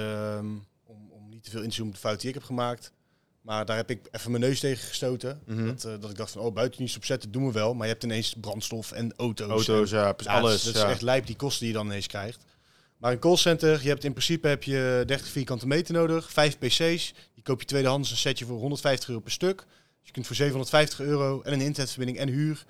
te 1.45 1.51
veel 1.51 1.63
in 1.63 1.69
te 1.69 1.75
zoomen 1.75 1.95
op 1.95 2.01
de 2.01 2.07
fout 2.09 2.21
die 2.21 2.29
ik 2.29 2.35
heb 2.35 2.45
gemaakt. 2.45 2.93
Maar 3.41 3.65
daar 3.65 3.77
heb 3.77 3.91
ik 3.91 4.01
even 4.11 4.31
mijn 4.31 4.43
neus 4.43 4.61
tegen 4.61 4.89
gestoten. 4.89 5.41
Mhm. 5.47 5.67
Dat, 5.67 5.85
eh, 5.85 5.93
dat 6.01 6.11
ik 6.11 6.17
dacht 6.17 6.31
van, 6.31 6.41
oh, 6.41 6.55
buitendienst 6.55 6.97
opzetten 6.97 7.31
doen 7.31 7.47
we 7.47 7.53
wel. 7.53 7.75
Maar 7.75 7.87
je 7.87 7.93
hebt 7.93 8.05
ineens 8.05 8.35
brandstof 8.41 8.93
en 8.93 9.13
auto's. 9.17 9.49
Auto's, 9.49 9.91
ja, 9.91 10.13
precies, 10.13 10.33
Ja, 10.33 10.39
alles. 10.39 10.51
Dat 10.51 10.59
is, 10.59 10.65
dat 10.65 10.75
is 10.75 10.81
ja. 10.81 10.89
echt 10.89 11.03
lijp, 11.03 11.27
die 11.27 11.37
kosten 11.37 11.61
die 11.61 11.69
je 11.69 11.75
dan 11.75 11.87
ineens 11.87 12.07
krijgt. 12.07 12.45
Maar 12.97 13.13
een 13.13 13.19
callcenter, 13.19 13.83
je 13.83 13.89
hebt 13.89 14.05
in 14.05 14.13
principe 14.13 14.49
heb 14.49 14.63
je 14.63 15.03
30 15.07 15.27
vierkante 15.27 15.67
meter 15.67 15.95
nodig, 15.95 16.33
vijf 16.33 16.59
pc's. 16.59 17.15
Die 17.35 17.43
koop 17.43 17.61
je 17.61 17.67
tweedehands 17.67 18.11
een 18.11 18.17
setje 18.17 18.45
voor 18.45 18.59
150 18.59 19.09
euro 19.09 19.21
per 19.21 19.33
stuk. 19.33 19.57
Dus 19.57 19.67
je 20.03 20.13
kunt 20.13 20.27
voor 20.27 20.37
750 20.37 21.01
euro 21.01 21.43
en 21.43 21.53
een 21.53 21.61
internetverbinding 21.61 22.19
en 22.19 22.29
huur 22.29 22.65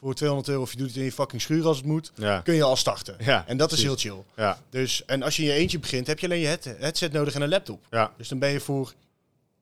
voor 0.00 0.14
200 0.14 0.48
euro, 0.48 0.62
of 0.62 0.70
je 0.70 0.76
doet 0.76 0.86
het 0.86 0.96
in 0.96 1.02
je 1.04 1.12
fucking 1.12 1.42
schuur 1.42 1.66
als 1.66 1.76
het 1.76 1.86
moet, 1.86 2.12
Ja. 2.14 2.40
kun 2.40 2.54
je 2.54 2.62
al 2.62 2.76
starten. 2.76 3.16
Ja, 3.18 3.46
En 3.46 3.56
dat 3.56 3.72
is 3.72 3.80
precies. 3.82 4.02
heel 4.02 4.12
chill. 4.14 4.24
Ja, 4.36 4.62
Dus, 4.70 5.04
en 5.04 5.22
als 5.22 5.36
je 5.36 5.42
in 5.42 5.48
je 5.48 5.54
eentje 5.54 5.78
begint, 5.78 6.06
heb 6.06 6.18
je 6.18 6.26
alleen 6.26 6.40
je 6.40 6.46
head- 6.46 6.64
headset 6.64 7.12
nodig 7.12 7.34
en 7.34 7.42
een 7.42 7.48
laptop. 7.48 7.86
ja, 7.90 8.12
Dus 8.16 8.28
dan 8.28 8.38
ben 8.38 8.50
je 8.50 8.60
voor, 8.60 8.94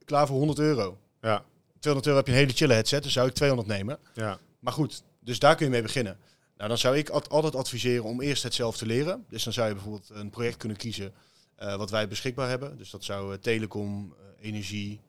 klaar 0.05 0.27
voor 0.27 0.37
100 0.37 0.59
euro. 0.59 0.99
ja, 1.21 1.45
200 1.81 2.07
euro 2.07 2.17
heb 2.19 2.27
je 2.27 2.33
een 2.33 2.39
hele 2.39 2.53
chille 2.53 2.73
headset, 2.73 3.03
dus 3.03 3.13
zou 3.13 3.29
ik 3.29 3.35
200 3.35 3.69
nemen. 3.69 3.99
ja. 4.15 4.39
Maar 4.59 4.73
goed, 4.73 5.03
dus 5.21 5.39
daar 5.39 5.55
kun 5.57 5.65
je 5.65 5.71
mee 5.73 5.83
beginnen. 5.83 6.19
Nou, 6.57 6.69
dan 6.69 6.79
zou 6.79 6.97
ik 6.97 7.09
altijd 7.09 7.55
adviseren 7.55 8.05
om 8.05 8.21
eerst 8.21 8.43
het 8.43 8.55
zelf 8.55 8.77
te 8.77 8.87
leren. 8.87 9.25
Dus 9.29 9.45
dan 9.45 9.53
zou 9.53 9.69
je 9.69 9.75
bijvoorbeeld 9.75 10.11
een 10.13 10.31
project 10.31 10.57
kunnen 10.57 10.77
kiezen 10.77 11.13
eh, 11.57 11.77
wat 11.77 11.91
wij 11.91 12.09
beschikbaar 12.09 12.49
hebben. 12.49 12.79
Dus 12.79 12.91
dat 12.91 13.05
zou 13.05 13.33
eh, 13.35 13.39
telecom, 13.41 14.15
eh, 14.41 14.47
energie. 14.47 15.01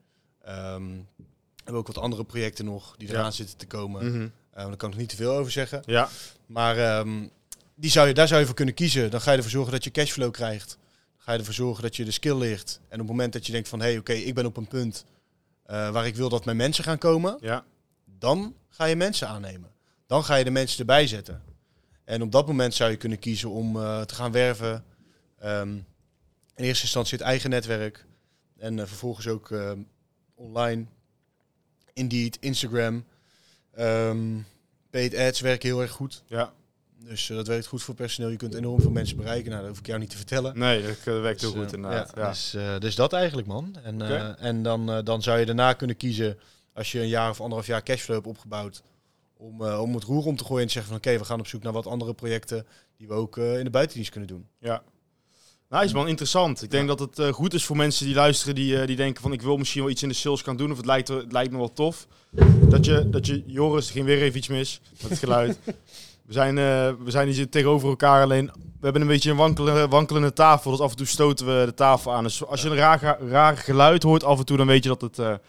we 0.42 0.52
hebben 1.64 1.76
ook 1.82 1.88
wat 1.88 1.98
andere 1.98 2.24
projecten 2.24 2.66
nog 2.66 2.96
die 2.98 3.08
Ja. 3.08 3.14
eraan 3.14 3.34
zitten 3.34 3.58
te 3.58 3.66
komen. 3.68 4.12
Mhm. 4.12 4.28
Daar 4.66 4.76
kan 4.76 4.92
ik 4.92 4.98
niet 4.98 5.10
te 5.10 5.16
veel 5.16 5.32
over 5.32 5.52
zeggen. 5.52 5.84
Ja, 5.86 6.10
Maar 6.46 6.78
ehm, 6.78 7.28
die 7.76 7.92
zou 7.92 8.08
je, 8.08 8.14
daar 8.14 8.28
zou 8.28 8.40
je 8.40 8.46
voor 8.46 8.56
kunnen 8.56 8.74
kiezen. 8.74 9.12
Dan 9.12 9.22
ga 9.22 9.32
je 9.32 9.38
ervoor 9.38 9.52
zorgen 9.52 9.72
dat 9.72 9.84
je 9.84 9.92
cashflow 9.92 10.32
krijgt. 10.32 10.78
Dan 11.16 11.26
ga 11.26 11.32
je 11.32 11.40
ervoor 11.40 11.54
zorgen 11.54 11.84
dat 11.84 11.96
je 11.96 12.06
de 12.06 12.12
skill 12.12 12.38
leert. 12.38 12.80
En 12.88 12.94
op 12.94 13.08
het 13.08 13.08
moment 13.08 13.34
dat 13.34 13.46
je 13.46 13.52
denkt 13.52 13.68
van... 13.68 13.80
hé, 13.80 13.88
hey, 13.88 13.98
oké, 13.98 14.14
ik 14.14 14.34
ben 14.34 14.46
op 14.46 14.58
een 14.58 14.68
punt 14.68 15.06
eh, 15.64 15.90
waar 15.90 16.06
ik 16.06 16.16
wil 16.16 16.30
dat 16.30 16.46
mijn 16.46 16.58
mensen 16.58 16.84
gaan 16.84 16.98
komen 16.98 17.38
ja, 17.42 17.66
dan 18.06 18.56
ga 18.70 18.86
je 18.86 18.96
mensen 18.96 19.28
aannemen. 19.28 19.72
Dan 20.06 20.24
ga 20.24 20.36
je 20.36 20.44
de 20.44 20.52
mensen 20.52 20.80
erbij 20.80 21.08
zetten. 21.08 21.44
En 22.04 22.22
op 22.22 22.32
dat 22.32 22.48
moment 22.48 22.74
zou 22.74 22.92
je 22.92 22.98
kunnen 22.98 23.20
kiezen 23.20 23.50
om 23.50 23.76
eh, 23.76 24.02
te 24.02 24.16
gaan 24.16 24.32
werven. 24.32 24.86
Ehm, 25.40 25.70
in 26.56 26.64
eerste 26.64 26.84
instantie 26.84 27.18
het 27.18 27.28
eigen 27.28 27.50
netwerk. 27.50 28.06
En 28.58 28.80
eh, 28.80 28.86
vervolgens 28.86 29.28
ook 29.28 29.52
ehm, 29.52 29.80
online. 30.36 30.86
Indeed, 31.94 32.38
Instagram. 32.40 33.06
Ehm, 33.78 34.38
paid 34.90 35.16
ads 35.16 35.40
werken 35.40 35.70
heel 35.70 35.82
erg 35.82 35.92
goed. 35.92 36.24
Ja. 36.28 36.54
Dus 37.00 37.30
eh, 37.30 37.36
dat 37.36 37.48
werkt 37.48 37.66
goed 37.66 37.84
voor 37.84 37.96
personeel. 37.96 38.30
Je 38.30 38.38
kunt 38.38 38.56
enorm 38.56 38.82
veel 38.82 38.92
mensen 38.92 39.18
bereiken. 39.18 39.50
Nou, 39.50 39.62
dat 39.62 39.70
hoef 39.70 39.80
ik 39.80 39.86
jou 39.86 40.00
niet 40.00 40.10
te 40.10 40.18
vertellen. 40.18 40.60
Nee, 40.60 40.82
dat 40.82 40.98
eh, 41.06 41.22
werkt 41.22 41.42
heel 41.42 41.52
Dus, 41.52 41.60
goed 41.60 41.70
eh, 41.72 41.76
inderdaad. 41.76 42.12
Ja, 42.16 42.22
Ja. 42.22 42.30
Dus, 42.30 42.56
dus 42.80 42.96
dat 42.96 43.14
eigenlijk, 43.14 43.48
man. 43.48 43.76
En, 43.84 44.02
en 44.40 44.64
dan, 44.64 45.02
dan 45.04 45.22
zou 45.22 45.40
je 45.40 45.46
daarna 45.46 45.74
kunnen 45.74 45.98
kiezen, 45.98 46.38
als 46.74 46.92
je 46.92 47.00
een 47.00 47.08
jaar 47.08 47.30
of 47.30 47.42
anderhalf 47.42 47.68
jaar 47.68 47.84
cashflow 47.84 48.16
hebt 48.16 48.28
opgebouwd, 48.28 48.84
om, 49.38 49.62
om 49.62 49.94
het 49.94 50.04
roer 50.04 50.26
om 50.26 50.36
te 50.36 50.44
gooien 50.44 50.62
en 50.62 50.68
te 50.68 50.74
zeggen 50.74 50.92
van 50.92 51.02
oké, 51.02 51.18
we 51.20 51.26
gaan 51.26 51.40
op 51.40 51.48
zoek 51.48 51.64
naar 51.64 51.74
wat 51.74 51.88
andere 51.88 52.14
projecten 52.14 52.66
die 52.98 53.08
we 53.08 53.14
ook 53.14 53.38
in 53.38 53.64
de 53.64 53.70
buitendienst 53.70 54.12
kunnen 54.12 54.30
doen. 54.30 54.48
Ja. 54.60 54.84
Nice 55.70 55.94
man, 55.94 56.08
interessant. 56.08 56.64
Ik 56.64 56.72
denk 56.72 56.88
dat 56.88 57.00
het 57.00 57.20
eh, 57.20 57.34
goed 57.34 57.54
is 57.54 57.66
voor 57.66 57.76
mensen 57.76 58.06
die 58.06 58.16
luisteren, 58.16 58.56
die, 58.56 58.80
eh, 58.80 58.88
die 58.88 58.96
denken 58.96 59.22
van 59.22 59.32
ik 59.34 59.42
wil 59.42 59.58
misschien 59.58 59.82
wel 59.82 59.92
iets 59.92 60.02
in 60.04 60.08
de 60.10 60.16
sales 60.16 60.42
gaan 60.42 60.58
doen 60.58 60.72
of 60.72 60.78
het 60.78 60.86
lijkt, 60.86 61.08
het 61.08 61.32
lijkt 61.32 61.52
me 61.52 61.58
wel 61.58 61.74
tof. 61.74 62.08
Dat 62.62 62.86
je, 62.86 63.10
dat 63.10 63.26
je 63.28 63.44
Joris, 63.46 63.92
ging 63.92 64.06
weer 64.06 64.22
even 64.22 64.38
iets 64.38 64.48
mis 64.48 64.82
met 65.02 65.10
het 65.10 65.20
geluid. 65.20 65.60
we, 66.28 66.34
zijn, 66.34 66.58
eh, 66.58 66.92
we 67.04 67.12
zijn 67.12 67.28
hier 67.30 67.50
tegenover 67.50 67.90
elkaar, 67.90 68.24
alleen 68.24 68.46
we 68.56 68.84
hebben 68.84 69.02
een 69.02 69.08
beetje 69.08 69.32
een 69.32 69.38
wankelende, 69.38 69.88
wankelende 69.88 70.34
tafel, 70.34 70.72
dus 70.72 70.80
af 70.80 70.92
en 70.92 70.98
toe 70.98 71.06
stoten 71.06 71.46
we 71.60 71.66
de 71.66 71.74
tafel 71.74 72.14
aan. 72.14 72.24
Dus 72.24 72.46
als 72.46 72.62
je 72.62 72.70
een 72.70 72.76
raar, 72.76 73.18
raar 73.22 73.58
geluid 73.58 74.04
hoort 74.04 74.24
af 74.24 74.40
en 74.40 74.46
toe, 74.46 74.58
dan 74.58 74.68
weet 74.68 74.84
je 74.84 74.96
dat 74.98 75.02
het 75.02 75.40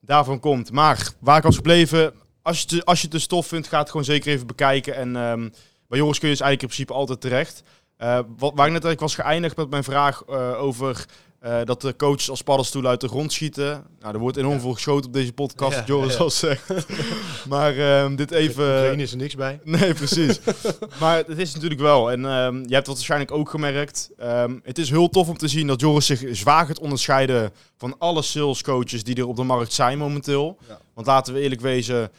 daarvan 0.00 0.40
komt. 0.40 0.72
Maar 0.72 1.12
waar 1.18 1.36
ik 1.36 1.42
was 1.42 1.56
gebleven, 1.56 2.12
als 2.42 2.60
je, 2.62 2.76
het- 2.76 2.84
als 2.84 3.00
je 3.00 3.04
het 3.06 3.14
een 3.14 3.20
stof 3.20 3.46
vindt, 3.46 3.68
ga 3.68 3.78
het 3.78 3.90
gewoon 3.90 4.04
zeker 4.04 4.32
even 4.32 4.46
bekijken. 4.46 4.94
En 4.94 5.16
ehm, 5.16 5.48
bij 5.88 5.98
Joris 5.98 6.18
kun 6.18 6.28
je 6.28 6.34
dus 6.34 6.44
eigenlijk 6.44 6.62
in 6.62 6.68
principe 6.68 6.92
altijd 6.92 7.20
terecht. 7.20 7.62
Eh, 7.98 8.18
wat, 8.36 8.52
waar 8.54 8.66
ik 8.66 8.72
net 8.72 8.84
eigenlijk 8.84 9.00
was 9.00 9.14
geëindigd 9.14 9.56
met 9.56 9.70
mijn 9.70 9.84
vraag 9.84 10.22
eh, 10.28 10.62
over 10.62 11.06
eh, 11.40 11.60
dat 11.64 11.80
de 11.80 11.96
coaches 11.96 12.30
als 12.30 12.42
paddenstoelen 12.42 12.90
uit 12.90 13.00
de 13.00 13.08
grond 13.08 13.32
schieten. 13.32 13.84
Nou, 14.00 14.14
er 14.14 14.20
wordt 14.20 14.36
enorm 14.36 14.54
Ja. 14.54 14.60
veel 14.60 14.72
geschoten 14.72 15.06
op 15.06 15.12
deze 15.12 15.32
podcast, 15.32 15.76
Ja, 15.76 15.84
Joris 15.86 16.12
ja. 16.12 16.18
al 16.18 16.30
zegt. 16.30 16.72
maar 17.48 17.76
ehm, 17.78 18.16
dit 18.16 18.30
even... 18.30 18.64
Geen 18.80 19.00
is 19.00 19.10
er 19.10 19.16
niks 19.16 19.34
bij. 19.34 19.60
Nee, 19.64 19.94
precies. 19.94 20.40
maar 21.00 21.16
het 21.16 21.38
is 21.38 21.54
natuurlijk 21.54 21.80
wel. 21.80 22.10
En 22.10 22.24
ehm, 22.24 22.54
je 22.56 22.74
hebt 22.74 22.86
dat 22.86 22.94
waarschijnlijk 22.94 23.30
ook 23.30 23.50
gemerkt. 23.50 24.10
Ehm, 24.18 24.58
het 24.62 24.78
is 24.78 24.90
heel 24.90 25.08
tof 25.08 25.28
om 25.28 25.38
te 25.38 25.48
zien 25.48 25.66
dat 25.66 25.80
Joris 25.80 26.06
zich 26.06 26.24
zwaar 26.30 26.66
gaat 26.66 26.78
onderscheiden 26.80 27.52
van 27.76 27.94
alle 27.98 28.22
salescoaches 28.22 29.04
die 29.04 29.16
er 29.16 29.26
op 29.28 29.36
de 29.36 29.42
markt 29.42 29.72
zijn 29.72 29.98
momenteel. 29.98 30.58
Want 30.94 31.06
laten 31.06 31.34
we 31.34 31.40
eerlijk 31.40 31.60
wezen, 31.60 32.10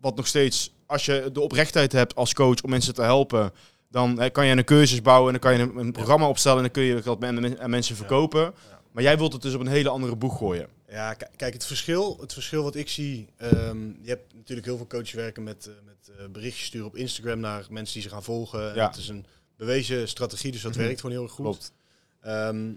wat 0.00 0.16
nog 0.16 0.26
steeds, 0.26 0.74
als 0.86 1.04
je 1.04 1.30
de 1.32 1.40
oprechtheid 1.40 1.92
hebt 1.92 2.14
als 2.14 2.34
coach 2.34 2.62
om 2.62 2.70
mensen 2.70 2.94
te 2.94 3.02
helpen, 3.02 3.52
dan 3.92 4.20
eh, 4.20 4.30
kan 4.32 4.46
je 4.46 4.56
een 4.56 4.64
cursus 4.64 5.02
bouwen 5.02 5.34
en 5.34 5.40
dan 5.40 5.50
kan 5.50 5.58
je 5.60 5.70
een, 5.72 5.76
een 5.76 5.92
programma 5.92 6.28
opstellen 6.28 6.56
en 6.56 6.62
dan 6.62 6.72
kun 6.72 6.82
je 6.82 7.00
dat 7.02 7.58
aan 7.60 7.70
mensen 7.70 7.96
verkopen. 7.96 8.54
Maar 8.92 9.02
jij 9.02 9.18
wilt 9.18 9.32
het 9.32 9.42
dus 9.42 9.54
op 9.54 9.60
een 9.60 9.66
hele 9.66 9.88
andere 9.88 10.16
boeg 10.16 10.38
gooien. 10.38 10.68
Ja, 10.88 11.14
kijk, 11.14 11.52
het 11.52 11.66
verschil, 11.66 12.16
het 12.20 12.32
verschil 12.32 12.62
wat 12.62 12.74
ik 12.74 12.88
zie. 12.88 13.28
ehm, 13.36 13.78
je 14.00 14.08
hebt 14.08 14.34
natuurlijk 14.34 14.66
heel 14.66 14.76
veel 14.76 14.86
coaches 14.86 15.12
werken 15.12 15.42
met, 15.42 15.66
eh, 15.66 15.72
met 15.84 16.16
eh, 16.18 16.26
berichtjes 16.26 16.66
sturen 16.66 16.86
op 16.86 16.96
Instagram 16.96 17.40
naar 17.40 17.66
mensen 17.70 17.94
die 17.94 18.02
ze 18.02 18.08
gaan 18.08 18.22
volgen. 18.22 18.68
En 18.70 18.74
Ja. 18.74 18.86
Het 18.86 18.96
is 18.96 19.08
een 19.08 19.26
bewezen 19.56 20.08
strategie, 20.08 20.52
dus 20.52 20.62
dat 20.62 20.72
Mhm. 20.74 20.80
werkt 20.82 21.00
gewoon 21.00 21.14
heel 21.16 21.24
erg 21.24 21.32
goed. 21.32 21.44
Klopt. 21.44 21.72
Ehm, 22.20 22.70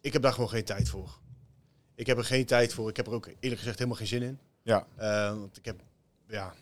ik 0.00 0.12
heb 0.12 0.22
daar 0.22 0.32
gewoon 0.32 0.48
geen 0.48 0.64
tijd 0.64 0.88
voor. 0.88 1.18
Ik 1.94 2.06
heb 2.06 2.18
er 2.18 2.24
geen 2.24 2.46
tijd 2.46 2.74
voor. 2.74 2.88
Ik 2.88 2.96
heb 2.96 3.06
er 3.06 3.12
ook 3.12 3.26
eerlijk 3.26 3.58
gezegd 3.60 3.76
helemaal 3.78 3.98
geen 3.98 4.06
zin 4.06 4.22
in. 4.22 4.38
Ja. 4.62 4.86
Eh, 4.96 5.28
want 5.38 5.56
ik 5.56 5.64
heb, 5.64 5.80
ja, 6.28 6.54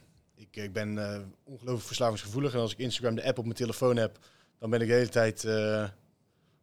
ik, 0.51 0.63
ik 0.63 0.73
ben 0.73 0.99
eh, 0.99 1.21
ongelooflijk 1.45 1.87
verslavingsgevoelig. 1.87 2.55
En 2.55 2.61
als 2.61 2.73
ik 2.73 2.79
Instagram, 2.79 3.15
de 3.15 3.25
app 3.25 3.39
op 3.39 3.45
mijn 3.45 3.57
telefoon 3.57 3.97
heb, 3.97 4.19
dan 4.59 4.71
ben 4.71 4.81
ik 4.81 4.89
de 4.89 4.95
hele 4.95 5.09
tijd 5.09 5.45
eh, 5.45 5.89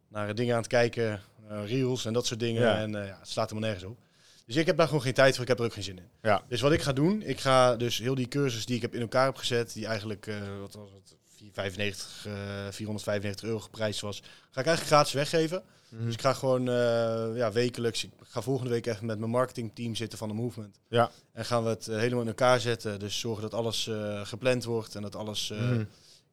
naar 0.08 0.34
dingen 0.34 0.54
aan 0.54 0.60
het 0.60 0.70
kijken, 0.70 1.20
eh, 1.48 1.66
reels 1.66 2.04
en 2.04 2.12
dat 2.12 2.26
soort 2.26 2.40
dingen. 2.40 2.62
Ja. 2.62 2.76
En 2.76 2.94
eh, 2.94 3.06
ja, 3.06 3.18
het 3.18 3.28
slaat 3.28 3.50
helemaal 3.50 3.70
nergens 3.70 3.90
op. 3.90 3.98
Dus 4.46 4.56
ik 4.56 4.66
heb 4.66 4.76
daar 4.76 4.86
gewoon 4.86 5.02
geen 5.02 5.14
tijd 5.14 5.34
voor. 5.34 5.42
Ik 5.42 5.48
heb 5.48 5.58
er 5.58 5.64
ook 5.64 5.72
geen 5.72 5.82
zin 5.82 5.98
in. 5.98 6.08
Ja. 6.22 6.42
Dus 6.48 6.60
wat 6.60 6.72
ik 6.72 6.82
ga 6.82 6.92
doen, 6.92 7.22
ik 7.22 7.40
ga 7.40 7.76
dus 7.76 7.98
heel 7.98 8.14
die 8.14 8.28
cursus 8.28 8.66
die 8.66 8.76
ik 8.76 8.82
heb 8.82 8.94
in 8.94 9.00
elkaar 9.00 9.24
heb 9.24 9.36
gezet, 9.36 9.72
die 9.72 9.86
eigenlijk, 9.86 10.26
eh, 10.26 10.58
wat 10.60 10.74
was 10.74 10.90
het, 10.92 11.16
495, 11.36 12.26
eh 12.26 12.32
495 12.70 13.48
euro 13.48 13.60
geprijsd 13.60 14.00
was, 14.00 14.20
ga 14.50 14.60
ik 14.60 14.66
eigenlijk 14.66 14.86
gratis 14.86 15.12
weggeven. 15.12 15.62
Mhm. 15.88 16.04
Dus 16.04 16.14
ik 16.14 16.20
ga 16.20 16.32
gewoon 16.32 16.68
eh, 16.68 17.36
ja, 17.36 17.52
wekelijks, 17.52 18.04
ik 18.04 18.10
ga 18.22 18.40
volgende 18.42 18.70
week 18.70 18.86
even 18.86 19.06
met 19.06 19.18
mijn 19.18 19.30
marketingteam 19.30 19.94
zitten 19.94 20.18
van 20.18 20.28
de 20.28 20.34
Movement. 20.34 20.78
Ja. 20.88 21.10
En 21.32 21.44
gaan 21.44 21.62
we 21.62 21.68
het 21.68 21.88
eh, 21.88 21.98
helemaal 21.98 22.20
in 22.22 22.28
elkaar 22.28 22.60
zetten. 22.60 22.98
Dus 22.98 23.18
zorgen 23.18 23.42
dat 23.42 23.54
alles 23.54 23.86
eh, 23.86 24.26
gepland 24.26 24.64
wordt 24.64 24.94
en 24.94 25.02
dat 25.02 25.16
alles 25.16 25.48
Mhm. 25.50 25.84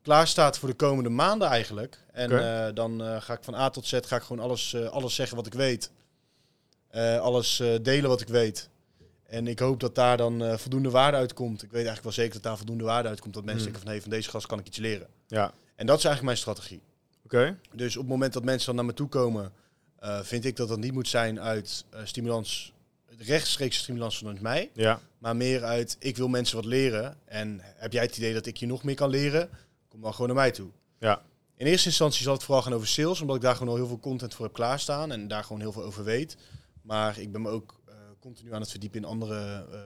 klaar 0.01 0.27
staat 0.27 0.57
voor 0.57 0.69
de 0.69 0.75
komende 0.75 1.09
maanden 1.09 1.47
eigenlijk. 1.47 1.99
En 2.11 2.29
dan 2.75 3.21
ga 3.21 3.33
ik 3.33 3.43
van 3.43 3.55
A 3.55 3.69
tot 3.69 3.85
Z 3.87 3.99
ga 4.05 4.15
ik 4.15 4.21
gewoon 4.21 4.43
alles, 4.43 4.75
alles 4.75 5.15
zeggen 5.15 5.37
wat 5.37 5.45
ik 5.45 5.53
weet. 5.53 5.91
Alles 7.21 7.61
delen 7.81 8.09
wat 8.09 8.21
ik 8.21 8.27
weet. 8.27 8.69
En 9.33 9.47
ik 9.47 9.59
hoop 9.59 9.79
dat 9.79 9.95
daar 9.95 10.17
dan 10.17 10.43
eh, 10.43 10.57
voldoende 10.57 10.89
waarde 10.89 11.17
uitkomt. 11.17 11.63
Ik 11.63 11.71
weet 11.71 11.85
eigenlijk 11.85 12.03
wel 12.03 12.11
zeker 12.13 12.33
dat 12.33 12.43
daar 12.43 12.57
voldoende 12.57 12.83
waarde 12.83 13.09
uitkomt. 13.09 13.33
Dat 13.33 13.43
mensen 13.43 13.63
Hmm. 13.63 13.71
denken 13.71 13.87
van, 13.89 13.97
hé, 13.97 14.01
van 14.01 14.17
deze 14.17 14.29
gast 14.29 14.45
kan 14.45 14.59
ik 14.59 14.67
iets 14.67 14.77
leren. 14.77 15.07
Ja. 15.27 15.53
En 15.75 15.85
dat 15.85 15.97
is 15.97 16.05
eigenlijk 16.05 16.23
mijn 16.23 16.37
strategie. 16.37 16.81
Oké. 17.23 17.57
Dus 17.75 17.95
op 17.95 18.01
het 18.01 18.11
moment 18.11 18.33
dat 18.33 18.43
mensen 18.43 18.65
dan 18.65 18.75
naar 18.75 18.85
me 18.85 18.93
toe 18.93 19.07
komen, 19.07 19.51
eh, 19.99 20.19
vind 20.21 20.45
ik 20.45 20.55
dat 20.55 20.67
dat 20.67 20.79
niet 20.79 20.93
moet 20.93 21.07
zijn 21.07 21.39
uit 21.39 21.85
eh, 21.89 21.99
stimulans, 22.03 22.73
rechtstreeks 23.17 23.77
stimulans 23.77 24.17
vanuit 24.17 24.41
mij. 24.41 24.69
Ja. 24.73 24.99
Maar 25.17 25.35
meer 25.35 25.63
uit, 25.63 25.95
ik 25.99 26.17
wil 26.17 26.27
mensen 26.27 26.55
wat 26.55 26.65
leren. 26.65 27.17
En 27.25 27.59
heb 27.63 27.93
jij 27.93 28.03
het 28.03 28.17
idee 28.17 28.33
dat 28.33 28.45
ik 28.45 28.57
je 28.57 28.65
nog 28.65 28.83
meer 28.83 28.95
kan 28.95 29.09
leren? 29.09 29.49
Kom 29.87 30.01
dan 30.01 30.11
gewoon 30.11 30.27
naar 30.27 30.37
mij 30.37 30.51
toe. 30.51 30.69
Ja. 30.99 31.21
In 31.57 31.65
eerste 31.65 31.87
instantie 31.87 32.23
zal 32.23 32.33
het 32.33 32.43
vooral 32.43 32.63
gaan 32.63 32.73
over 32.73 32.87
sales, 32.87 33.21
omdat 33.21 33.35
ik 33.35 33.41
daar 33.41 33.55
gewoon 33.55 33.71
al 33.71 33.79
heel 33.79 33.87
veel 33.87 33.99
content 33.99 34.33
voor 34.33 34.45
heb 34.45 34.53
klaarstaan 34.53 35.11
en 35.11 35.27
daar 35.27 35.43
gewoon 35.43 35.61
heel 35.61 35.71
veel 35.71 35.83
over 35.83 36.03
weet. 36.03 36.37
Maar 36.81 37.19
ik 37.19 37.31
ben 37.31 37.41
me 37.41 37.49
ook 37.49 37.81
continu 38.23 38.53
aan 38.53 38.61
het 38.61 38.69
verdiepen 38.71 38.99
in 38.99 39.05
andere 39.07 39.65
eh, 39.71 39.79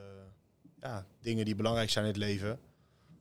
ja, 0.80 1.06
dingen 1.20 1.44
die 1.44 1.54
belangrijk 1.54 1.90
zijn 1.90 2.04
in 2.04 2.10
het 2.10 2.20
leven. 2.20 2.58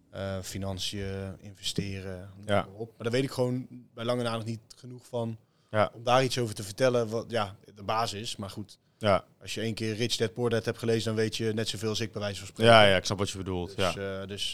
Eh, 0.10 0.38
financiën, 0.42 1.36
investeren, 1.40 2.30
Ja. 2.46 2.62
maar 2.62 2.68
op. 2.76 2.88
Maar 2.88 3.04
daar 3.04 3.12
weet 3.12 3.24
ik 3.24 3.32
gewoon 3.32 3.68
bij 3.94 4.06
lange 4.06 4.24
na 4.24 4.36
nog 4.36 4.46
niet 4.46 4.60
genoeg 4.76 5.06
van 5.06 5.38
Ja. 5.72 5.92
om 5.94 6.04
daar 6.04 6.24
iets 6.24 6.38
over 6.38 6.56
te 6.56 6.64
vertellen. 6.64 7.10
Wat, 7.10 7.26
ja, 7.28 7.56
de 7.76 7.84
basis. 7.84 8.36
Maar 8.36 8.50
goed, 8.50 8.78
Ja. 8.98 9.24
als 9.42 9.54
je 9.54 9.62
één 9.62 9.74
keer 9.74 9.96
Rich 9.96 10.16
Dad 10.16 10.34
Poor 10.34 10.50
Dad 10.50 10.66
hebt 10.66 10.78
gelezen, 10.78 11.06
dan 11.06 11.16
weet 11.16 11.38
je 11.38 11.54
net 11.54 11.68
zoveel 11.68 11.90
als 11.90 12.00
ik 12.00 12.12
bij 12.12 12.22
wijze 12.22 12.40
van 12.40 12.48
spreken. 12.48 12.74
Ja, 12.74 12.84
ja, 12.86 12.96
ik 12.98 13.06
snap 13.06 13.18
wat 13.18 13.30
je 13.30 13.38
bedoelt. 13.38 13.76
Dus, 13.76 13.94
ja. 13.94 14.22
eh, 14.22 14.28
dus 14.28 14.52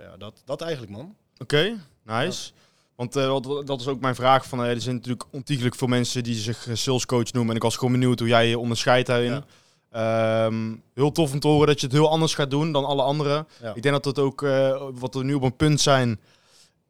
ja, 0.00 0.16
dat, 0.18 0.42
dat 0.44 0.60
eigenlijk, 0.60 0.92
man. 0.92 1.16
Oké, 1.38 1.76
nice. 2.04 2.52
Want 2.94 3.14
wat- 3.14 3.66
dat 3.66 3.80
is 3.80 3.86
ook 3.86 4.00
mijn 4.00 4.14
vraag. 4.14 4.46
Van, 4.46 4.60
er 4.60 4.80
zijn 4.80 4.94
natuurlijk 4.94 5.24
ontiegelijk 5.30 5.74
veel 5.74 5.88
mensen 5.88 6.22
die 6.22 6.34
zich 6.34 6.68
salescoach 6.72 7.32
noemen. 7.32 7.50
En 7.50 7.56
ik 7.56 7.62
was 7.62 7.76
gewoon 7.76 7.92
benieuwd 7.92 8.18
hoe 8.18 8.28
jij 8.28 8.48
je 8.48 8.58
onderscheidt 8.58 9.06
daarin. 9.06 9.44
Ehm, 9.92 10.74
heel 10.94 11.12
tof 11.12 11.32
om 11.32 11.40
te 11.40 11.48
horen 11.48 11.66
dat 11.66 11.80
je 11.80 11.86
het 11.86 11.94
heel 11.94 12.10
anders 12.10 12.34
gaat 12.34 12.50
doen 12.50 12.72
dan 12.72 12.84
alle 12.84 13.02
anderen. 13.02 13.46
Ja. 13.62 13.74
Ik 13.74 13.82
denk 13.82 13.94
dat 13.94 14.14
dat 14.14 14.24
ook, 14.24 14.42
eh, 14.42 14.82
wat 14.94 15.14
we 15.14 15.24
nu 15.24 15.34
op 15.34 15.42
een 15.42 15.56
punt 15.56 15.80
zijn 15.80 16.20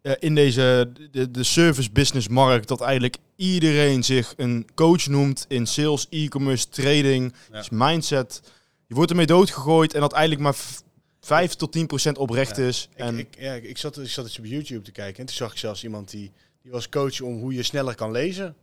eh, 0.02 0.12
in 0.18 0.34
deze 0.34 0.92
de, 1.10 1.30
de 1.30 1.42
service 1.42 1.90
business 1.92 2.28
markt, 2.28 2.68
dat 2.68 2.80
eigenlijk 2.80 3.16
iedereen 3.36 4.04
zich 4.04 4.34
een 4.36 4.66
coach 4.74 5.06
noemt 5.06 5.44
in 5.48 5.66
sales, 5.66 6.06
e-commerce, 6.10 6.68
trading, 6.68 7.34
Ja. 7.52 7.58
dus 7.58 7.68
mindset. 7.70 8.40
Je 8.86 8.94
wordt 8.94 9.10
ermee 9.10 9.26
doodgegooid 9.26 9.94
en 9.94 10.00
dat 10.00 10.12
eigenlijk 10.12 10.42
maar 10.42 10.54
v- 10.54 10.78
5 11.20 11.54
tot 11.54 11.72
10 11.72 11.86
procent 11.86 12.18
oprecht 12.18 12.56
Ja. 12.56 12.62
is. 12.66 12.88
Ik, 12.92 12.98
En, 12.98 13.18
ik, 13.18 13.28
ja, 13.38 13.52
ik, 13.52 13.78
zat, 13.78 13.98
ik 13.98 14.08
zat 14.10 14.24
eens 14.24 14.38
op 14.38 14.44
YouTube 14.44 14.82
te 14.82 14.92
kijken 14.92 15.20
en 15.20 15.26
toen 15.26 15.34
zag 15.36 15.52
ik 15.52 15.58
zelfs 15.58 15.84
iemand 15.84 16.10
die, 16.10 16.30
die 16.62 16.72
was 16.72 16.88
coach 16.88 17.20
om 17.20 17.40
hoe 17.40 17.54
je 17.54 17.62
sneller 17.62 17.94
kan 17.94 18.10
lezen. 18.10 18.54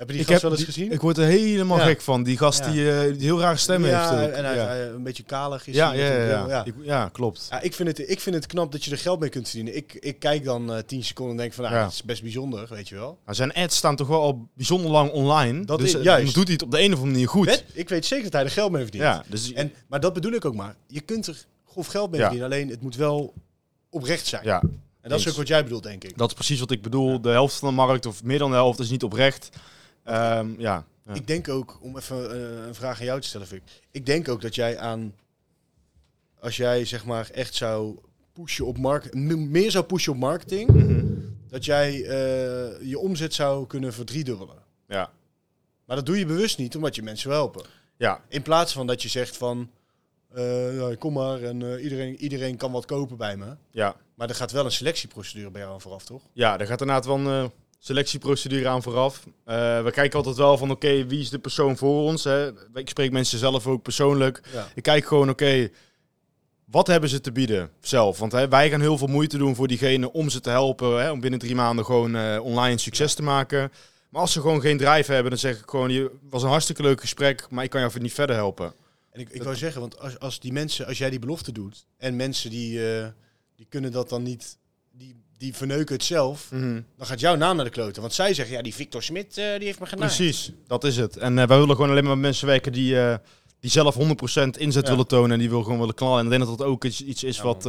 Heb 0.00 0.08
je 0.08 0.14
die 0.14 0.24
ik 0.24 0.30
gast 0.30 0.42
wel 0.42 0.50
eens 0.50 0.60
die- 0.60 0.72
gezien? 0.72 0.92
Ik 0.92 1.00
word 1.00 1.18
er 1.18 1.24
helemaal 1.24 1.78
Ja. 1.78 1.84
gek 1.84 2.00
van. 2.00 2.22
Die 2.22 2.36
gast 2.36 2.58
Ja. 2.64 2.70
die, 2.70 2.90
eh, 2.92 3.12
die 3.12 3.22
heel 3.22 3.40
rare 3.40 3.56
stem 3.56 3.84
ja, 3.86 4.10
heeft. 4.10 4.22
ook. 4.28 4.34
en 4.34 4.44
hij, 4.44 4.54
ja. 4.56 4.76
een 4.76 5.02
beetje 5.02 5.22
kalig 5.22 5.66
is. 5.66 5.74
ja, 5.74 5.92
ja, 5.92 6.64
ja, 6.82 7.08
klopt. 7.12 7.46
Ja, 7.50 7.60
ik, 7.60 7.74
vind 7.74 7.88
het, 7.98 8.10
ik 8.10 8.20
vind 8.20 8.34
het 8.36 8.46
knap 8.46 8.72
dat 8.72 8.84
je 8.84 8.90
er 8.90 8.98
geld 8.98 9.20
mee 9.20 9.28
kunt 9.28 9.48
verdienen. 9.48 9.76
Ik, 9.76 9.94
ik 9.94 10.18
kijk 10.18 10.44
dan 10.44 10.72
eh 10.74 10.82
10 10.86 11.04
seconden 11.04 11.34
en 11.34 11.40
denk 11.40 11.52
van, 11.52 11.64
dat 11.80 11.92
is 11.92 12.02
best 12.02 12.22
bijzonder, 12.22 12.66
weet 12.70 12.88
je 12.88 12.94
wel. 12.94 13.18
Nou, 13.24 13.36
zijn 13.36 13.52
ads 13.52 13.76
staan 13.76 13.96
toch 13.96 14.08
wel 14.08 14.20
al 14.20 14.48
bijzonder 14.54 14.90
lang 14.90 15.10
online. 15.10 15.64
Dat 15.64 15.78
dus 15.78 15.88
is- 15.88 15.94
eh, 15.94 16.02
juist. 16.02 16.34
doet 16.34 16.44
hij 16.44 16.52
het 16.52 16.62
op 16.62 16.70
de 16.70 16.78
een 16.78 16.86
of 16.92 16.92
andere 16.98 17.10
manier 17.12 17.28
goed. 17.28 17.46
Weet- 17.46 17.64
ik 17.72 17.88
weet 17.88 18.06
zeker 18.06 18.24
dat 18.24 18.32
hij 18.32 18.44
er 18.44 18.50
geld 18.50 18.72
mee 18.72 18.82
verdient. 18.82 19.04
Ja, 19.04 19.24
dus 19.28 19.52
En, 19.52 19.72
maar 19.88 20.00
dat 20.00 20.12
bedoel 20.12 20.32
ik 20.32 20.44
ook 20.44 20.54
maar. 20.54 20.74
Je 20.86 21.00
kunt 21.00 21.26
er 21.26 21.44
grof 21.68 21.86
geld 21.86 22.10
mee 22.10 22.20
verdienen, 22.20 22.46
alleen 22.46 22.68
het 22.68 22.82
moet 22.82 22.96
wel 22.96 23.34
oprecht 23.90 24.26
zijn. 24.26 24.44
ja, 24.44 24.60
en 25.00 25.10
dat 25.10 25.18
is 25.18 25.28
ook 25.28 25.34
wat 25.36 25.48
jij 25.48 25.62
bedoelt, 25.62 25.82
denk 25.82 26.04
ik. 26.04 26.18
dat 26.18 26.28
is 26.28 26.34
precies 26.34 26.60
wat 26.60 26.70
ik 26.70 26.82
bedoel. 26.82 27.20
De 27.20 27.28
helft 27.30 27.54
van 27.56 27.68
de 27.68 27.74
markt, 27.74 28.06
of 28.06 28.22
meer 28.24 28.38
dan 28.38 28.50
de 28.50 28.56
helft, 28.56 28.78
is 28.78 28.90
niet 28.90 29.02
oprecht. 29.02 29.48
Ehm, 30.10 30.60
ja. 30.60 30.84
ja. 31.04 31.14
Ik 31.14 31.26
denk 31.26 31.48
ook, 31.48 31.78
om 31.82 31.96
even 31.96 32.30
eh, 32.30 32.66
een 32.66 32.74
vraag 32.74 32.98
aan 32.98 33.04
jou 33.04 33.20
te 33.20 33.26
stellen, 33.28 33.46
Vic. 33.46 33.62
Ik 33.90 34.06
denk 34.06 34.28
ook 34.28 34.40
dat 34.40 34.54
jij 34.54 34.78
aan, 34.78 35.14
als 36.40 36.56
jij 36.56 36.84
zeg 36.84 37.04
maar 37.04 37.30
echt 37.30 37.54
zou 37.54 37.98
pushen 38.32 38.66
op 38.66 38.78
marketing, 38.78 39.48
meer 39.48 39.70
zou 39.70 39.84
pushen 39.84 40.12
op 40.12 40.18
marketing, 40.18 40.70
Mhm. 40.70 41.04
dat 41.48 41.64
jij 41.64 41.88
eh, 42.04 42.88
je 42.88 42.98
omzet 42.98 43.34
zou 43.34 43.66
kunnen 43.66 43.92
verdriedubbelen. 43.92 44.56
ja. 44.86 45.10
Maar 45.84 45.98
dat 45.98 46.08
doe 46.08 46.18
je 46.18 46.26
bewust 46.26 46.58
niet, 46.58 46.76
omdat 46.76 46.94
je 46.94 47.02
mensen 47.02 47.28
wil 47.28 47.36
helpen. 47.38 47.64
Ja, 47.96 48.20
In 48.28 48.42
plaats 48.42 48.72
van 48.72 48.86
dat 48.86 49.02
je 49.02 49.08
zegt 49.08 49.36
van, 49.36 49.70
eh, 50.34 50.96
kom 50.98 51.12
maar 51.12 51.42
en 51.42 51.78
iedereen, 51.80 52.16
iedereen 52.16 52.56
kan 52.56 52.72
wat 52.72 52.84
kopen 52.86 53.16
bij 53.16 53.36
me. 53.36 53.56
ja. 53.70 53.96
Maar 54.14 54.28
er 54.28 54.34
gaat 54.34 54.52
wel 54.52 54.64
een 54.64 54.70
selectieprocedure 54.72 55.50
bij 55.50 55.60
jou 55.60 55.72
aan 55.72 55.80
vooraf, 55.80 56.04
toch? 56.04 56.22
ja, 56.32 56.56
daar 56.56 56.66
gaat 56.66 56.80
inderdaad 56.80 57.06
wel 57.06 57.18
een 57.18 57.50
selectieprocedure 57.80 58.68
aan 58.68 58.82
vooraf. 58.82 59.26
Eh, 59.44 59.82
we 59.82 59.90
kijken 59.90 60.18
altijd 60.18 60.36
wel 60.36 60.58
van, 60.58 60.70
oké, 60.70 61.06
wie 61.06 61.20
is 61.20 61.30
de 61.30 61.38
persoon 61.38 61.76
voor 61.76 62.02
ons? 62.02 62.24
Hè? 62.24 62.50
Ik 62.74 62.88
spreek 62.88 63.12
mensen 63.12 63.38
zelf 63.38 63.66
ook 63.66 63.82
persoonlijk. 63.82 64.40
Ja. 64.52 64.68
Ik 64.74 64.82
kijk 64.82 65.06
gewoon, 65.06 65.28
oké, 65.30 65.70
wat 66.64 66.86
hebben 66.86 67.10
ze 67.10 67.20
te 67.20 67.32
bieden 67.32 67.70
zelf? 67.80 68.18
Want 68.18 68.32
hè, 68.32 68.48
wij 68.48 68.70
gaan 68.70 68.80
heel 68.80 68.98
veel 68.98 69.06
moeite 69.06 69.38
doen 69.38 69.54
voor 69.54 69.68
diegene 69.68 70.12
om 70.12 70.28
ze 70.28 70.40
te 70.40 70.50
helpen. 70.50 71.02
Hè, 71.02 71.10
om 71.10 71.20
binnen 71.20 71.40
drie 71.40 71.54
maanden 71.54 71.84
gewoon 71.84 72.16
eh, 72.16 72.40
online 72.42 72.78
succes 72.78 73.14
te 73.14 73.22
maken. 73.22 73.72
Maar 74.08 74.20
als 74.20 74.32
ze 74.32 74.40
gewoon 74.40 74.60
geen 74.60 74.78
drive 74.78 75.12
hebben, 75.12 75.30
dan 75.30 75.40
zeg 75.40 75.58
ik 75.58 75.70
gewoon: 75.70 75.90
je 75.90 76.10
was 76.30 76.42
een 76.42 76.48
hartstikke 76.48 76.82
leuk 76.82 77.00
gesprek, 77.00 77.46
maar 77.50 77.64
ik 77.64 77.70
kan 77.70 77.80
jou 77.80 78.00
niet 78.00 78.12
verder 78.12 78.36
helpen. 78.36 78.74
En 79.10 79.20
ik, 79.20 79.28
ik 79.30 79.42
wou 79.42 79.56
zeggen, 79.56 79.80
want 79.80 79.98
als, 79.98 80.18
als 80.18 80.40
die 80.40 80.52
mensen, 80.52 80.86
als 80.86 80.98
jij 80.98 81.10
die 81.10 81.18
belofte 81.18 81.52
doet 81.52 81.86
en 81.96 82.16
mensen 82.16 82.50
die, 82.50 82.78
uh, 82.78 83.06
die 83.56 83.66
kunnen 83.68 83.92
dat 83.92 84.08
dan 84.08 84.22
niet, 84.22 84.58
die, 85.40 85.54
verneuken 85.54 85.94
het 85.94 86.04
zelf, 86.04 86.50
Mhm. 86.50 86.80
dan 86.96 87.06
gaat 87.06 87.20
jouw 87.20 87.34
naam 87.36 87.56
naar 87.56 87.64
de 87.64 87.70
kloten. 87.70 88.00
Want 88.02 88.14
zij 88.14 88.34
zeggen, 88.34 88.56
ja, 88.56 88.62
die 88.62 88.74
Victor 88.74 89.02
Smit, 89.02 89.38
eh, 89.38 89.44
die 89.56 89.64
heeft 89.66 89.80
me 89.80 89.86
genaaid. 89.86 90.16
Precies, 90.16 90.52
dat 90.66 90.84
is 90.84 90.96
het. 90.96 91.16
En 91.16 91.38
eh, 91.38 91.46
wij 91.46 91.58
willen 91.58 91.74
gewoon 91.74 91.90
alleen 91.90 92.04
maar 92.04 92.18
mensen 92.18 92.46
werken 92.46 92.72
die, 92.72 93.00
eh, 93.00 93.14
die 93.60 93.70
zelf 93.70 93.94
100% 93.94 94.56
inzet 94.58 94.84
Ja. 94.84 94.90
willen 94.90 95.06
tonen 95.06 95.30
en 95.30 95.38
die 95.38 95.48
wil 95.48 95.62
gewoon 95.62 95.78
willen 95.78 95.94
knallen. 95.94 96.18
En 96.18 96.24
ik 96.24 96.30
denk 96.30 96.44
dat 96.46 96.58
dat 96.58 96.66
ook 96.66 96.84
iets, 96.84 97.02
iets 97.04 97.24
is 97.24 97.36
Ja, 97.36 97.42
wat, 97.42 97.64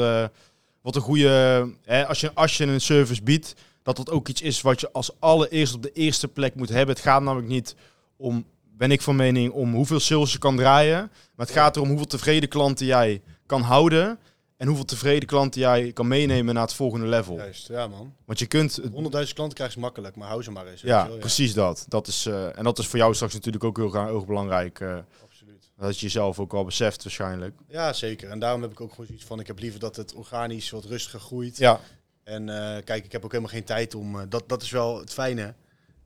wat 0.82 0.95
een 0.95 1.01
goede, 1.01 1.67
hè, 1.84 2.07
als, 2.07 2.19
je, 2.19 2.32
als 2.34 2.57
je 2.57 2.65
een 2.65 2.82
service 2.82 3.24
biedt, 3.24 3.53
dat 3.84 3.95
dat 3.95 4.09
ook 4.09 4.28
iets 4.28 4.41
is 4.41 4.61
wat 4.61 4.82
je 4.82 4.91
als 4.91 5.11
allereerst 5.19 5.74
op 5.74 5.84
de 5.84 5.91
eerste 5.91 6.28
plek 6.28 6.55
moet 6.55 6.69
hebben. 6.69 6.95
Het 6.95 7.03
gaat 7.03 7.22
namelijk 7.22 7.47
niet 7.49 7.76
om, 8.17 8.45
ben 8.78 8.91
ik 8.91 9.01
van 9.01 9.15
mening, 9.15 9.51
om 9.51 9.74
hoeveel 9.74 9.99
sales 9.99 10.32
je 10.32 10.38
kan 10.38 10.55
draaien. 10.55 11.11
Maar 11.36 11.45
het 11.45 11.55
gaat 11.55 11.76
erom 11.76 11.88
hoeveel 11.88 12.05
tevreden 12.07 12.49
klanten 12.49 12.86
jij 12.86 13.22
kan 13.45 13.61
houden. 13.61 14.19
En 14.62 14.68
hoeveel 14.68 14.86
tevreden 14.86 15.28
klanten 15.28 15.62
jij 15.62 15.91
kan 15.91 16.07
meenemen 16.07 16.53
naar 16.53 16.64
het 16.64 16.74
volgende 16.74 17.05
level. 17.07 17.36
Juist, 17.36 17.68
ja 17.68 17.88
man. 17.88 18.16
Want 18.26 18.39
je 18.39 18.45
kunt, 18.45 18.76
het 18.76 18.86
100.000 18.86 18.89
klanten 19.34 19.53
krijgen 19.53 19.72
ze 19.72 19.80
makkelijk, 19.80 20.16
maar 20.16 20.28
hou 20.28 20.43
ze 20.43 20.51
maar 20.51 20.68
eens. 20.68 20.82
ja, 20.82 21.03
je 21.03 21.09
wel, 21.09 21.18
precies 21.18 21.53
dat. 21.53 21.86
dat 21.88 22.07
is, 22.07 22.26
eh, 22.26 22.57
en 22.57 22.64
dat 22.64 22.80
is 22.80 22.88
voor 22.88 22.99
jou 22.99 23.14
straks 23.16 23.34
natuurlijk 23.34 23.64
ook 23.64 23.78
heel, 23.78 24.05
heel 24.05 24.26
belangrijk. 24.26 24.80
eh, 24.80 24.97
Absoluut. 25.24 25.72
dat 25.78 25.99
je 25.99 26.05
jezelf 26.05 26.39
ook 26.39 26.51
wel 26.51 26.66
beseft 26.66 27.03
waarschijnlijk. 27.03 27.59
Ja, 27.68 27.93
zeker. 27.93 28.30
En 28.30 28.39
daarom 28.39 28.62
heb 28.62 28.72
ik 28.72 28.82
ook 28.82 28.89
gewoon 28.89 29.05
zoiets 29.05 29.26
van, 29.26 29.39
ik 29.39 29.47
heb 29.47 29.59
liever 29.59 29.80
dat 29.80 29.95
het 29.95 30.14
organisch 30.14 30.70
wat 30.70 30.86
rustiger 30.86 31.20
groeit. 31.20 31.57
Ja. 31.57 31.80
En 32.24 32.49
eh, 32.49 32.84
kijk, 32.84 33.05
ik 33.05 33.12
heb 33.12 33.24
ook 33.26 33.32
helemaal 33.32 33.53
geen 33.53 33.64
tijd 33.64 33.95
om. 33.95 34.30
dat, 34.30 34.49
dat 34.49 34.62
is 34.62 34.72
wel 34.72 34.99
het 34.99 35.14
fijne. 35.14 35.53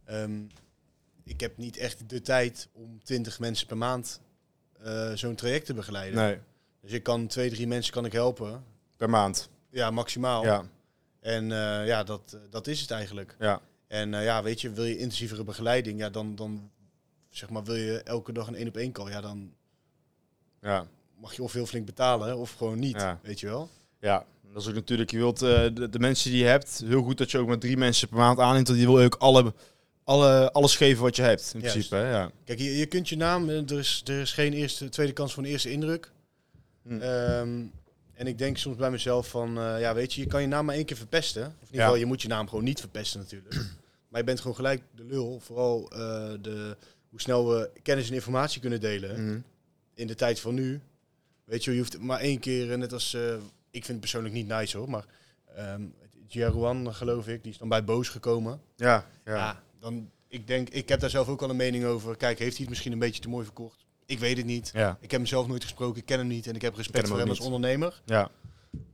Ehm, 0.05 0.41
ik 1.23 1.39
heb 1.39 1.57
niet 1.57 1.77
echt 1.77 2.09
de 2.09 2.21
tijd 2.21 2.67
om 2.73 3.03
20 3.03 3.39
mensen 3.39 3.67
per 3.67 3.77
maand 3.77 4.21
zo'n 5.13 5.35
traject 5.35 5.65
te 5.65 5.73
begeleiden. 5.73 6.19
Nee, 6.19 6.39
Dus 6.85 6.93
ik 6.93 7.03
kan 7.03 7.27
twee, 7.27 7.49
drie 7.49 7.67
mensen 7.67 7.93
kan 7.93 8.05
ik 8.05 8.11
helpen. 8.11 8.63
per 8.97 9.09
maand. 9.09 9.49
Ja, 9.69 9.91
maximaal. 9.91 10.43
Ja, 10.43 10.63
En 11.19 11.51
eh, 11.51 11.87
ja, 11.87 12.03
dat, 12.03 12.21
eh, 12.33 12.39
dat 12.49 12.67
is 12.67 12.81
het 12.81 12.91
eigenlijk. 12.91 13.35
ja, 13.39 13.61
En 13.87 14.13
eh, 14.13 14.23
ja, 14.23 14.43
weet 14.43 14.61
je, 14.61 14.69
wil 14.71 14.83
je 14.83 14.97
intensievere 14.97 15.43
begeleiding, 15.43 15.99
ja, 15.99 16.09
dan, 16.09 16.35
dan 16.35 16.71
zeg 17.29 17.49
maar, 17.49 17.63
wil 17.63 17.75
je 17.75 18.01
elke 18.03 18.31
dag 18.33 18.47
een 18.47 18.55
één 18.55 18.67
op 18.67 18.77
één 18.77 18.91
call, 18.91 19.09
ja, 19.09 19.21
dan 19.21 19.53
ja, 20.61 20.87
mag 21.17 21.33
je 21.35 21.43
of 21.43 21.53
heel 21.53 21.65
flink 21.65 21.85
betalen 21.85 22.37
of 22.37 22.51
gewoon 22.53 22.79
niet, 22.79 23.01
Ja. 23.01 23.19
weet 23.23 23.39
je 23.39 23.47
wel. 23.47 23.69
ja. 23.99 24.25
Dat 24.53 24.63
is 24.63 24.69
ook 24.69 24.75
natuurlijk, 24.75 25.11
je 25.11 25.17
wilt 25.17 25.39
de, 25.39 25.87
de 25.89 25.99
mensen 25.99 26.31
die 26.31 26.39
je 26.39 26.45
hebt, 26.45 26.81
heel 26.85 27.01
goed 27.03 27.17
dat 27.17 27.31
je 27.31 27.37
ook 27.37 27.47
met 27.47 27.61
drie 27.61 27.77
mensen 27.77 28.07
per 28.07 28.17
maand 28.17 28.39
aanneemt. 28.39 28.67
want 28.67 28.79
Die 28.79 28.87
wil 28.87 28.99
je 28.99 29.05
ook 29.05 29.15
alle, 29.15 29.53
alle, 30.03 30.51
alles 30.51 30.75
geven 30.75 31.03
wat 31.03 31.15
je 31.15 31.21
hebt, 31.21 31.51
in 31.53 31.59
Juist. 31.59 31.73
principe. 31.73 31.95
Hè? 31.95 32.09
Ja. 32.11 32.31
Kijk, 32.43 32.59
je, 32.59 32.77
je 32.77 32.85
kunt 32.85 33.09
je 33.09 33.17
naam, 33.17 33.49
er 33.49 33.71
is, 33.71 34.01
er 34.05 34.19
is 34.21 34.33
geen 34.33 34.53
eerste, 34.53 34.89
tweede 34.89 35.13
kans 35.13 35.33
voor 35.33 35.43
een 35.43 35.49
eerste 35.49 35.71
indruk. 35.71 36.11
Hm. 36.87 37.01
Ehm, 37.01 37.63
en 38.13 38.27
ik 38.27 38.37
denk 38.37 38.57
soms 38.57 38.75
bij 38.77 38.91
mezelf 38.91 39.27
van, 39.29 39.57
eh, 39.59 39.79
ja, 39.79 39.93
weet 39.93 40.13
je, 40.13 40.21
je 40.21 40.27
kan 40.27 40.41
je 40.41 40.47
naam 40.47 40.65
maar 40.65 40.75
één 40.75 40.85
keer 40.85 40.97
verpesten. 40.97 41.41
Of 41.45 41.51
in 41.53 41.59
ieder 41.65 41.75
Ja. 41.77 41.81
geval, 41.83 41.95
je 41.99 42.05
moet 42.05 42.21
je 42.21 42.27
naam 42.27 42.49
gewoon 42.49 42.63
niet 42.63 42.79
verpesten 42.79 43.19
natuurlijk. 43.19 43.53
maar 44.09 44.19
je 44.19 44.23
bent 44.25 44.39
gewoon 44.39 44.55
gelijk 44.55 44.81
de 44.95 45.03
lul. 45.05 45.39
Vooral 45.39 45.91
eh, 45.91 45.97
de, 46.41 46.77
hoe 47.09 47.21
snel 47.21 47.49
we 47.49 47.69
kennis 47.83 48.07
en 48.09 48.13
informatie 48.13 48.61
kunnen 48.61 48.79
delen. 48.81 49.25
Mhm. 49.25 49.39
in 49.93 50.07
de 50.07 50.15
tijd 50.15 50.39
van 50.39 50.53
nu. 50.53 50.81
Weet 51.43 51.63
je, 51.63 51.71
je 51.71 51.77
hoeft 51.77 51.99
maar 51.99 52.19
één 52.19 52.39
keer, 52.39 52.71
eh, 52.71 52.77
net 52.77 52.93
als 52.93 53.13
ik 53.71 53.85
vind 53.85 53.87
het 53.87 53.99
persoonlijk 53.99 54.33
niet 54.33 54.47
nice 54.47 54.77
hoor, 54.77 54.89
maar 54.89 55.05
Jeroen, 56.27 56.93
geloof 56.93 57.27
ik, 57.27 57.43
die 57.43 57.51
is 57.51 57.57
dan 57.57 57.69
bij 57.69 57.83
Boos 57.83 58.09
gekomen. 58.09 58.61
ja, 58.75 59.05
Ja. 59.25 59.35
ja. 59.35 59.63
dan, 59.79 60.09
ik 60.27 60.47
denk, 60.47 60.69
ik 60.69 60.89
heb 60.89 60.99
daar 60.99 61.09
zelf 61.09 61.27
ook 61.27 61.41
al 61.41 61.49
een 61.49 61.55
mening 61.55 61.85
over. 61.85 62.15
Kijk, 62.17 62.39
heeft 62.39 62.51
hij 62.51 62.59
het 62.61 62.69
misschien 62.69 62.91
een 62.91 62.99
beetje 62.99 63.21
te 63.21 63.29
mooi 63.29 63.45
verkocht? 63.45 63.84
Ik 64.05 64.19
weet 64.19 64.37
het 64.37 64.45
niet. 64.45 64.69
Ja, 64.73 64.89
Ik 65.01 65.11
heb 65.11 65.19
hem 65.19 65.29
zelf 65.29 65.47
nooit 65.47 65.63
gesproken, 65.63 65.99
ik 65.99 66.05
ken 66.05 66.17
hem 66.17 66.27
niet 66.27 66.47
en 66.47 66.55
ik 66.55 66.61
heb 66.61 66.75
respect 66.75 66.97
hem 66.97 67.07
voor 67.07 67.19
hem 67.19 67.29
als 67.29 67.37
niet. 67.37 67.47
ondernemer. 67.47 68.01
ja. 68.05 68.29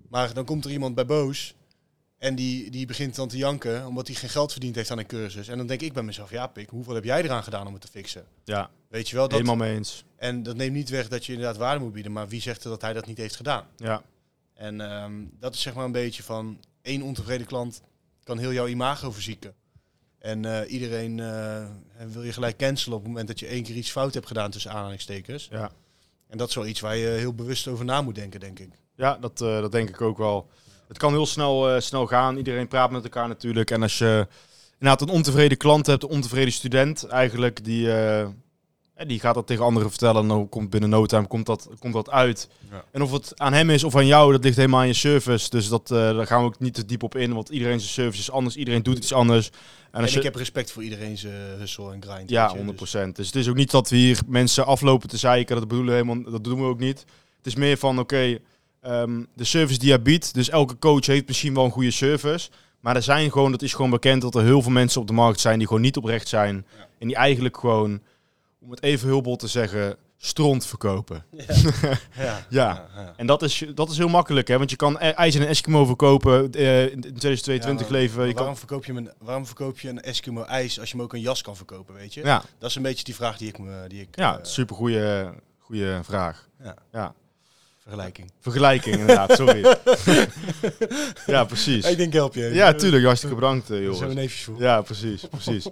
Maar 0.09 0.34
dan 0.34 0.45
komt 0.45 0.66
er 0.66 0.72
iemand 0.72 0.95
bij 0.95 1.05
Boos 1.05 1.55
en 2.18 2.36
die, 2.36 2.72
die 2.72 2.86
begint 2.86 3.16
dan 3.16 3.28
te 3.28 3.38
janken 3.38 3.86
omdat 3.88 4.07
hij 4.07 4.16
geen 4.16 4.30
geld 4.30 4.51
verdiend 4.51 4.76
heeft 4.76 4.91
aan 4.91 4.97
een 4.97 5.05
cursus. 5.05 5.47
En 5.47 5.57
dan 5.57 5.68
denk 5.68 5.82
ik 5.82 5.93
bij 5.93 6.03
mezelf, 6.03 6.30
ja 6.32 6.47
pik, 6.47 6.70
hoeveel 6.70 6.93
heb 6.95 7.03
jij 7.03 7.24
eraan 7.24 7.43
gedaan 7.43 7.68
om 7.68 7.74
het 7.74 7.82
te 7.82 7.88
fixen? 7.88 8.26
ja. 8.43 8.70
Weet 8.88 9.09
je 9.09 9.16
wel, 9.16 9.24
dat, 9.24 9.32
helemaal 9.32 9.55
mee 9.55 9.76
eens. 9.76 10.03
en 10.16 10.43
dat 10.43 10.55
neemt 10.55 10.74
niet 10.74 10.89
weg 10.89 11.07
dat 11.07 11.26
je 11.26 11.34
inderdaad 11.34 11.57
waarde 11.57 11.84
moet 11.84 11.93
bieden, 11.93 12.12
maar 12.12 12.28
wie 12.28 12.41
zegt 12.41 12.64
er 12.64 12.70
dat 12.70 12.82
hij 12.82 12.93
dat 12.93 13.05
niet 13.05 13.18
heeft 13.18 13.36
gedaan? 13.36 13.66
Ja, 13.76 14.01
En 14.53 14.82
ehm, 14.82 15.14
dat 15.39 15.53
is 15.53 15.62
zeg 15.62 15.74
maar 15.74 15.86
een 15.86 15.91
beetje 15.91 16.24
van 16.24 16.59
één 16.82 17.01
ontevreden 17.01 17.47
klant 17.47 17.82
kan 18.24 18.38
heel 18.38 18.53
jouw 18.53 18.68
imago 18.68 19.12
verzieken. 19.12 19.53
En 20.22 20.45
eh, 20.45 20.72
iedereen 20.72 21.19
eh, 21.19 21.65
wil 22.11 22.24
je 22.24 22.34
gelijk 22.34 22.57
cancelen 22.57 22.97
op 22.97 23.03
het 23.03 23.09
moment 23.09 23.28
dat 23.28 23.39
je 23.39 23.47
één 23.47 23.63
keer 23.63 23.76
iets 23.76 23.91
fout 23.91 24.13
hebt 24.13 24.28
gedaan 24.28 24.51
tussen 24.51 24.72
aanhalingstekens. 24.72 25.47
ja. 25.51 25.72
En 26.28 26.38
dat 26.38 26.49
is 26.49 26.55
wel 26.55 26.65
iets 26.65 26.80
waar 26.80 26.95
je 26.95 27.07
heel 27.07 27.34
bewust 27.34 27.67
over 27.67 27.86
na 27.86 28.01
moet 28.01 28.15
denken, 28.15 28.39
denk 28.39 28.59
ik. 28.59 28.69
Ja, 28.95 29.17
dat, 29.17 29.41
eh, 29.41 29.61
dat 29.61 29.72
denk 29.72 29.89
ik 29.89 30.01
ook 30.01 30.17
wel. 30.17 30.49
Het 30.88 30.97
kan 30.97 31.11
heel 31.11 31.26
snel, 31.26 31.82
snel 31.82 32.07
gaan. 32.07 32.38
Iedereen 32.38 32.67
praat 32.67 32.91
met 32.91 33.03
elkaar 33.03 33.28
natuurlijk. 33.28 33.72
En 33.72 33.82
als 33.82 33.97
je 33.97 34.28
inderdaad 34.80 35.01
een 35.01 35.15
ontevreden 35.15 35.57
klant 35.57 35.86
hebt, 35.86 36.03
een 36.03 36.09
ontevreden 36.09 36.53
student 36.53 37.07
eigenlijk, 37.07 37.63
die, 37.63 37.88
eh, 39.02 39.08
eh, 39.08 39.08
die 39.08 39.20
gaat 39.20 39.36
dat 39.36 39.47
tegen 39.47 39.64
anderen 39.64 39.89
vertellen. 39.89 40.22
En 40.22 40.28
dan 40.28 40.49
komt 40.49 40.70
binnen 40.70 40.89
no 40.89 41.06
time 41.06 41.28
komt 41.28 41.45
dat, 41.45 41.70
komt 41.80 41.93
dat 41.93 42.10
uit. 42.10 42.49
Ja. 42.72 42.84
En 42.91 43.02
of 43.02 43.12
het 43.12 43.39
aan 43.39 43.54
hem 43.54 43.70
is 43.70 43.84
of 43.84 43.95
aan 43.95 44.06
jou, 44.06 44.32
dat 44.32 44.43
ligt 44.43 44.56
helemaal 44.56 44.80
aan 44.80 44.88
je 44.88 44.93
service. 44.93 45.49
Dus 45.49 45.68
dat, 45.70 45.91
eh, 45.91 45.97
daar 45.97 46.28
gaan 46.28 46.39
we 46.39 46.45
ook 46.45 46.60
niet 46.60 46.74
te 46.74 46.86
diep 46.86 47.04
op 47.04 47.16
in. 47.16 47.34
Want 47.34 47.49
iedereen 47.49 47.80
zijn 47.80 47.91
service 47.91 48.20
is 48.20 48.32
anders. 48.32 48.56
Iedereen 48.56 48.84
doet 48.84 48.97
iets 48.97 49.14
anders. 49.14 49.49
En 49.49 49.97
En, 49.97 50.02
als 50.02 50.12
ik 50.12 50.18
je, 50.18 50.24
heb 50.24 50.36
respect 50.36 50.72
voor 50.72 50.84
iedereen 50.84 51.18
zijn 51.18 51.34
hustle 51.58 51.93
en 51.93 52.02
grind. 52.04 52.30
ja, 52.30 52.43
weet 52.43 52.52
je, 52.52 52.58
100%. 52.58 53.16
dus- 53.16 53.16
Dus. 53.16 53.26
het 53.26 53.36
is 53.36 53.47
ook 53.47 53.56
niet 53.56 53.72
dat 53.72 53.89
we 53.89 53.95
hier 53.95 54.20
mensen 54.28 54.66
aflopen 54.66 55.10
te 55.10 55.18
zeiken. 55.18 55.56
Dat 55.56 55.68
bedoelen 55.68 55.93
we 55.93 56.02
helemaal, 56.02 56.32
dat 56.32 56.43
doen 56.43 56.60
we 56.60 56.66
ook 56.66 56.80
niet. 56.80 56.99
Het 57.38 57.45
is 57.45 57.56
meer 57.56 57.78
van, 57.78 57.99
oké, 57.99 58.38
ehm, 58.82 59.24
de 59.34 59.43
service 59.43 59.80
die 59.80 59.89
hij 59.89 60.02
biedt. 60.02 60.34
Dus 60.34 60.49
elke 60.49 60.80
coach 60.80 61.06
heeft 61.06 61.28
misschien 61.28 61.54
wel 61.54 61.66
een 61.66 61.72
goede 61.72 61.91
service. 61.91 62.49
Maar 62.80 62.95
er 62.95 63.04
zijn 63.04 63.32
gewoon, 63.32 63.52
dat 63.52 63.62
is 63.62 63.74
gewoon 63.74 63.91
bekend 63.91 64.22
dat 64.22 64.36
er 64.36 64.43
heel 64.43 64.62
veel 64.62 64.72
mensen 64.72 65.02
op 65.02 65.08
de 65.08 65.14
markt 65.14 65.39
zijn 65.39 65.58
die 65.58 65.68
gewoon 65.68 65.82
niet 65.82 65.97
oprecht 65.97 66.28
zijn. 66.28 66.66
Ja. 66.78 66.88
En 66.99 67.08
die 67.08 67.16
eigenlijk 67.16 67.58
gewoon, 67.58 68.02
om 68.62 68.72
het 68.72 68.84
even 68.84 69.07
heel 69.07 69.22
bot 69.22 69.39
te 69.39 69.47
zeggen, 69.47 69.95
stront 70.18 70.66
verkopen. 70.66 71.26
Ja. 72.18 72.45
Ja. 72.49 72.88
En 73.16 73.26
dat 73.28 73.41
is, 73.41 73.66
dat 73.76 73.89
is 73.89 73.97
heel 73.97 74.07
makkelijk, 74.07 74.47
hè? 74.47 74.57
Want 74.57 74.70
je 74.70 74.76
kan 74.76 74.95
e- 74.99 75.09
ijs 75.09 75.36
en 75.36 75.47
Eskimo 75.47 75.86
verkopen 75.86 76.51
eh, 76.53 76.91
in 76.91 77.01
2022 77.01 77.86
Ja, 77.88 77.91
maar- 77.93 78.01
leven. 78.01 78.26
kan, 78.26 78.34
waarom, 78.36 78.57
verkoop 78.57 78.86
je 78.86 78.93
een, 78.93 79.12
waarom 79.20 79.45
verkoop 79.45 79.80
je 79.80 79.89
een 79.89 80.01
Eskimo 80.01 80.43
ijs 80.43 80.80
als 80.80 80.89
je 80.89 80.95
hem 80.95 81.05
ook 81.05 81.14
een 81.14 81.20
jas 81.22 81.41
kan 81.41 81.55
verkopen, 81.55 81.93
weet 81.93 82.14
je? 82.14 82.24
ja, 82.24 82.43
Dat 82.57 82.70
is 82.70 82.76
een 82.76 82.82
beetje 82.82 83.03
die 83.03 83.16
vraag 83.16 83.38
die 83.38 83.47
ik 83.47 83.59
me... 83.59 83.86
Die 83.88 84.01
ik, 84.01 84.16
ja 84.18 84.38
eh, 84.38 84.43
super 84.45 84.76
goede, 84.76 85.34
goede 85.59 85.99
vraag. 86.03 86.47
ja, 86.64 86.76
Ja. 86.91 87.14
Vergelijking. 87.82 88.32
Vergelijking 88.40 88.96
inderdaad, 88.96 89.32
sorry. 89.36 89.62
ja, 91.26 91.44
precies. 91.44 91.86
Ik 91.90 91.98
denk 91.98 92.14
help 92.14 92.36
je. 92.36 92.44
Ja, 92.54 92.74
tuurlijk. 92.74 93.04
Hartstikke 93.06 93.36
bedankt, 93.36 93.70
eh, 93.70 93.78
Zo 93.78 93.84
Joris. 93.84 94.14
neefjes 94.16 94.44
voor. 94.44 94.60
Ja, 94.60 94.82
precies, 94.82 95.24
precies. 95.30 95.68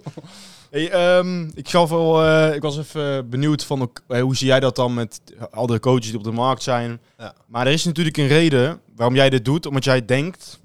Hey, 0.70 0.90
ehm, 0.90 1.50
ik, 1.54 1.68
wel, 1.70 2.24
eh, 2.24 2.54
ik 2.54 2.62
was 2.62 2.78
even 2.78 3.28
benieuwd 3.30 3.64
van 3.64 3.90
eh, 4.08 4.20
hoe 4.20 4.36
zie 4.36 4.46
jij 4.46 4.60
dat 4.60 4.76
dan 4.76 4.94
met 4.94 5.20
andere 5.50 5.80
coaches 5.80 6.06
die 6.06 6.16
op 6.18 6.24
de 6.24 6.30
markt 6.32 6.62
zijn. 6.62 7.00
Ja. 7.18 7.34
Maar 7.46 7.66
er 7.66 7.72
is 7.72 7.84
natuurlijk 7.84 8.16
een 8.16 8.26
reden 8.26 8.80
waarom 8.96 9.14
jij 9.14 9.30
dit 9.30 9.44
doet. 9.44 9.66
Omdat 9.66 9.84
jij 9.84 10.04
denkt, 10.04 10.60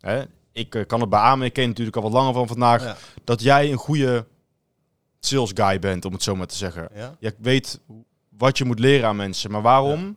hè, 0.00 0.22
ik 0.52 0.74
eh, 0.74 0.86
kan 0.86 1.00
het 1.00 1.10
beamen, 1.10 1.46
ik 1.46 1.52
ken 1.52 1.68
natuurlijk 1.68 1.96
al 1.96 2.02
wat 2.02 2.12
langer 2.12 2.32
van 2.34 2.46
vandaag, 2.46 2.82
Ja. 2.84 2.96
dat 3.24 3.42
jij 3.42 3.70
een 3.72 3.78
goede 3.78 4.26
sales 5.20 5.50
guy 5.54 5.78
bent, 5.78 6.04
om 6.04 6.12
het 6.12 6.22
zo 6.22 6.36
maar 6.36 6.46
te 6.46 6.56
zeggen. 6.56 6.88
Ja? 6.94 7.16
Je 7.18 7.34
weet 7.38 7.80
wat 8.38 8.58
je 8.58 8.64
moet 8.64 8.78
leren 8.78 9.08
aan 9.08 9.16
mensen. 9.16 9.50
Maar 9.50 9.62
waarom? 9.62 10.16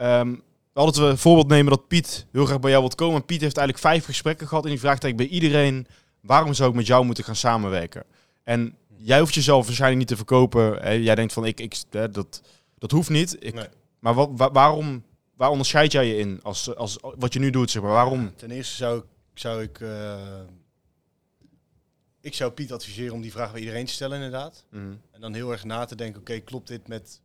Ehm, 0.00 0.34
Altijd 0.72 0.96
we 1.04 1.10
een 1.10 1.18
voorbeeld 1.18 1.48
nemen 1.48 1.70
dat 1.72 1.88
Piet 1.88 2.26
heel 2.32 2.44
graag 2.46 2.60
bij 2.60 2.70
jou 2.70 2.82
wilt 2.82 2.94
komen. 2.94 3.24
Piet 3.24 3.40
heeft 3.40 3.56
eigenlijk 3.56 3.86
vijf 3.86 4.04
gesprekken 4.04 4.48
gehad 4.48 4.64
en 4.64 4.70
die 4.70 4.78
vraagt 4.80 5.02
eigenlijk 5.04 5.30
bij 5.30 5.40
iedereen: 5.40 5.86
waarom 6.20 6.54
zou 6.54 6.70
ik 6.70 6.76
met 6.76 6.86
jou 6.86 7.04
moeten 7.04 7.24
gaan 7.24 7.36
samenwerken? 7.36 8.04
En 8.42 8.76
jij 8.96 9.18
hoeft 9.20 9.34
jezelf 9.34 9.64
waarschijnlijk 9.66 9.98
niet 10.00 10.08
te 10.08 10.16
verkopen. 10.16 11.02
Jij 11.02 11.14
denkt 11.14 11.32
van 11.32 11.44
ik, 11.44 11.60
ik 11.60 11.76
hè, 11.90 12.10
dat, 12.10 12.42
dat 12.78 12.90
hoeft 12.90 13.08
niet. 13.08 13.36
Ik, 13.44 13.54
Nee. 13.54 13.66
Maar 13.98 14.14
wa- 14.14 14.32
wa- 14.32 14.50
waarom, 14.50 15.04
waar 15.36 15.50
onderscheid 15.50 15.92
jij 15.92 16.06
je 16.06 16.16
in 16.16 16.40
als, 16.42 16.74
als 16.76 16.98
wat 17.00 17.32
je 17.32 17.38
nu 17.38 17.50
doet? 17.50 17.70
Zeg 17.70 17.82
maar? 17.82 17.92
Waarom? 17.92 18.32
Ten 18.36 18.50
eerste 18.50 18.74
zou 18.76 18.98
ik, 18.98 19.04
zou 19.34 19.62
ik, 19.62 19.80
eh, 19.80 20.18
ik 22.20 22.34
zou 22.34 22.50
Piet 22.50 22.72
adviseren 22.72 23.14
om 23.14 23.20
die 23.20 23.32
vraag 23.32 23.50
bij 23.52 23.60
iedereen 23.60 23.86
te 23.86 23.92
stellen 23.92 24.16
inderdaad. 24.16 24.64
Mhm. 24.70 24.92
En 25.10 25.20
dan 25.20 25.34
heel 25.34 25.50
erg 25.52 25.64
na 25.64 25.84
te 25.84 25.94
denken, 25.96 26.20
oké, 26.20 26.38
klopt 26.40 26.68
dit 26.68 26.88
met 26.88 27.20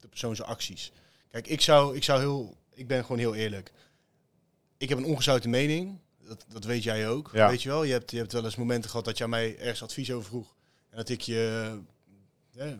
de 0.00 0.08
persoon 0.08 0.36
zijn 0.36 0.48
acties? 0.48 0.92
Kijk, 1.30 1.46
ik 1.46 1.60
zou, 1.60 1.96
ik 1.96 2.04
zou 2.04 2.20
heel, 2.20 2.56
ik 2.74 2.86
ben 2.86 3.02
gewoon 3.02 3.18
heel 3.18 3.34
eerlijk. 3.34 3.72
Ik 4.78 4.88
heb 4.88 4.98
een 4.98 5.04
ongezouten 5.04 5.50
mening, 5.50 5.98
dat, 6.26 6.44
dat 6.48 6.64
weet 6.64 6.82
jij 6.82 7.08
ook, 7.08 7.30
Ja. 7.32 7.48
weet 7.48 7.62
je 7.62 7.68
wel. 7.68 7.84
Je 7.84 7.92
hebt, 7.92 8.10
je 8.10 8.16
hebt 8.16 8.32
wel 8.32 8.44
eens 8.44 8.56
momenten 8.56 8.90
gehad 8.90 9.04
dat 9.04 9.18
jij 9.18 9.28
mij 9.28 9.58
ergens 9.58 9.82
advies 9.82 10.12
over 10.12 10.28
vroeg. 10.28 10.54
En 10.90 10.96
dat 10.96 11.08
ik 11.08 11.20
je 11.20 11.72
ja, 12.50 12.76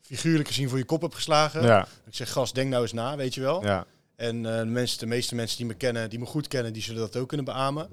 figuurlijk 0.00 0.48
gezien 0.48 0.68
voor 0.68 0.78
je 0.78 0.84
kop 0.84 1.02
heb 1.02 1.14
geslagen. 1.14 1.62
Ja, 1.62 1.88
Ik 2.06 2.14
zeg, 2.14 2.30
gast, 2.32 2.54
denk 2.54 2.70
nou 2.70 2.82
eens 2.82 2.92
na, 2.92 3.16
weet 3.16 3.34
je 3.34 3.40
wel. 3.40 3.62
ja, 3.62 3.86
En 4.16 4.46
eh, 4.46 4.58
de, 4.58 4.64
mensen, 4.64 4.98
de 4.98 5.06
meeste 5.06 5.34
mensen 5.34 5.56
die 5.56 5.66
me 5.66 5.74
kennen, 5.74 6.10
die 6.10 6.18
me 6.18 6.26
goed 6.26 6.48
kennen, 6.48 6.72
die 6.72 6.82
zullen 6.82 7.00
dat 7.00 7.16
ook 7.16 7.28
kunnen 7.28 7.46
beamen. 7.46 7.90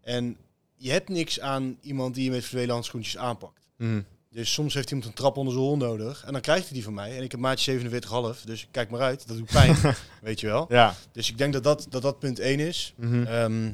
En 0.00 0.36
je 0.76 0.90
hebt 0.90 1.08
niks 1.08 1.40
aan 1.40 1.78
iemand 1.80 2.14
die 2.14 2.24
je 2.24 2.30
met 2.30 2.44
fluwelen 2.44 2.74
handschoentjes 2.74 3.16
aanpakt. 3.16 3.60
Mhm. 3.76 4.02
Dus 4.32 4.52
soms 4.52 4.74
heeft 4.74 4.90
iemand 4.90 5.08
een 5.08 5.14
trap 5.14 5.36
onder 5.36 5.52
zijn 5.52 5.64
hol 5.64 5.76
nodig. 5.76 6.24
En 6.24 6.32
dan 6.32 6.40
krijgt 6.40 6.64
hij 6.64 6.72
die 6.74 6.82
van 6.84 6.94
mij. 6.94 7.16
En 7.16 7.22
ik 7.22 7.30
heb 7.30 7.40
maatje 7.40 7.90
47,5. 8.36 8.44
Dus 8.44 8.68
kijk 8.70 8.90
maar 8.90 9.00
uit. 9.00 9.28
Dat 9.28 9.36
doet 9.36 9.50
pijn. 9.50 9.76
weet 10.22 10.40
je 10.40 10.46
wel. 10.46 10.66
Ja. 10.68 10.94
Dus 11.12 11.30
ik 11.30 11.38
denk 11.38 11.52
dat 11.52 11.62
dat, 11.64 11.86
dat, 11.88 12.02
dat 12.02 12.18
punt 12.18 12.38
1 12.38 12.60
is. 12.60 12.92
Mhm. 12.96 13.22
Ehm, 13.26 13.66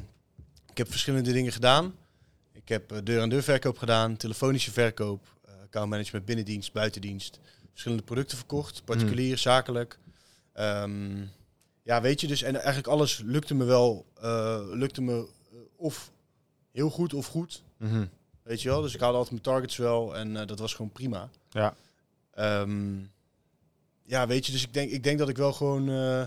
ik 0.71 0.77
heb 0.77 0.89
verschillende 0.91 1.31
dingen 1.31 1.51
gedaan. 1.51 1.95
Ik 2.53 2.69
heb 2.69 2.91
eh, 2.91 2.97
deur-aan-deur 3.03 3.43
verkoop 3.43 3.77
gedaan. 3.77 4.17
Telefonische 4.17 4.71
verkoop. 4.71 5.25
eh 5.45 5.51
accountmanagement 5.63 6.25
binnendienst, 6.25 6.73
buitendienst. 6.73 7.39
Verschillende 7.69 8.03
producten 8.03 8.37
verkocht. 8.37 8.81
Particulier, 8.85 9.37
zakelijk. 9.37 9.99
Ehm, 10.53 11.21
ja, 11.83 12.01
weet 12.01 12.21
je. 12.21 12.27
Dus 12.27 12.41
en 12.41 12.55
eigenlijk 12.55 12.87
alles 12.87 13.21
lukte 13.25 13.55
me 13.55 13.63
wel. 13.65 14.05
eh, 14.21 14.59
lukte 14.71 15.01
me 15.01 15.27
eh, 15.51 15.57
of 15.75 16.11
heel 16.71 16.89
goed 16.89 17.13
of 17.13 17.27
goed. 17.27 17.63
Mhm. 17.77 18.05
Weet 18.47 18.61
je 18.61 18.69
wel? 18.69 18.81
Dus 18.81 18.93
ik 18.93 18.99
haalde 18.99 19.17
altijd 19.17 19.31
mijn 19.43 19.55
targets 19.55 19.77
wel 19.77 20.15
en 20.15 20.37
eh, 20.37 20.47
dat 20.47 20.59
was 20.59 20.73
gewoon 20.73 20.91
prima. 20.91 21.29
Ja. 21.49 21.75
Ehm, 22.33 22.99
ja, 24.03 24.27
weet 24.27 24.45
je, 24.45 24.51
dus 24.51 24.63
ik 24.63 24.73
denk, 24.73 24.91
ik 24.91 25.03
denk 25.03 25.19
dat 25.19 25.29
ik 25.29 25.37
wel 25.37 25.53
gewoon 25.53 25.89
eh, 25.89 26.23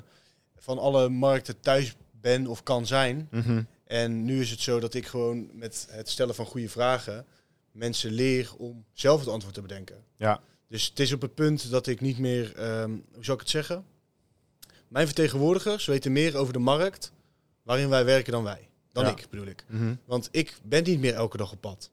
van 0.56 0.78
alle 0.78 1.08
markten 1.08 1.60
thuis 1.60 1.94
ben 2.10 2.46
of 2.46 2.62
kan 2.62 2.86
zijn. 2.86 3.28
Mhm. 3.30 3.62
En 3.84 4.24
nu 4.24 4.40
is 4.40 4.50
het 4.50 4.60
zo 4.60 4.80
dat 4.80 4.94
ik 4.94 5.06
gewoon 5.06 5.50
met 5.52 5.86
het 5.90 6.08
stellen 6.08 6.34
van 6.34 6.46
goede 6.46 6.68
vragen 6.68 7.26
mensen 7.72 8.10
leer 8.12 8.50
om 8.58 8.84
zelf 8.92 9.20
het 9.20 9.28
antwoord 9.28 9.54
te 9.54 9.62
bedenken. 9.62 10.04
Ja. 10.16 10.40
Dus 10.68 10.88
het 10.88 11.00
is 11.00 11.12
op 11.12 11.20
het 11.20 11.34
punt 11.34 11.70
dat 11.70 11.86
ik 11.86 12.00
niet 12.00 12.18
meer, 12.18 12.56
ehm, 12.56 12.90
hoe 12.90 13.24
zou 13.24 13.36
ik 13.36 13.42
het 13.42 13.50
zeggen? 13.50 13.84
Mijn 14.88 15.06
vertegenwoordigers 15.06 15.86
weten 15.86 16.12
meer 16.12 16.36
over 16.36 16.52
de 16.52 16.58
markt 16.58 17.12
waarin 17.62 17.88
wij 17.88 18.04
werken 18.04 18.32
dan 18.32 18.42
wij. 18.42 18.68
Dan 18.92 19.04
Ja. 19.04 19.10
ik, 19.10 19.26
bedoel 19.30 19.46
ik. 19.46 19.64
Mhm. 19.68 19.94
Want 20.04 20.28
ik 20.30 20.58
ben 20.62 20.84
niet 20.84 21.00
meer 21.00 21.14
elke 21.14 21.36
dag 21.36 21.52
op 21.52 21.60
pad. 21.60 21.90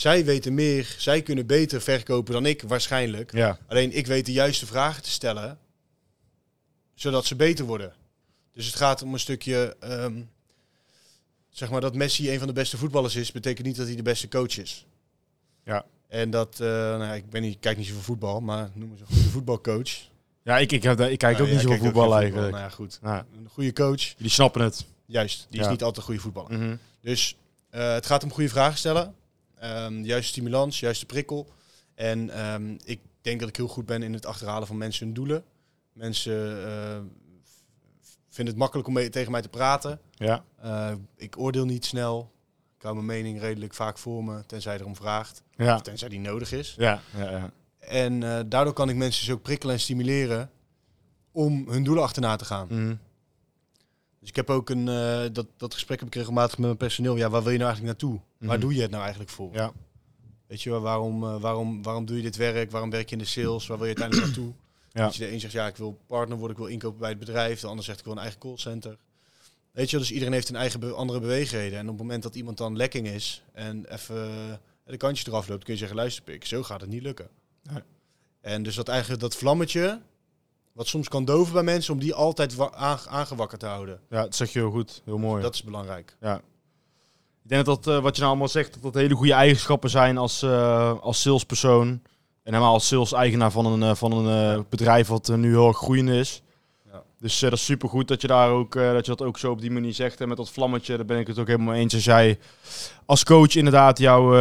Zij 0.00 0.24
weten 0.24 0.54
meer, 0.54 0.94
zij 0.98 1.22
kunnen 1.22 1.46
beter 1.46 1.80
verkopen 1.80 2.32
dan 2.32 2.46
ik 2.46 2.62
waarschijnlijk. 2.62 3.32
Ja. 3.32 3.58
Alleen 3.68 3.96
ik 3.96 4.06
weet 4.06 4.26
de 4.26 4.32
juiste 4.32 4.66
vragen 4.66 5.02
te 5.02 5.10
stellen, 5.10 5.58
zodat 6.94 7.26
ze 7.26 7.36
beter 7.36 7.64
worden. 7.64 7.92
Dus 8.52 8.66
het 8.66 8.74
gaat 8.76 9.02
om 9.02 9.12
een 9.12 9.20
stukje, 9.20 9.76
ehm, 9.80 10.22
zeg 11.48 11.70
maar 11.70 11.80
dat 11.80 11.94
Messi 11.94 12.32
een 12.32 12.38
van 12.38 12.46
de 12.46 12.52
beste 12.52 12.76
voetballers 12.76 13.16
is, 13.16 13.32
betekent 13.32 13.66
niet 13.66 13.76
dat 13.76 13.86
hij 13.86 13.96
de 13.96 14.02
beste 14.02 14.28
coach 14.28 14.58
is. 14.58 14.86
Ja. 15.64 15.84
En 16.08 16.30
dat, 16.30 16.60
eh, 16.60 16.66
nou 16.68 17.14
ik 17.14 17.30
ben 17.30 17.42
niet, 17.42 17.56
kijk 17.60 17.76
niet 17.76 17.86
zoveel 17.86 18.02
voetbal, 18.02 18.40
maar 18.40 18.70
noem 18.74 18.90
eens 18.90 19.00
een 19.00 19.06
goede 19.06 19.28
voetbalcoach. 19.30 20.08
Ja, 20.42 20.58
ik, 20.58 20.72
ik, 20.72 20.82
heb, 20.82 20.96
daar- 20.98 21.10
ik 21.10 21.18
kijk 21.18 21.36
Nou 21.36 21.44
ook 21.48 21.52
niet 21.52 21.62
zo 21.62 21.68
kijk 21.68 21.80
ook 21.80 21.86
voetbal 21.86 22.10
geen 22.10 22.20
eigenlijk. 22.20 22.50
Nou 22.50 22.62
ja, 22.62 22.70
goed. 22.70 22.98
Ja. 23.02 23.26
Een 23.36 23.48
goede 23.52 23.72
coach, 23.72 24.02
Jullie 24.02 24.30
snappen 24.32 24.62
het. 24.62 24.84
juist, 25.06 25.46
die 25.50 25.60
is 25.60 25.68
niet 25.68 25.82
altijd 25.82 25.96
een 25.96 26.02
goede 26.02 26.20
voetballer. 26.20 26.58
Mhm. 26.58 26.76
Dus 27.00 27.36
eh, 27.70 27.92
het 27.92 28.06
gaat 28.06 28.22
om 28.22 28.32
goede 28.32 28.48
vragen 28.48 28.78
stellen. 28.78 29.14
Ehm, 29.60 30.04
juiste 30.04 30.28
stimulans, 30.28 30.80
juiste 30.80 31.06
prikkel. 31.06 31.52
En 31.94 32.30
ehm, 32.30 32.76
ik 32.84 33.00
denk 33.20 33.40
dat 33.40 33.48
ik 33.48 33.56
heel 33.56 33.68
goed 33.68 33.86
ben 33.86 34.02
in 34.02 34.12
het 34.12 34.26
achterhalen 34.26 34.66
van 34.66 34.78
mensen 34.78 35.04
hun 35.04 35.14
doelen. 35.14 35.44
Mensen 35.92 36.66
eh, 36.66 36.98
vinden 38.28 38.54
het 38.54 38.62
makkelijk 38.62 38.88
om 38.88 38.94
mee, 38.94 39.08
tegen 39.08 39.32
mij 39.32 39.42
te 39.42 39.48
praten. 39.48 40.00
Ja. 40.12 40.44
Eh, 40.60 40.92
ik 41.16 41.38
oordeel 41.38 41.64
niet 41.64 41.84
snel. 41.84 42.32
Ik 42.76 42.82
hou 42.82 42.94
mijn 42.94 43.06
mening 43.06 43.40
redelijk 43.40 43.74
vaak 43.74 43.98
voor 43.98 44.24
me, 44.24 44.46
tenzij 44.46 44.78
er 44.78 44.84
om 44.84 44.96
vraagt. 44.96 45.42
Ja. 45.56 45.74
Of 45.74 45.82
tenzij 45.82 46.08
die 46.08 46.20
nodig 46.20 46.52
is. 46.52 46.74
Ja. 46.78 47.00
Ja. 47.16 47.30
ja. 47.30 47.52
En 47.78 48.22
eh, 48.22 48.40
daardoor 48.46 48.72
kan 48.72 48.88
ik 48.88 48.96
mensen 48.96 49.26
dus 49.26 49.34
ook 49.34 49.42
prikkelen 49.42 49.74
en 49.74 49.80
stimuleren 49.80 50.50
om 51.32 51.68
hun 51.68 51.84
doelen 51.84 52.04
achterna 52.04 52.36
te 52.36 52.44
gaan. 52.44 52.66
Mhm. 52.70 52.94
Dus 54.20 54.28
ik 54.28 54.36
heb 54.36 54.50
ook 54.50 54.70
een, 54.70 54.88
eh, 54.88 55.22
dat, 55.32 55.46
dat 55.56 55.74
gesprek 55.74 55.98
heb 55.98 56.08
ik 56.08 56.14
regelmatig 56.14 56.56
met 56.58 56.66
mijn 56.66 56.76
personeel. 56.76 57.16
Ja, 57.16 57.30
waar 57.30 57.42
wil 57.42 57.52
je 57.52 57.58
nou 57.58 57.70
eigenlijk 57.70 58.00
naartoe? 58.00 58.20
Waar 58.38 58.50
Mhm. 58.58 58.60
doe 58.60 58.74
je 58.74 58.80
het 58.80 58.90
nou 58.90 59.02
eigenlijk 59.02 59.32
voor? 59.32 59.52
Ja. 59.52 59.72
Weet 60.46 60.62
je 60.62 60.70
wel, 60.70 60.80
waarom, 60.80 61.24
eh, 61.24 61.40
waarom, 61.40 61.82
waarom 61.82 62.04
doe 62.06 62.16
je 62.16 62.22
dit 62.22 62.36
werk? 62.36 62.70
Waarom 62.70 62.90
werk 62.90 63.08
je 63.08 63.16
in 63.16 63.22
de 63.22 63.28
sales? 63.28 63.66
Waar 63.66 63.78
wil 63.78 63.86
je 63.86 63.94
uiteindelijk 63.96 64.26
naartoe? 64.26 64.52
Ja. 64.92 65.04
Dat 65.04 65.16
je 65.16 65.24
de 65.26 65.32
een 65.32 65.40
zegt, 65.40 65.52
ja, 65.52 65.66
ik 65.66 65.76
wil 65.76 65.98
partner 66.06 66.36
worden, 66.38 66.56
ik 66.56 66.62
wil 66.62 66.72
inkopen 66.72 66.98
bij 66.98 67.08
het 67.08 67.18
bedrijf. 67.18 67.60
De 67.60 67.66
ander 67.66 67.84
zegt, 67.84 67.98
ik 67.98 68.04
wil 68.04 68.12
een 68.14 68.18
eigen 68.20 68.38
callcenter. 68.38 68.96
Weet 69.72 69.90
je 69.90 69.98
dus 69.98 70.12
iedereen 70.12 70.32
heeft 70.32 70.48
een 70.48 70.56
eigen 70.56 70.80
be- 70.80 70.92
andere 70.92 71.20
beweegreden. 71.20 71.78
En 71.78 71.84
op 71.84 71.90
het 71.90 72.00
moment 72.00 72.22
dat 72.22 72.34
iemand 72.34 72.56
dan 72.58 72.76
lekking 72.76 73.06
is 73.08 73.42
en 73.52 73.84
even 73.92 74.16
eh, 74.28 74.54
de 74.84 74.96
kantjes 74.96 75.26
eraf 75.26 75.48
loopt, 75.48 75.64
kun 75.64 75.72
je 75.72 75.78
zeggen, 75.78 75.96
luister 75.96 76.22
pik, 76.22 76.44
zo 76.44 76.62
gaat 76.62 76.80
het 76.80 76.90
niet 76.90 77.02
lukken. 77.02 77.28
Nee. 77.62 77.82
En 78.40 78.62
dus 78.62 78.74
dat 78.74 78.88
eigenlijk 78.88 79.20
dat 79.20 79.36
vlammetje, 79.36 80.00
wat 80.80 80.88
soms 80.88 81.08
kan 81.08 81.24
doven 81.24 81.52
bij 81.52 81.62
mensen, 81.62 81.92
om 81.94 82.00
die 82.00 82.14
altijd 82.14 82.54
wa- 82.54 82.72
aange- 82.72 83.08
aangewakkerd 83.08 83.60
te 83.60 83.66
houden. 83.66 84.00
ja, 84.10 84.22
dat 84.22 84.34
zeg 84.36 84.52
je 84.52 84.58
heel 84.58 84.70
goed. 84.70 85.02
Heel 85.04 85.18
mooi. 85.18 85.42
Dat 85.42 85.54
is 85.54 85.62
belangrijk. 85.62 86.16
Ja. 86.20 86.36
Ik 87.42 87.48
denk 87.48 87.64
dat 87.64 87.84
dat, 87.84 87.94
eh, 87.96 88.02
wat 88.02 88.14
je 88.14 88.20
nou 88.20 88.32
allemaal 88.32 88.48
zegt, 88.52 88.72
dat 88.72 88.82
dat 88.82 88.94
hele 88.94 89.14
goede 89.14 89.32
eigenschappen 89.32 89.90
zijn 89.90 90.18
als, 90.18 90.42
eh, 90.42 91.00
als 91.00 91.20
salespersoon. 91.20 91.88
En 92.42 92.52
helemaal 92.52 92.72
als 92.72 92.86
sales-eigenaar 92.86 93.50
van 93.50 93.66
een, 93.66 93.82
eh, 93.82 93.94
van 93.94 94.12
een 94.12 94.64
bedrijf 94.68 95.08
wat 95.08 95.28
nu 95.28 95.48
heel 95.50 95.68
erg 95.68 95.76
groeiend 95.76 96.08
is. 96.08 96.42
Ja. 96.92 97.02
Dus 97.18 97.38
dat 97.38 97.52
is 97.52 97.64
supergoed 97.64 98.08
dat 98.08 98.20
je, 98.20 98.26
daar 98.26 98.50
ook, 98.50 98.72
dat 98.72 99.06
je 99.06 99.14
dat 99.16 99.26
ook 99.26 99.38
zo 99.38 99.50
op 99.50 99.60
die 99.60 99.70
manier 99.70 99.94
zegt. 99.94 100.20
En 100.20 100.28
met 100.28 100.36
dat 100.36 100.50
vlammetje, 100.50 100.96
daar 100.96 101.06
ben 101.06 101.18
ik 101.18 101.26
het 101.26 101.38
ook 101.38 101.46
helemaal 101.46 101.74
eens. 101.74 101.94
Als 101.94 102.04
jij 102.04 102.38
als 103.06 103.24
coach 103.24 103.54
inderdaad 103.54 103.98
jou, 103.98 104.36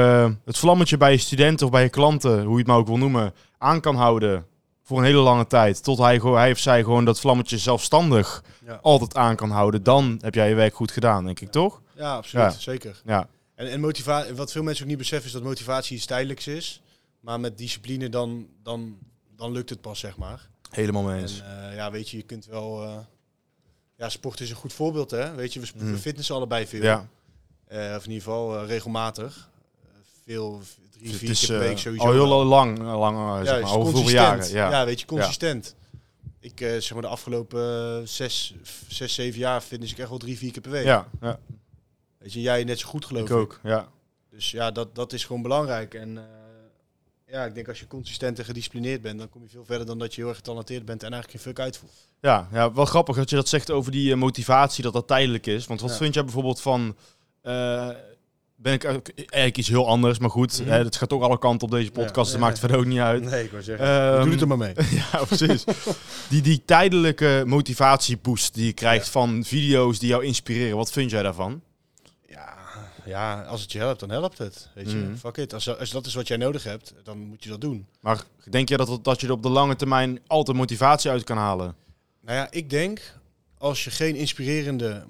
het 0.46 0.58
vlammetje 0.58 0.98
bij 0.98 1.12
je 1.12 1.18
studenten 1.18 1.66
of 1.66 1.72
bij 1.72 1.84
je 1.84 1.90
klanten, 1.90 2.44
hoe 2.44 2.52
je 2.52 2.58
het 2.58 2.68
maar 2.68 2.78
ook 2.78 2.88
wil 2.88 2.98
noemen, 2.98 3.34
aan 3.58 3.82
kan 3.82 3.96
houden 3.96 4.48
voor 4.90 4.98
een 4.98 5.04
hele 5.04 5.20
lange 5.20 5.48
tijd. 5.48 5.84
Tot 5.84 5.98
hij, 5.98 6.18
hij 6.18 6.52
of 6.52 6.58
zij 6.58 6.84
gewoon 6.84 7.06
dat 7.06 7.20
vlammetje 7.20 7.58
zelfstandig 7.58 8.44
Ja, 8.66 8.80
altijd 8.82 9.16
aan 9.16 9.36
kan 9.36 9.50
houden. 9.50 9.84
Dan 9.84 10.18
heb 10.22 10.34
jij 10.36 10.50
je 10.50 10.56
werk 10.56 10.74
goed 10.76 10.92
gedaan, 10.92 11.26
denk 11.26 11.40
ik, 11.40 11.52
toch? 11.52 11.82
ja 11.96 12.16
absoluut. 12.16 12.54
Ja. 12.54 12.60
Zeker. 12.60 13.02
Ja. 13.06 13.28
En, 13.56 13.68
en 13.72 13.80
motiva 13.80 14.34
wat 14.34 14.52
veel 14.52 14.64
mensen 14.64 14.84
ook 14.84 14.90
niet 14.90 14.98
beseffen 14.98 15.28
is 15.28 15.34
dat 15.34 15.44
motivatie 15.44 15.96
iets 15.96 16.06
tijdelijks 16.06 16.48
is. 16.48 16.82
Maar 17.20 17.40
met 17.40 17.58
discipline 17.58 18.10
dan, 18.10 18.48
dan, 18.64 18.98
dan 19.36 19.52
lukt 19.52 19.70
het 19.70 19.82
pas, 19.82 20.00
zeg 20.00 20.18
maar. 20.18 20.48
Helemaal 20.70 21.04
mee 21.04 21.16
En 21.16 21.22
eens. 21.22 21.42
eh, 21.42 21.76
ja, 21.76 21.92
weet 21.92 22.10
je, 22.10 22.18
je 22.18 22.24
kunt 22.24 22.46
wel... 22.46 22.84
eh, 22.84 22.98
ja, 23.96 24.10
sport 24.10 24.40
is 24.40 24.50
een 24.50 24.56
goed 24.56 24.74
voorbeeld, 24.74 25.12
hè. 25.12 25.36
Weet 25.36 25.54
je, 25.54 25.60
we, 25.60 25.68
Mm. 25.76 25.98
fitnessen 25.98 26.36
allebei 26.36 26.68
veel. 26.68 26.84
ja, 26.84 27.08
Eh, 27.68 27.78
of 27.98 28.04
in 28.06 28.12
ieder 28.12 28.24
geval 28.24 28.66
regelmatig. 28.66 29.50
Veel, 30.24 30.62
drie, 31.00 31.14
vier 31.14 31.36
keer 31.36 31.47
per 31.47 31.62
eh, 31.62 31.68
week 31.68 31.78
sowieso. 31.78 32.06
al 32.06 32.12
heel 32.12 32.30
wel. 32.30 32.43
lang, 32.45 32.80
eh, 32.80 33.00
lang 33.00 33.18
eh, 33.18 33.45
zeg 33.47 33.62
maar, 33.62 33.72
over 33.76 33.93
hoeveel 33.93 34.12
jaren. 34.12 34.52
Ja. 34.52 34.86
Weet 34.86 35.00
je, 35.00 35.06
consistent. 35.06 35.76
Ik 36.39 36.62
eh, 36.62 36.70
zeg 36.72 36.93
maar 36.93 37.02
de 37.02 37.08
afgelopen 37.08 37.62
eh, 38.02 38.08
zes, 38.08 38.54
zes, 38.88 39.14
zeven 39.14 39.39
jaar 39.39 39.62
fitness 39.62 39.91
ik 39.91 39.97
echt 39.97 40.10
wel 40.10 40.18
drie, 40.18 40.38
vier 40.38 40.52
keer 40.52 40.62
per 40.62 40.72
week. 40.72 40.86
Ja, 40.86 41.08
ja, 41.22 41.39
Weet 42.18 42.34
je, 42.34 42.41
jij 42.41 42.64
net 42.64 42.80
zo 42.80 42.88
goed 42.88 43.06
geloof 43.06 43.30
ik 43.30 43.36
ook. 43.36 43.60
Ja. 43.64 43.88
Dus 44.30 44.52
ja, 44.52 44.72
dat, 44.72 44.95
dat 44.95 45.14
is 45.14 45.26
gewoon 45.26 45.41
belangrijk. 45.41 45.93
En 45.93 46.18
eh, 46.18 46.24
ja, 47.34 47.45
ik 47.45 47.56
denk 47.56 47.68
als 47.68 47.80
je 47.80 47.88
consistent 47.88 48.39
en 48.39 48.45
gedisciplineerd 48.45 49.02
bent, 49.02 49.20
dan 49.20 49.30
kom 49.30 49.41
je 49.41 49.50
veel 49.50 49.66
verder 49.66 49.86
dan 49.86 50.00
dat 50.00 50.14
je 50.14 50.20
heel 50.20 50.28
erg 50.30 50.38
getalenteerd 50.38 50.86
bent 50.86 51.04
en 51.04 51.12
eigenlijk 51.14 51.43
geen 51.43 51.54
fuck 51.54 51.64
uitvoert. 51.64 51.91
Ja, 52.22 52.47
ja, 52.52 52.74
wel 52.74 52.86
grappig 52.86 53.16
dat 53.16 53.30
je 53.30 53.36
dat 53.36 53.47
zegt 53.47 53.72
over 53.72 53.91
die 53.91 54.12
eh, 54.12 54.18
motivatie, 54.18 54.84
dat 54.84 54.93
dat 54.93 55.08
tijdelijk 55.08 55.45
is. 55.47 55.66
Want 55.68 55.82
wat 55.82 55.89
Ja. 55.89 55.95
vind 55.95 56.14
jij 56.14 56.24
bijvoorbeeld 56.24 56.62
van... 56.62 56.95
eh, 57.41 57.89
ben 58.62 58.74
ik 58.74 58.84
eigenlijk 58.84 59.57
iets 59.57 59.68
heel 59.68 59.88
anders, 59.88 60.20
maar 60.20 60.30
goed. 60.30 60.60
Mhm. 60.60 60.70
hè, 60.70 60.78
het 60.84 60.95
gaat 60.95 61.14
ook 61.14 61.22
alle 61.22 61.39
kanten 61.39 61.68
op 61.68 61.74
deze 61.74 61.91
podcast, 61.91 62.26
Ja. 62.32 62.38
dat 62.38 62.47
maakt 62.47 62.60
verder 62.60 62.78
ook 62.78 62.86
niet 62.86 62.99
uit. 62.99 63.24
Nee, 63.24 63.43
ik 63.43 63.51
wou 63.51 63.64
zeggen. 63.64 63.86
Ehm, 63.88 64.22
Doe 64.24 64.32
het 64.32 64.41
er 64.41 64.47
maar 64.47 64.57
mee. 64.57 64.74
ja, 65.12 65.24
precies. 65.26 65.64
die, 66.30 66.41
die 66.41 66.62
tijdelijke 66.66 67.43
motivatieboost 67.45 68.53
die 68.53 68.66
je 68.66 68.74
krijgt 68.74 69.05
Ja. 69.05 69.12
van 69.12 69.43
video's 69.43 69.99
die 69.99 70.10
jou 70.10 70.24
inspireren, 70.26 70.78
wat 70.78 70.91
vind 70.91 71.12
jij 71.12 71.24
daarvan? 71.24 71.62
Ja, 72.28 72.53
ja, 73.05 73.41
als 73.41 73.62
het 73.62 73.72
je 73.72 73.78
helpt, 73.78 73.99
dan 73.99 74.10
helpt 74.10 74.38
het. 74.38 74.70
Weet 74.76 74.91
je, 74.91 74.97
Mhm. 74.97 75.16
fuck 75.16 75.38
it. 75.38 75.53
Als, 75.53 75.78
als 75.80 75.89
dat 75.91 76.05
is 76.05 76.14
wat 76.14 76.28
jij 76.28 76.38
nodig 76.38 76.64
hebt, 76.64 76.93
dan 77.03 77.18
moet 77.18 77.43
je 77.43 77.49
dat 77.49 77.62
doen. 77.62 77.88
Maar 78.01 78.24
denk 78.49 78.70
je 78.70 78.78
dat, 78.78 78.99
dat 79.03 79.22
je 79.22 79.28
er 79.28 79.34
op 79.34 79.43
de 79.43 79.49
lange 79.49 79.76
termijn 79.76 80.20
altijd 80.28 80.57
motivatie 80.57 81.12
uit 81.12 81.24
kan 81.24 81.38
halen? 81.38 81.76
Nou 82.22 82.38
ja, 82.38 82.47
ik 82.51 82.70
denk, 82.70 83.01
als 83.57 83.84
je 83.84 83.91
geen 83.91 84.16
inspirerende 84.16 85.03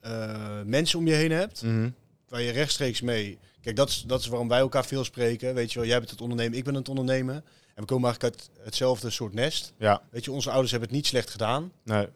eh, 0.00 0.60
mensen 0.64 0.98
om 0.98 1.06
je 1.06 1.14
heen 1.14 1.30
hebt, 1.30 1.62
Mhm. 1.62 1.88
Waar 2.28 2.42
je 2.42 2.50
rechtstreeks 2.50 3.00
mee... 3.00 3.38
Kijk, 3.60 3.76
dat 3.76 3.88
is, 3.88 4.04
dat 4.06 4.20
is 4.20 4.26
waarom 4.26 4.48
wij 4.48 4.58
elkaar 4.58 4.84
veel 4.86 5.04
spreken. 5.04 5.54
Weet 5.54 5.72
je 5.72 5.78
wel, 5.78 5.88
jij 5.88 5.98
bent 5.98 6.10
het 6.10 6.20
ondernemen, 6.20 6.58
ik 6.58 6.64
ben 6.64 6.74
het 6.74 6.88
ondernemen. 6.88 7.34
En 7.34 7.82
we 7.82 7.84
komen 7.84 8.04
eigenlijk 8.04 8.34
uit 8.34 8.50
hetzelfde 8.64 9.10
soort 9.10 9.34
nest. 9.34 9.72
Ja, 9.78 10.02
Weet 10.10 10.24
je, 10.24 10.32
onze 10.32 10.50
ouders 10.50 10.70
hebben 10.70 10.88
het 10.88 10.98
niet 10.98 11.06
slecht 11.06 11.30
gedaan. 11.30 11.72
nee. 11.82 12.06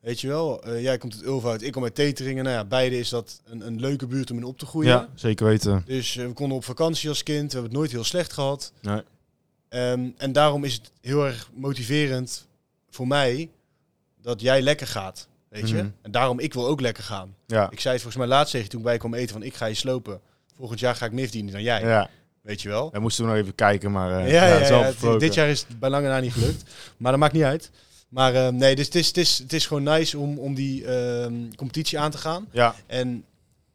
Weet 0.00 0.20
je 0.20 0.28
wel, 0.28 0.62
Eh, 0.64 0.82
jij 0.82 0.98
komt 0.98 1.44
uit 1.44 1.62
ik 1.62 1.72
kom 1.72 1.82
uit 1.82 1.94
Teteringen. 1.94 2.44
Nou 2.44 2.56
ja, 2.56 2.64
beide 2.64 2.98
is 2.98 3.08
dat 3.08 3.40
een, 3.44 3.66
een 3.66 3.80
leuke 3.80 4.06
buurt 4.06 4.30
om 4.30 4.36
in 4.36 4.44
op 4.44 4.58
te 4.58 4.66
groeien. 4.66 4.90
Ja, 4.90 5.08
zeker 5.14 5.46
weten. 5.46 5.82
Dus 5.86 6.16
eh, 6.16 6.26
we 6.26 6.32
konden 6.32 6.56
op 6.56 6.64
vakantie 6.64 7.08
als 7.08 7.22
kind, 7.22 7.46
we 7.46 7.52
hebben 7.52 7.62
het 7.70 7.72
nooit 7.80 7.90
heel 7.90 8.04
slecht 8.04 8.32
gehad. 8.32 8.72
Nee. 8.80 9.02
Ehm, 9.68 10.08
en 10.16 10.32
daarom 10.32 10.64
is 10.64 10.74
het 10.74 10.90
heel 11.00 11.26
erg 11.26 11.50
motiverend 11.54 12.46
voor 12.90 13.06
mij 13.06 13.50
dat 14.22 14.40
jij 14.40 14.62
lekker 14.62 14.86
gaat. 14.86 15.28
Weet 15.50 15.68
je? 15.68 15.74
Mhm. 15.76 15.88
En 16.02 16.10
daarom, 16.10 16.38
ik 16.38 16.54
wil 16.54 16.66
ook 16.66 16.80
lekker 16.80 17.04
gaan. 17.04 17.34
Ja. 17.46 17.70
Ik 17.70 17.80
zei 17.80 17.94
het 17.94 18.02
volgens 18.02 18.22
mij 18.24 18.36
laatst 18.36 18.52
tegen 18.52 18.68
toen 18.68 18.78
ik 18.80 18.84
bij 18.86 18.96
kwam 18.98 19.14
eten 19.14 19.32
van 19.32 19.42
ik 19.42 19.54
ga 19.54 19.66
je 19.66 19.74
slopen. 19.74 20.20
Volgend 20.56 20.80
jaar 20.80 20.94
ga 20.96 21.04
ik 21.06 21.12
meer 21.12 21.24
verdienen 21.24 21.52
dan 21.52 21.62
jij. 21.62 21.80
Ja, 21.80 22.10
Weet 22.42 22.62
je 22.62 22.68
wel? 22.68 22.90
we 22.92 22.98
moesten 22.98 23.26
nog 23.26 23.34
even 23.34 23.54
kijken, 23.54 23.90
maar 23.92 24.18
eh 24.24 24.32
ja, 24.32 24.46
ja, 24.46 25.18
dit 25.18 25.34
jaar 25.34 25.48
is 25.48 25.64
het 25.68 25.78
bij 25.78 25.90
lange 25.90 26.08
na 26.08 26.20
niet 26.20 26.32
gelukt. 26.32 26.62
Maar 26.96 27.10
dat 27.12 27.20
maakt 27.20 27.32
niet 27.32 27.42
uit. 27.42 27.70
Maar 28.08 28.34
eh, 28.34 28.48
nee, 28.48 28.76
dus 28.76 28.86
het 28.86 28.94
is, 28.94 29.06
het, 29.06 29.16
is, 29.16 29.38
het 29.38 29.52
is 29.52 29.66
gewoon 29.66 29.82
nice 29.82 30.18
om, 30.18 30.38
om 30.38 30.54
die 30.54 30.84
ehm, 30.86 31.34
competitie 31.56 31.98
aan 31.98 32.10
te 32.10 32.18
gaan. 32.18 32.46
Ja, 32.52 32.74
En 32.86 33.24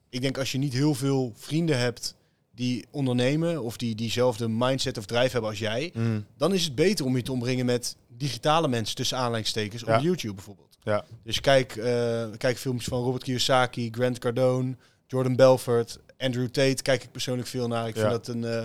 ik 0.09 0.21
denk 0.21 0.37
als 0.37 0.51
je 0.51 0.57
niet 0.57 0.73
heel 0.73 0.93
veel 0.93 1.33
vrienden 1.35 1.79
hebt 1.79 2.15
die 2.55 2.85
ondernemen 2.91 3.61
of 3.63 3.77
die 3.77 3.95
diezelfde 3.95 4.47
mindset 4.49 4.97
of 4.97 5.05
drijf 5.05 5.31
hebben 5.31 5.49
als 5.49 5.59
jij, 5.59 5.91
Mhm. 5.93 6.19
dan 6.37 6.53
is 6.53 6.63
het 6.63 6.75
beter 6.75 7.05
om 7.05 7.15
je 7.15 7.21
te 7.21 7.31
omringen 7.31 7.65
met 7.65 7.95
digitale 8.07 8.67
mensen 8.67 8.95
tussen 8.95 9.17
aanleidingstekens 9.17 9.83
op 9.83 9.99
YouTube 10.01 10.33
bijvoorbeeld. 10.33 10.64
Ja. 10.85 11.05
Dus 11.23 11.41
kijk, 11.41 11.75
eh, 11.75 12.25
kijk 12.37 12.57
filmpjes 12.57 12.87
van 12.87 13.03
Robert 13.03 13.23
Kiyosaki, 13.23 13.89
Grant 13.91 14.19
Cardone, 14.19 14.75
Jordan 15.07 15.35
Belfort, 15.35 15.99
Andrew 16.17 16.47
Tate 16.47 16.81
kijk 16.81 17.03
ik 17.03 17.11
persoonlijk 17.11 17.47
veel 17.47 17.67
naar. 17.67 17.87
Ik 17.87 17.95
Ja. 17.95 18.01
vind 18.09 18.25
dat 18.25 18.35
een 18.35 18.43
eh, 18.43 18.63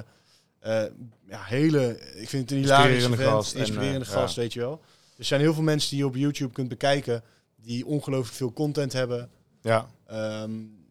eh, 0.84 0.90
ja, 1.28 1.42
hele, 1.42 1.98
ik 2.14 2.28
vind 2.28 2.42
het 2.42 2.50
een 2.50 2.56
hilarische 2.64 2.94
Inspirerende 3.08 3.36
gast 3.36 3.54
en, 3.54 3.60
inspirerende 3.60 4.04
gast, 4.06 4.36
weet 4.36 4.52
je 4.52 4.60
wel. 4.60 4.80
Er 5.16 5.24
zijn 5.24 5.40
heel 5.40 5.54
veel 5.54 5.62
mensen 5.62 5.90
die 5.90 5.98
je 5.98 6.06
op 6.06 6.16
YouTube 6.16 6.52
kunt 6.52 6.68
bekijken 6.68 7.22
die 7.56 7.86
ongelooflijk 7.86 8.36
veel 8.36 8.52
content 8.52 8.92
hebben, 8.92 9.30
ja, 9.62 9.90
ehm, 10.06 10.50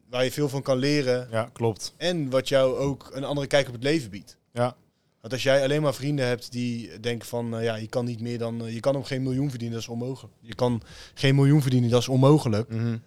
waar 0.10 0.24
je 0.24 0.32
veel 0.32 0.50
van 0.50 0.62
kan 0.62 0.78
leren 0.78 1.28
ja, 1.32 1.50
klopt. 1.54 1.94
en 1.98 2.30
wat 2.30 2.48
jou 2.48 2.78
ook 2.78 3.10
een 3.14 3.24
andere 3.24 3.48
kijk 3.48 3.68
op 3.68 3.74
het 3.74 3.84
leven 3.84 4.10
biedt. 4.10 4.38
Ja, 4.54 4.76
Want 5.22 5.34
als 5.34 5.44
jij 5.44 5.64
alleen 5.64 5.82
maar 5.82 5.94
vrienden 5.94 6.26
hebt 6.26 6.52
die 6.52 7.00
denken 7.00 7.28
van, 7.28 7.56
eh, 7.58 7.64
ja, 7.64 7.76
je 7.76 7.88
kan 7.88 8.06
niet 8.06 8.22
meer 8.22 8.38
dan, 8.38 8.66
eh, 8.66 8.74
je 8.74 8.80
kan 8.80 8.96
ook 8.96 9.08
geen 9.08 9.24
miljoen 9.24 9.50
verdienen, 9.50 9.76
dat 9.76 9.84
is 9.88 9.94
onmogelijk. 9.94 10.34
Je 10.40 10.56
kan 10.56 10.82
geen 11.14 11.36
miljoen 11.36 11.62
verdienen, 11.62 11.90
dat 11.90 12.02
is 12.02 12.08
onmogelijk. 12.08 12.70
Mhm. 12.70 12.98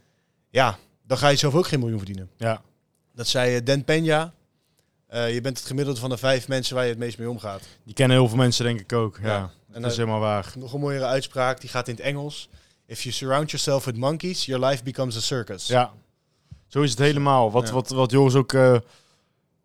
Ja, 0.50 0.78
dan 1.06 1.18
ga 1.18 1.28
je 1.28 1.36
zelf 1.36 1.54
ook 1.54 1.66
geen 1.66 1.78
miljoen 1.80 1.98
verdienen. 1.98 2.30
ja, 2.36 2.62
Dat 3.14 3.26
zei 3.26 3.56
eh, 3.56 3.64
Dan 3.64 3.80
Peña. 3.84 4.40
Je 5.12 5.38
bent 5.42 5.58
het 5.58 5.66
gemiddelde 5.66 6.00
van 6.00 6.10
de 6.10 6.16
vijf 6.16 6.48
mensen 6.48 6.74
waar 6.74 6.84
je 6.84 6.90
het 6.90 6.98
meest 6.98 7.18
mee 7.18 7.30
omgaat. 7.30 7.62
die 7.84 7.94
kennen 7.94 8.16
heel 8.16 8.28
veel 8.28 8.36
mensen 8.36 8.64
denk 8.64 8.80
ik 8.80 8.92
ook. 8.92 9.18
Ja, 9.22 9.26
Ja. 9.28 9.40
dat 9.66 9.76
En 9.82 9.84
is 9.84 9.96
helemaal 9.96 10.20
waar. 10.20 10.52
nog 10.58 10.72
een 10.72 10.80
mooiere 10.80 11.04
uitspraak, 11.04 11.60
die 11.60 11.70
gaat 11.70 11.88
in 11.88 11.94
het 11.94 12.04
Engels. 12.04 12.48
If 12.86 13.02
you 13.02 13.14
surround 13.14 13.50
yourself 13.50 13.84
with 13.84 13.96
monkeys, 13.96 14.44
your 14.46 14.64
life 14.66 14.82
becomes 14.82 15.16
a 15.16 15.20
circus. 15.20 15.66
Ja, 15.66 15.92
zo 16.66 16.80
is 16.82 16.90
het 16.90 16.98
helemaal. 16.98 17.50
Wat, 17.50 17.66
Ja. 17.68 17.72
wat, 17.74 17.88
wat 17.88 18.10
Joris 18.10 18.34
ook... 18.34 18.52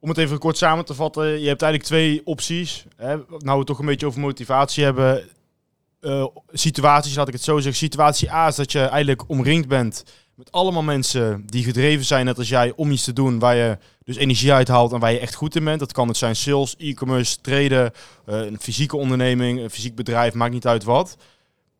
om 0.08 0.14
het 0.14 0.22
even 0.22 0.40
kort 0.40 0.58
samen 0.58 0.86
te 0.86 0.94
vatten. 0.94 1.24
Je 1.24 1.48
hebt 1.48 1.62
eigenlijk 1.62 1.84
twee 1.84 2.22
opties. 2.24 2.86
Hè? 2.96 3.16
Nou, 3.16 3.26
we 3.40 3.58
het 3.58 3.66
toch 3.66 3.80
een 3.80 3.86
beetje 3.86 4.06
over 4.06 4.20
motivatie 4.20 4.84
hebben. 4.84 5.24
Eh, 6.00 6.26
situaties, 6.52 7.16
laat 7.16 7.28
ik 7.28 7.34
het 7.34 7.44
zo 7.44 7.56
zeggen. 7.56 7.76
Situatie 7.76 8.32
A 8.32 8.48
is 8.48 8.56
dat 8.56 8.72
je 8.72 8.80
eigenlijk 8.80 9.30
omringd 9.30 9.68
bent 9.68 10.04
met 10.36 10.52
allemaal 10.52 10.84
mensen 10.84 11.44
die 11.46 11.64
gedreven 11.64 12.06
zijn, 12.06 12.26
net 12.26 12.38
als 12.38 12.50
jij, 12.50 12.74
om 12.76 12.92
iets 12.92 13.04
te 13.04 13.14
doen 13.14 13.40
waar 13.40 13.56
je 13.56 13.78
dus 14.04 14.16
energie 14.16 14.54
uithaalt 14.54 14.92
en 14.92 15.00
waar 15.00 15.12
je 15.12 15.20
echt 15.20 15.36
goed 15.36 15.56
in 15.56 15.64
bent. 15.64 15.80
Dat 15.80 15.94
kan 15.94 16.08
het 16.08 16.18
zijn 16.18 16.36
sales, 16.36 16.76
e-commerce, 16.78 17.42
traden, 17.42 17.92
eh, 18.26 18.40
een 18.40 18.60
fysieke 18.60 18.98
onderneming, 18.98 19.60
een 19.60 19.70
fysiek 19.70 19.96
bedrijf, 19.96 20.34
maakt 20.34 20.54
niet 20.54 20.68
uit 20.68 20.84
wat. 20.84 21.18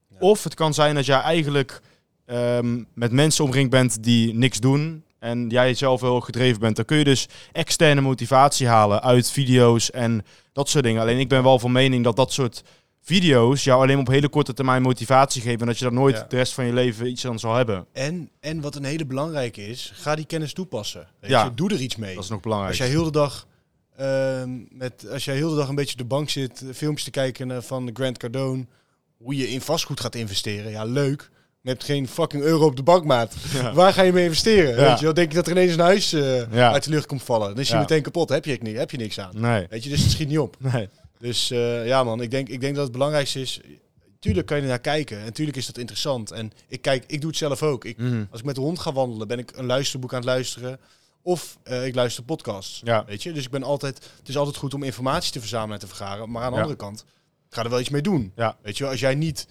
Ja. 0.10 0.18
Of 0.20 0.44
het 0.44 0.54
kan 0.54 0.74
zijn 0.74 0.96
dat 0.96 1.06
jij 1.06 1.20
eigenlijk 1.20 1.82
ehm, 2.26 2.84
met 2.94 3.12
mensen 3.12 3.44
omringd 3.44 3.70
bent 3.70 4.04
die 4.04 4.34
niks 4.34 4.60
doen 4.60 5.04
en 5.20 5.50
jij 5.50 5.74
zelf 5.74 6.02
heel 6.02 6.20
gedreven 6.20 6.60
bent. 6.60 6.76
Dan 6.76 6.86
kun 6.86 6.98
je 6.98 7.04
dus 7.04 7.28
externe 7.52 8.02
motivatie 8.02 8.68
halen 8.68 9.02
uit 9.04 9.32
video's 9.32 9.92
en 9.92 10.26
dat 10.54 10.70
soort 10.70 10.84
dingen. 10.84 11.02
Alleen 11.02 11.20
ik 11.20 11.30
ben 11.30 11.44
wel 11.44 11.60
van 11.60 11.72
mening 11.72 12.04
dat 12.04 12.16
dat 12.16 12.34
soort 12.34 12.64
video's 13.02 13.64
jou 13.64 13.82
alleen 13.82 14.00
op 14.00 14.08
hele 14.08 14.30
korte 14.30 14.54
termijn 14.54 14.82
motivatie 14.82 15.42
geven 15.42 15.60
en 15.60 15.66
dat 15.66 15.78
je 15.78 15.84
daar 15.84 15.94
nooit 15.94 16.16
Ja. 16.16 16.26
de 16.30 16.36
rest 16.36 16.54
van 16.54 16.66
je 16.66 16.74
leven 16.74 17.08
iets 17.10 17.26
aan 17.28 17.40
zal 17.40 17.56
hebben. 17.56 17.86
En, 17.94 18.30
en 18.40 18.62
wat 18.62 18.76
een 18.76 18.84
hele 18.84 19.06
belangrijke 19.06 19.68
is, 19.68 19.92
ga 19.96 20.16
die 20.16 20.26
kennis 20.26 20.54
toepassen. 20.54 21.08
Weet 21.20 21.30
Ja. 21.32 21.44
je, 21.44 21.54
doe 21.54 21.70
er 21.74 21.80
iets 21.82 21.96
mee. 21.96 22.16
Dat 22.16 22.24
is 22.24 22.30
nog 22.30 22.42
belangrijk. 22.42 22.72
Als 22.72 22.80
jij 22.82 22.90
heel 22.90 23.04
de 23.04 23.12
dag 23.12 23.48
ehm, 23.98 24.50
met, 24.70 25.08
als 25.12 25.26
jij 25.26 25.36
heel 25.36 25.50
de 25.50 25.56
dag 25.56 25.68
een 25.70 25.76
beetje 25.76 25.92
op 25.94 25.98
de 26.00 26.06
bank 26.06 26.30
zit, 26.30 26.62
eh, 26.62 26.74
filmpjes 26.74 27.04
te 27.04 27.12
kijken 27.12 27.48
naar 27.48 27.62
van 27.62 27.90
Grant 27.94 28.18
Cardone, 28.18 28.66
hoe 29.18 29.36
je 29.36 29.50
in 29.50 29.62
vastgoed 29.62 30.00
gaat 30.00 30.16
investeren, 30.16 30.72
ja 30.72 30.84
leuk. 30.84 31.30
Je 31.68 31.74
hebt 31.74 31.86
geen 31.86 32.08
fucking 32.08 32.44
euro 32.44 32.66
op 32.66 32.76
de 32.76 32.84
bank, 32.84 33.06
maat. 33.06 33.34
Ja. 33.54 33.74
Waar 33.74 33.94
ga 33.94 34.02
je 34.02 34.14
mee 34.14 34.24
investeren? 34.24 34.76
Ja. 34.76 34.90
Weet 34.90 35.00
je 35.00 35.06
wel? 35.06 35.14
Denk 35.14 35.30
je 35.30 35.36
dat 35.36 35.46
er 35.46 35.52
ineens 35.52 35.74
een 35.74 35.80
huis 35.80 36.14
eh, 36.14 36.52
Ja. 36.54 36.72
uit 36.72 36.84
de 36.84 36.90
lucht 36.90 37.06
komt 37.06 37.24
vallen? 37.24 37.48
Dan 37.50 37.60
is 37.60 37.70
je 37.70 37.78
meteen 37.78 38.02
kapot. 38.02 38.30
Heb 38.30 38.46
je, 38.46 38.58
heb 38.64 38.92
je 38.92 38.98
niks 38.98 39.20
aan. 39.20 39.32
Nee, 39.34 39.66
Weet 39.70 39.84
je, 39.84 39.90
dus 39.90 40.02
het 40.02 40.12
schiet 40.12 40.28
niet 40.28 40.40
op. 40.40 40.56
nee. 40.60 40.90
Dus 41.20 41.52
eh, 41.52 41.88
ja 41.88 42.04
man, 42.04 42.22
ik 42.22 42.32
denk, 42.32 42.48
ik 42.50 42.62
denk 42.62 42.74
dat 42.76 42.84
het 42.84 42.92
belangrijkste 42.92 43.42
is. 43.42 43.62
Tuurlijk 44.20 44.48
kan 44.48 44.58
je 44.58 44.64
er 44.64 44.70
naar 44.70 44.80
kijken 44.80 45.20
en 45.20 45.34
tuurlijk 45.34 45.58
is 45.58 45.66
dat 45.66 45.78
interessant. 45.78 46.32
En 46.32 46.52
ik 46.68 46.82
kijk, 46.82 47.04
ik 47.08 47.20
doe 47.22 47.30
het 47.30 47.40
zelf 47.40 47.64
ook. 47.64 47.86
Ik, 47.86 47.98
Mhm. 47.98 48.24
als 48.32 48.40
ik 48.40 48.46
met 48.46 48.56
de 48.56 48.62
hond 48.62 48.80
ga 48.80 48.94
wandelen, 48.94 49.28
ben 49.28 49.40
ik 49.40 49.52
een 49.56 49.66
luisterboek 49.66 50.12
aan 50.12 50.18
het 50.20 50.26
luisteren. 50.28 50.80
Of 51.22 51.58
eh, 51.64 51.86
ik 51.86 51.96
luister 51.96 52.24
podcasts. 52.24 52.82
Weet 53.08 53.24
je? 53.24 53.32
Dus 53.32 53.44
ik 53.46 53.52
ben 53.52 53.64
altijd, 53.64 53.96
het 54.20 54.30
is 54.30 54.38
altijd 54.38 54.56
goed 54.56 54.74
om 54.74 54.84
informatie 54.84 55.32
te 55.32 55.40
verzamelen 55.40 55.74
en 55.74 55.80
te 55.80 55.88
vergaren. 55.88 56.32
Maar 56.32 56.44
aan 56.44 56.52
de 56.52 56.58
andere 56.58 56.76
kant, 56.78 57.06
ga 57.50 57.64
er 57.64 57.70
wel 57.70 57.80
iets 57.80 57.90
mee 57.90 58.02
doen. 58.02 58.32
Weet 58.62 58.78
je 58.78 58.88
als 58.88 59.00
jij 59.00 59.16
niet, 59.16 59.48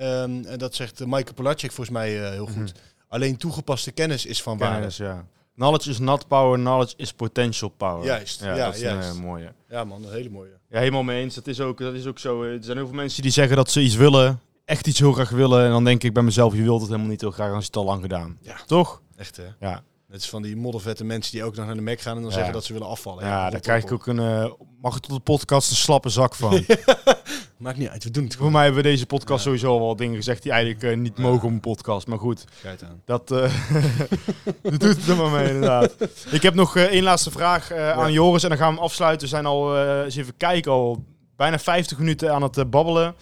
ehm, 0.00 0.44
en 0.44 0.58
dat 0.58 0.74
zegt 0.74 0.98
Michael 1.06 1.34
Polacek 1.34 1.72
volgens 1.72 1.96
mij 1.96 2.22
eh, 2.24 2.30
heel 2.30 2.46
goed, 2.46 2.56
Mhm. 2.56 2.84
alleen 3.08 3.36
toegepaste 3.36 3.90
kennis 3.92 4.26
is 4.26 4.42
van 4.42 4.58
waarde. 4.58 4.74
Kennis, 4.76 4.96
ja. 4.96 5.26
Knowledge 5.54 5.90
is 5.90 5.98
not 5.98 6.28
power, 6.28 6.58
knowledge 6.58 6.94
is 6.96 7.12
potential 7.12 7.68
power. 7.68 8.04
Juist, 8.04 8.40
Ja, 8.40 8.54
ja, 8.54 8.64
dat 8.64 8.74
is 8.74 8.80
juist. 8.80 9.08
een 9.10 9.16
eh, 9.16 9.22
mooie. 9.22 9.52
Ja 9.68 9.84
man, 9.84 10.04
een 10.04 10.12
hele 10.12 10.30
mooie. 10.30 10.58
Ja, 10.68 10.78
helemaal 10.78 11.02
mee 11.02 11.22
eens. 11.22 11.34
Dat 11.34 11.46
is, 11.46 11.60
ook, 11.60 11.78
dat 11.78 11.94
is 11.94 12.06
ook 12.06 12.18
zo. 12.18 12.42
eh, 12.42 12.52
Er 12.52 12.64
zijn 12.64 12.76
heel 12.76 12.86
veel 12.86 12.96
mensen 12.96 13.22
die 13.22 13.30
zeggen 13.30 13.56
dat 13.56 13.70
ze 13.70 13.80
iets 13.80 13.94
willen. 13.96 14.40
Echt 14.64 14.86
iets 14.86 14.98
heel 14.98 15.12
graag 15.12 15.30
willen. 15.30 15.64
En 15.64 15.70
dan 15.70 15.84
denk 15.84 16.02
ik 16.02 16.12
bij 16.12 16.22
mezelf, 16.22 16.54
je 16.54 16.62
wilt 16.62 16.80
het 16.80 16.88
helemaal 16.88 17.10
niet 17.10 17.20
heel 17.20 17.30
graag. 17.30 17.48
Dan 17.50 17.58
is 17.58 17.66
het 17.66 17.76
al 17.76 17.84
lang 17.84 18.02
gedaan. 18.02 18.38
Ja. 18.40 18.56
Toch? 18.66 19.02
Echt 19.16 19.36
hè? 19.36 19.44
Ja. 19.60 19.82
Net 20.10 20.20
is 20.20 20.28
van 20.28 20.42
die 20.42 20.56
moddervette 20.56 21.04
mensen 21.04 21.32
die 21.32 21.44
ook 21.44 21.56
nog 21.56 21.66
naar 21.66 21.74
de 21.74 21.80
Mac 21.82 22.00
gaan 22.00 22.16
en 22.16 22.20
dan 22.22 22.30
Ja. 22.30 22.36
zeggen 22.36 22.52
dat 22.54 22.64
ze 22.64 22.72
willen 22.72 22.88
afvallen. 22.88 23.24
Ja, 23.24 23.50
daar 23.50 23.60
krijg 23.60 23.82
ik 23.84 23.92
ook 23.92 24.06
een... 24.06 24.18
eh, 24.18 24.50
mag 24.80 24.96
ik 24.96 25.02
tot 25.02 25.14
de 25.16 25.20
podcast 25.22 25.70
een 25.70 25.76
slappe 25.76 26.08
zak 26.08 26.34
van. 26.34 26.64
Maakt 27.56 27.78
niet 27.78 27.88
uit, 27.88 28.04
we 28.04 28.10
doen 28.10 28.24
het 28.24 28.36
Voor 28.36 28.50
mij 28.50 28.64
hebben 28.64 28.82
we 28.82 28.88
deze 28.88 29.06
podcast 29.06 29.38
Ja. 29.38 29.44
sowieso 29.44 29.72
al 29.72 29.80
wel 29.80 29.96
dingen 29.96 30.16
gezegd 30.16 30.42
die 30.42 30.52
eigenlijk 30.52 30.82
eh, 30.82 30.96
niet 30.96 31.18
mogen 31.18 31.46
op 31.48 31.52
een 31.54 31.60
podcast. 31.60 32.06
Maar 32.06 32.18
goed, 32.18 32.44
aan. 32.64 33.02
dat, 33.04 33.30
eh 33.30 33.38
dat 34.62 34.80
doet 34.80 34.96
het 34.96 35.08
er 35.08 35.16
maar 35.16 35.30
mee 35.30 35.48
inderdaad. 35.48 35.94
Ik 36.30 36.42
heb 36.42 36.54
nog 36.54 36.76
één 36.76 37.02
laatste 37.02 37.30
vraag 37.30 37.72
aan 37.72 38.12
Joris 38.12 38.42
en 38.42 38.48
dan 38.48 38.58
gaan 38.58 38.68
we 38.68 38.74
hem 38.74 38.84
afsluiten. 38.84 39.20
We 39.22 39.28
zijn 39.34 39.46
al, 39.46 39.78
eens 40.04 40.16
even 40.16 40.36
kijken, 40.36 40.72
al 40.72 41.04
bijna 41.36 41.58
50 41.58 41.98
minuten 41.98 42.34
aan 42.34 42.42
het 42.42 42.70
babbelen. 42.70 43.14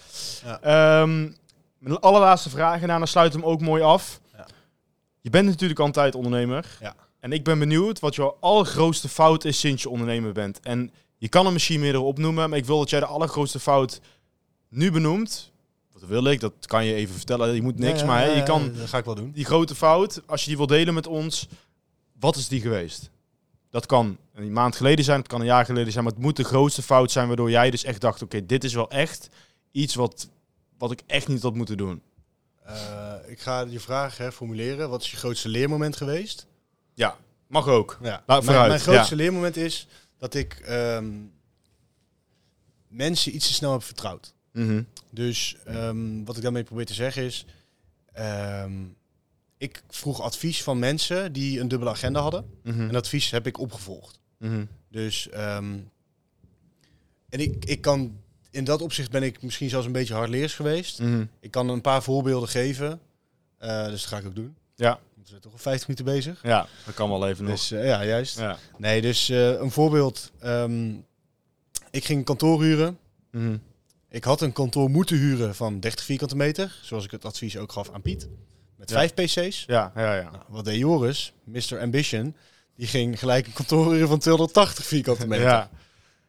Ja. 0.45 0.59
Ehm, 0.61 1.19
mijn 1.79 1.99
allerlaatste 1.99 2.49
vraag 2.49 2.81
en 2.81 2.87
daarna 2.87 3.05
sluiten 3.05 3.39
we 3.39 3.45
hem 3.45 3.53
ook 3.55 3.61
mooi 3.61 3.81
af. 3.81 4.19
Je 5.21 5.29
bent 5.29 5.47
natuurlijk 5.47 5.79
altijd 5.79 6.15
ondernemer. 6.15 6.77
Ja. 6.81 6.95
En 7.19 7.31
ik 7.31 7.43
ben 7.43 7.59
benieuwd 7.59 7.99
wat 7.99 8.15
jouw 8.15 8.37
allergrootste 8.39 9.09
fout 9.09 9.45
is 9.45 9.59
sinds 9.59 9.83
je 9.83 9.89
ondernemer 9.89 10.31
bent. 10.33 10.59
En 10.59 10.91
je 11.17 11.29
kan 11.29 11.45
er 11.45 11.51
misschien 11.51 11.79
meerdere 11.79 12.03
opnoemen, 12.03 12.49
maar 12.49 12.57
ik 12.57 12.65
wil 12.65 12.77
dat 12.79 12.89
jij 12.89 12.99
de 12.99 13.05
allergrootste 13.05 13.59
fout 13.59 13.99
nu 14.69 14.91
benoemt. 14.91 15.51
Wat 15.91 16.03
wil 16.09 16.23
ik? 16.25 16.39
Dat 16.39 16.53
kan 16.65 16.85
je 16.85 16.93
even 16.93 17.15
vertellen. 17.15 17.55
Je 17.55 17.61
moet 17.61 17.79
niks, 17.79 17.99
Ja, 17.99 18.05
maar 18.05 18.21
hè, 18.21 18.27
je 18.29 18.43
kan 18.43 18.73
Dat 18.73 18.87
ga 18.89 18.97
ik 18.97 19.05
wel 19.05 19.15
doen. 19.15 19.31
die 19.31 19.45
grote 19.45 19.75
fout, 19.75 20.21
als 20.25 20.41
je 20.41 20.47
die 20.47 20.57
wil 20.57 20.67
delen 20.67 20.93
met 20.93 21.07
ons, 21.07 21.47
wat 22.19 22.35
is 22.35 22.47
die 22.47 22.61
geweest? 22.61 23.09
Dat 23.69 23.85
kan 23.85 24.17
een 24.33 24.51
maand 24.53 24.75
geleden 24.75 25.05
zijn, 25.05 25.19
het 25.19 25.27
kan 25.27 25.39
een 25.39 25.45
jaar 25.45 25.65
geleden 25.65 25.91
zijn, 25.91 26.03
maar 26.03 26.13
het 26.13 26.21
moet 26.21 26.35
de 26.35 26.43
grootste 26.43 26.81
fout 26.81 27.11
zijn 27.11 27.27
waardoor 27.27 27.49
jij 27.49 27.71
dus 27.71 27.83
echt 27.83 28.01
dacht, 28.01 28.21
oké, 28.21 28.45
dit 28.45 28.63
is 28.63 28.73
wel 28.73 28.89
echt 28.89 29.29
iets 29.71 29.95
wat, 29.95 30.29
wat 30.77 30.91
ik 30.91 31.01
echt 31.07 31.27
niet 31.27 31.41
had 31.41 31.53
moeten 31.55 31.77
doen. 31.77 32.01
Eh, 32.69 33.31
ik 33.31 33.39
ga 33.39 33.61
je 33.61 33.79
vraag 33.79 34.17
hè, 34.17 34.31
formuleren. 34.31 34.89
Wat 34.89 35.01
is 35.01 35.11
je 35.11 35.17
grootste 35.17 35.49
leermoment 35.49 35.95
geweest? 35.95 36.47
Ja, 36.93 37.17
mag 37.47 37.67
ook. 37.67 37.97
Ja. 38.01 38.09
Laat 38.09 38.25
mijn, 38.25 38.43
vooruit, 38.43 38.67
mijn 38.67 38.79
grootste 38.79 39.15
leermoment 39.15 39.57
is 39.57 39.87
dat 40.17 40.33
ik 40.33 40.53
ehm, 40.53 41.11
mensen 42.87 43.35
iets 43.35 43.47
te 43.47 43.53
snel 43.53 43.71
heb 43.71 43.83
vertrouwd. 43.83 44.33
Mhm. 44.51 44.83
Dus 45.09 45.55
ehm, 45.65 46.23
wat 46.23 46.37
ik 46.37 46.43
daarmee 46.43 46.63
probeer 46.63 46.85
te 46.85 46.93
zeggen 46.93 47.23
is... 47.23 47.45
ehm, 48.13 48.73
ik 49.57 49.83
vroeg 49.89 50.21
advies 50.21 50.63
van 50.63 50.79
mensen 50.79 51.33
die 51.33 51.59
een 51.59 51.67
dubbele 51.67 51.91
agenda 51.91 52.21
hadden. 52.21 52.49
Mhm. 52.63 52.89
En 52.89 52.95
advies 52.95 53.29
heb 53.29 53.47
ik 53.47 53.59
opgevolgd. 53.59 54.19
Mhm. 54.37 54.65
Dus, 54.89 55.29
en 55.29 55.91
ik, 57.29 57.65
ik 57.65 57.81
kan, 57.81 58.21
in 58.51 58.63
dat 58.63 58.81
opzicht 58.81 59.11
ben 59.11 59.23
ik 59.23 59.41
misschien 59.41 59.69
zelfs 59.69 59.85
een 59.85 59.91
beetje 59.91 60.13
hardleers 60.13 60.53
geweest. 60.53 60.99
Mhm. 60.99 61.25
Ik 61.39 61.51
kan 61.51 61.69
een 61.69 61.81
paar 61.81 62.03
voorbeelden 62.03 62.49
geven, 62.49 62.99
Eh, 63.57 63.85
dus 63.85 64.01
dat 64.01 64.09
ga 64.11 64.17
ik 64.17 64.25
ook 64.25 64.35
doen. 64.35 64.55
Ja. 64.75 64.99
We 65.15 65.21
zijn 65.23 65.41
toch 65.41 65.51
al 65.51 65.57
50 65.57 65.87
minuten 65.87 66.13
bezig. 66.15 66.39
ja, 66.43 66.67
dat 66.85 66.93
kan 66.95 67.09
wel 67.09 67.27
even 67.27 67.43
nog. 67.43 67.53
Dus 67.53 67.71
eh, 67.71 67.85
ja, 67.85 68.05
juist. 68.05 68.37
ja. 68.39 68.57
Nee, 68.77 69.01
dus 69.01 69.29
eh, 69.29 69.49
een 69.59 69.71
voorbeeld. 69.71 70.31
ehm, 70.39 70.89
ik 71.91 72.05
ging 72.05 72.19
een 72.19 72.25
kantoor 72.25 72.61
huren. 72.63 72.97
Mhm. 73.31 73.57
Ik 74.09 74.23
had 74.23 74.41
een 74.41 74.51
kantoor 74.53 74.89
moeten 74.89 75.17
huren 75.17 75.55
van 75.55 75.79
30 75.79 76.05
vierkante 76.05 76.35
meter, 76.35 76.79
zoals 76.81 77.03
ik 77.05 77.11
het 77.11 77.25
advies 77.25 77.57
ook 77.57 77.71
gaf 77.71 77.89
aan 77.91 78.01
Piet. 78.01 78.27
Met 78.75 78.89
Ja. 78.89 78.95
vijf 78.95 79.13
PC's. 79.13 79.63
ja, 79.67 79.91
ja, 79.95 80.15
ja. 80.15 80.29
Nou, 80.31 80.43
wat 80.47 80.65
deed 80.65 80.77
Joris, 80.77 81.33
Mr. 81.43 81.79
Ambition, 81.79 82.35
die 82.75 82.87
ging 82.87 83.19
gelijk 83.19 83.47
een 83.47 83.53
kantoor 83.53 83.91
huren 83.91 84.07
van 84.07 84.19
280 84.19 84.85
vierkante 84.85 85.27
meter. 85.27 85.45
Ja, 85.45 85.69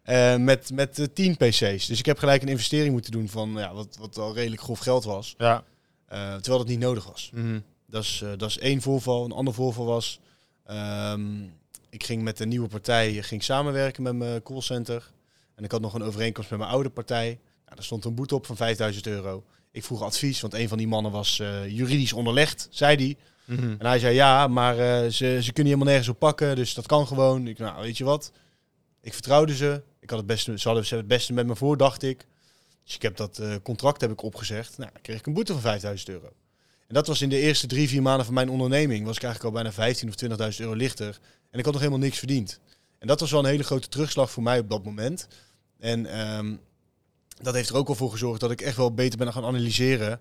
Eh, 0.02 0.36
met 0.36 0.70
met 0.72 0.98
eh, 0.98 1.06
10 1.14 1.36
PC's. 1.36 1.86
Dus 1.86 1.98
ik 1.98 2.06
heb 2.06 2.18
gelijk 2.18 2.42
een 2.42 2.48
investering 2.48 2.92
moeten 2.92 3.12
doen 3.12 3.28
van 3.28 3.52
ja, 3.56 3.74
wat, 3.74 3.96
wat 4.00 4.18
al 4.18 4.34
redelijk 4.34 4.62
grof 4.62 4.78
geld 4.78 5.04
was. 5.04 5.34
ja. 5.38 5.64
eh, 6.06 6.34
terwijl 6.34 6.58
dat 6.58 6.66
niet 6.68 6.78
nodig 6.78 7.04
was. 7.06 7.30
Mhm. 7.34 7.60
Dat 7.86 8.02
is, 8.02 8.20
eh, 8.22 8.30
dat 8.36 8.48
is 8.48 8.58
één 8.58 8.82
voorval. 8.82 9.24
Een 9.24 9.32
ander 9.32 9.54
voorval 9.54 9.84
was... 9.84 10.20
ehm, 10.66 11.42
ik 11.90 12.04
ging 12.04 12.22
met 12.22 12.40
een 12.40 12.48
nieuwe 12.48 12.68
partij 12.68 13.22
ging 13.22 13.42
samenwerken 13.42 14.02
met 14.02 14.14
mijn 14.14 14.42
callcenter. 14.42 15.10
En 15.54 15.64
ik 15.64 15.70
had 15.72 15.80
nog 15.80 15.94
een 15.94 16.02
overeenkomst 16.02 16.50
met 16.50 16.58
mijn 16.58 16.70
oude 16.70 16.88
partij. 16.90 17.26
Nou, 17.64 17.74
daar 17.74 17.84
stond 17.84 18.04
een 18.04 18.14
boete 18.14 18.34
op 18.34 18.46
van 18.46 18.56
5000 18.56 19.06
euro. 19.06 19.44
Ik 19.72 19.84
vroeg 19.84 20.02
advies, 20.02 20.40
want 20.40 20.54
een 20.54 20.68
van 20.68 20.78
die 20.78 20.86
mannen 20.88 21.12
was 21.12 21.38
eh, 21.40 21.68
juridisch 21.68 22.12
onderlegd, 22.12 22.68
zei 22.70 22.96
hij. 22.96 23.16
Mhm. 23.56 23.74
En 23.78 23.86
hij 23.86 23.98
zei 23.98 24.14
ja, 24.14 24.46
maar 24.46 24.78
eh, 24.78 25.10
ze, 25.10 25.38
ze 25.42 25.52
kunnen 25.52 25.72
je 25.72 25.78
helemaal 25.78 25.86
nergens 25.86 26.08
op 26.08 26.18
pakken, 26.18 26.56
dus 26.56 26.74
dat 26.74 26.86
kan 26.86 27.06
gewoon. 27.06 27.46
Ik, 27.46 27.58
nou, 27.58 27.82
weet 27.82 27.98
je 27.98 28.04
wat? 28.04 28.32
Ik 29.00 29.12
vertrouwde 29.12 29.54
ze. 29.54 29.82
Ik 30.10 30.16
had 30.16 30.24
het 30.28 30.34
beste, 30.34 30.58
ze 30.58 30.68
hadden 30.68 30.86
ze 30.86 30.96
het 30.96 31.06
beste 31.06 31.32
met 31.32 31.46
me 31.46 31.56
voor, 31.56 31.76
dacht 31.76 32.02
ik. 32.02 32.26
Dus 32.84 32.94
ik 32.94 33.02
heb 33.02 33.16
dat 33.16 33.38
eh, 33.38 33.54
contract 33.62 34.00
heb 34.00 34.10
ik 34.10 34.22
opgezegd. 34.22 34.78
Nou, 34.78 34.90
kreeg 35.02 35.18
ik 35.18 35.26
een 35.26 35.32
boete 35.32 35.52
van 35.52 35.60
5000 35.60 36.08
euro. 36.08 36.26
En 36.86 36.94
dat 36.94 37.06
was 37.06 37.22
in 37.22 37.28
de 37.28 37.38
eerste 37.38 37.66
drie, 37.66 37.88
vier 37.88 38.02
maanden 38.02 38.24
van 38.24 38.34
mijn 38.34 38.50
onderneming. 38.50 39.06
Was 39.06 39.16
ik 39.16 39.22
eigenlijk 39.22 39.54
al 39.54 39.62
bijna 39.62 39.76
15 39.76 40.08
of 40.08 40.50
20.000 40.52 40.60
euro 40.60 40.74
lichter. 40.74 41.18
En 41.50 41.58
ik 41.58 41.64
had 41.64 41.72
nog 41.72 41.82
helemaal 41.82 42.02
niks 42.02 42.18
verdiend. 42.18 42.60
En 42.98 43.06
dat 43.06 43.20
was 43.20 43.30
wel 43.30 43.40
een 43.40 43.50
hele 43.50 43.62
grote 43.62 43.88
terugslag 43.88 44.30
voor 44.30 44.42
mij 44.42 44.58
op 44.58 44.70
dat 44.70 44.84
moment. 44.84 45.28
En 45.78 46.06
ehm, 46.06 46.56
dat 47.42 47.54
heeft 47.54 47.68
er 47.68 47.76
ook 47.76 47.86
wel 47.86 47.96
voor 47.96 48.10
gezorgd 48.10 48.40
dat 48.40 48.50
ik 48.50 48.60
echt 48.60 48.76
wel 48.76 48.94
beter 48.94 49.18
ben 49.18 49.32
gaan 49.32 49.44
analyseren. 49.44 50.20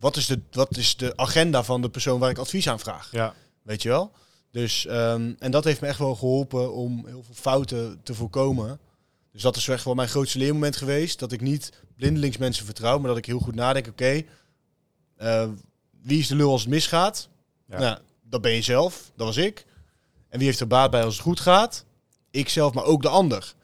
Wat 0.00 0.16
is, 0.16 0.26
de, 0.26 0.40
wat 0.50 0.76
is 0.76 0.96
de 0.96 1.16
agenda 1.16 1.64
van 1.64 1.82
de 1.82 1.90
persoon 1.90 2.20
waar 2.20 2.30
ik 2.30 2.38
advies 2.38 2.68
aan 2.68 2.80
vraag? 2.80 3.08
Ja. 3.12 3.34
Weet 3.62 3.82
je 3.82 3.88
wel? 3.88 4.12
Dus, 4.50 4.86
ehm, 4.86 5.32
en 5.38 5.50
dat 5.50 5.64
heeft 5.64 5.80
me 5.80 5.86
echt 5.86 5.98
wel 5.98 6.14
geholpen 6.14 6.72
om 6.72 7.06
heel 7.06 7.22
veel 7.22 7.34
fouten 7.34 8.00
te 8.02 8.14
voorkomen. 8.14 8.80
Dus 9.32 9.42
dat 9.42 9.56
is 9.56 9.68
echt 9.68 9.84
wel 9.84 9.94
mijn 9.94 10.08
grootste 10.08 10.38
leermoment 10.38 10.76
geweest. 10.76 11.18
Dat 11.18 11.32
ik 11.32 11.40
niet 11.40 11.72
blindelings 11.96 12.36
mensen 12.36 12.64
vertrouw, 12.64 12.98
maar 12.98 13.08
dat 13.08 13.18
ik 13.18 13.26
heel 13.26 13.38
goed 13.38 13.54
nadenk. 13.54 13.86
Oké, 13.86 14.22
eh, 15.16 15.48
wie 16.02 16.18
is 16.18 16.26
de 16.26 16.34
lul 16.36 16.50
als 16.50 16.60
het 16.60 16.70
misgaat? 16.70 17.28
Ja. 17.68 17.78
Nou, 17.78 17.98
dat 18.22 18.40
ben 18.40 18.52
je 18.52 18.62
zelf. 18.62 19.12
Dat 19.16 19.26
was 19.26 19.36
ik. 19.36 19.66
En 20.28 20.38
wie 20.38 20.46
heeft 20.46 20.60
er 20.60 20.66
baat 20.66 20.90
bij 20.90 21.04
als 21.04 21.14
het 21.14 21.22
goed 21.22 21.40
gaat? 21.40 21.84
Ik 22.30 22.48
zelf, 22.48 22.72
maar 22.74 22.84
ook 22.84 23.02
de 23.02 23.08
ander. 23.08 23.54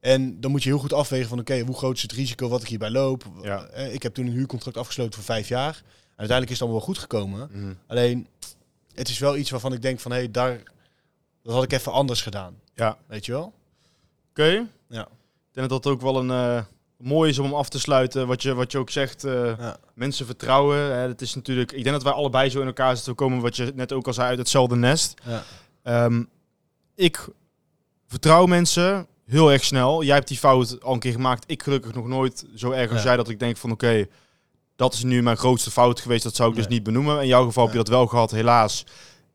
En 0.00 0.40
dan 0.40 0.50
moet 0.50 0.62
je 0.62 0.68
heel 0.68 0.78
goed 0.78 0.92
afwegen 0.92 1.28
van, 1.28 1.38
oké, 1.38 1.60
hoe 1.60 1.76
groot 1.76 1.96
is 1.96 2.02
het 2.02 2.12
risico 2.12 2.48
wat 2.48 2.62
ik 2.62 2.68
hierbij 2.68 2.90
loop? 2.90 3.24
Ja. 3.42 3.64
Eh, 3.64 3.94
Ik 3.94 4.02
heb 4.02 4.14
toen 4.14 4.26
een 4.26 4.32
huurcontract 4.32 4.76
afgesloten 4.76 5.14
voor 5.14 5.22
vijf 5.24 5.48
jaar. 5.48 5.74
En 5.76 6.26
uiteindelijk 6.26 6.50
is 6.50 6.58
het 6.58 6.60
allemaal 6.60 6.78
wel 6.78 6.88
goed 6.88 6.98
gekomen. 6.98 7.48
Mhm. 7.52 7.72
Alleen, 7.86 8.26
het 8.94 9.08
is 9.08 9.18
wel 9.18 9.36
iets 9.36 9.50
waarvan 9.50 9.72
ik 9.72 9.82
denk 9.82 10.00
van, 10.00 10.10
hé, 10.10 10.16
hey, 10.16 10.30
daar, 10.30 10.62
dat 11.42 11.54
had 11.54 11.62
ik 11.62 11.72
even 11.72 11.92
anders 11.92 12.22
gedaan. 12.22 12.60
Ja. 12.74 12.98
Weet 13.06 13.26
je 13.26 13.32
wel? 13.32 13.54
Oké. 14.30 14.66
Ja. 14.90 15.02
Ik 15.02 15.56
denk 15.56 15.68
dat 15.68 15.82
dat 15.82 15.92
ook 15.92 16.00
wel 16.00 16.16
een 16.16 16.30
eh, 16.30 16.62
mooi 16.96 17.30
is 17.30 17.38
om 17.38 17.54
af 17.54 17.68
te 17.68 17.78
sluiten. 17.80 18.26
Wat 18.26 18.42
je, 18.42 18.54
wat 18.54 18.72
je 18.72 18.78
ook 18.78 18.90
zegt, 18.90 19.24
eh, 19.24 19.58
Ja. 19.58 19.76
mensen 19.94 20.26
vertrouwen. 20.26 20.78
Hè, 20.78 21.06
dat 21.06 21.20
is 21.20 21.34
natuurlijk, 21.34 21.72
ik 21.72 21.82
denk 21.82 21.94
dat 21.94 22.04
wij 22.04 22.12
allebei 22.12 22.50
zo 22.50 22.60
in 22.60 22.66
elkaar 22.66 22.96
zitten. 22.96 23.14
Komen, 23.14 23.40
wat 23.40 23.56
je 23.56 23.72
net 23.74 23.92
ook 23.92 24.06
al 24.06 24.12
zei, 24.12 24.28
uit 24.28 24.38
hetzelfde 24.38 24.76
nest. 24.76 25.14
Ja. 25.26 25.42
Ehm, 25.82 26.22
ik 26.94 27.28
vertrouw 28.06 28.46
mensen 28.46 29.06
heel 29.26 29.52
erg 29.52 29.64
snel. 29.64 30.02
Jij 30.02 30.14
hebt 30.14 30.28
die 30.28 30.38
fout 30.38 30.82
al 30.82 30.92
een 30.92 30.98
keer 30.98 31.12
gemaakt. 31.12 31.44
Ik 31.46 31.62
gelukkig 31.62 31.94
nog 31.94 32.06
nooit 32.06 32.44
zo 32.54 32.70
erg 32.70 32.92
als 32.92 33.02
jij 33.02 33.16
dat 33.16 33.28
ik 33.28 33.38
denk 33.38 33.56
van 33.56 33.70
oké, 33.70 34.06
dat 34.76 34.94
is 34.94 35.02
nu 35.02 35.22
mijn 35.22 35.36
grootste 35.36 35.70
fout 35.70 36.00
geweest. 36.00 36.22
Dat 36.22 36.34
zou 36.36 36.50
ik 36.50 36.56
dus 36.56 36.66
niet 36.68 36.82
benoemen. 36.82 37.20
In 37.20 37.26
jouw 37.26 37.44
geval 37.44 37.62
heb 37.64 37.72
je 37.72 37.78
dat 37.78 37.88
wel 37.88 38.06
gehad, 38.06 38.30
helaas. 38.30 38.84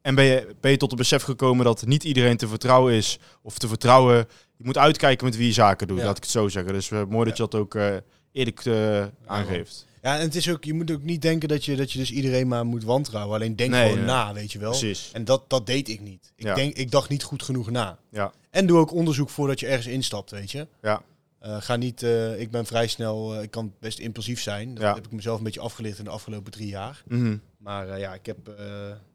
En 0.01 0.15
ben 0.15 0.25
je, 0.25 0.55
ben 0.61 0.71
je 0.71 0.77
tot 0.77 0.89
het 0.89 0.99
besef 0.99 1.23
gekomen 1.23 1.65
dat 1.65 1.85
niet 1.85 2.03
iedereen 2.03 2.37
te 2.37 2.47
vertrouwen 2.47 2.93
is. 2.93 3.19
Of 3.41 3.57
te 3.57 3.67
vertrouwen. 3.67 4.27
Je 4.57 4.63
moet 4.65 4.77
uitkijken 4.77 5.25
met 5.25 5.35
wie 5.35 5.47
je 5.47 5.53
zaken 5.53 5.87
doet, 5.87 5.97
Ja. 5.97 6.03
laat 6.05 6.17
ik 6.17 6.23
het 6.23 6.31
zo 6.31 6.47
zeggen. 6.47 6.73
Dus 6.73 6.91
eh, 6.91 7.03
mooi 7.05 7.25
dat 7.27 7.37
je 7.37 7.43
dat 7.43 7.55
ook 7.55 7.75
eh, 7.75 7.95
eerlijk 8.31 8.65
eh, 8.65 9.05
aangeeft. 9.25 9.85
Ja, 10.01 10.15
en 10.15 10.21
het 10.21 10.35
is 10.35 10.49
ook, 10.49 10.63
je 10.63 10.73
moet 10.73 10.91
ook 10.91 11.01
niet 11.03 11.21
denken 11.21 11.47
dat 11.49 11.65
je, 11.65 11.75
dat 11.75 11.91
je 11.91 11.99
dus 11.99 12.11
iedereen 12.11 12.47
maar 12.47 12.65
moet 12.65 12.83
wantrouwen. 12.83 13.35
Alleen 13.35 13.55
denk 13.55 13.69
Nee, 13.71 13.81
gewoon 13.83 13.97
nee. 13.97 14.05
na, 14.05 14.33
weet 14.33 14.51
je 14.51 14.59
wel. 14.59 14.69
Precies. 14.69 15.09
En 15.13 15.25
dat, 15.25 15.49
dat 15.49 15.65
deed 15.65 15.89
ik 15.89 15.99
niet. 16.01 16.31
Ik, 16.35 16.45
Ja. 16.45 16.53
denk, 16.55 16.75
ik 16.75 16.91
dacht 16.91 17.09
niet 17.09 17.23
goed 17.23 17.43
genoeg 17.43 17.69
na. 17.71 17.97
Ja. 18.09 18.31
En 18.49 18.65
doe 18.67 18.77
ook 18.79 18.91
onderzoek 18.93 19.29
voordat 19.29 19.59
je 19.59 19.67
ergens 19.67 19.87
instapt, 19.87 20.31
weet 20.31 20.51
je. 20.51 20.67
Ja. 20.81 21.01
Ga 21.41 21.75
niet, 21.75 22.01
ik 22.37 22.51
ben 22.51 22.65
vrij 22.65 22.87
snel, 22.87 23.41
ik 23.41 23.51
kan 23.51 23.73
best 23.79 23.99
impulsief 23.99 24.41
zijn. 24.41 24.73
Dat 24.73 24.83
Ja. 24.83 24.93
heb 24.93 25.05
ik 25.05 25.11
mezelf 25.11 25.37
een 25.37 25.43
beetje 25.43 25.59
afgeleerd 25.59 25.97
in 25.97 26.03
de 26.03 26.09
afgelopen 26.09 26.51
drie 26.51 26.67
jaar. 26.67 27.03
Mhm. 27.07 27.37
Maar 27.57 27.99
ja, 27.99 28.13
ik 28.13 28.25
heb, 28.25 28.37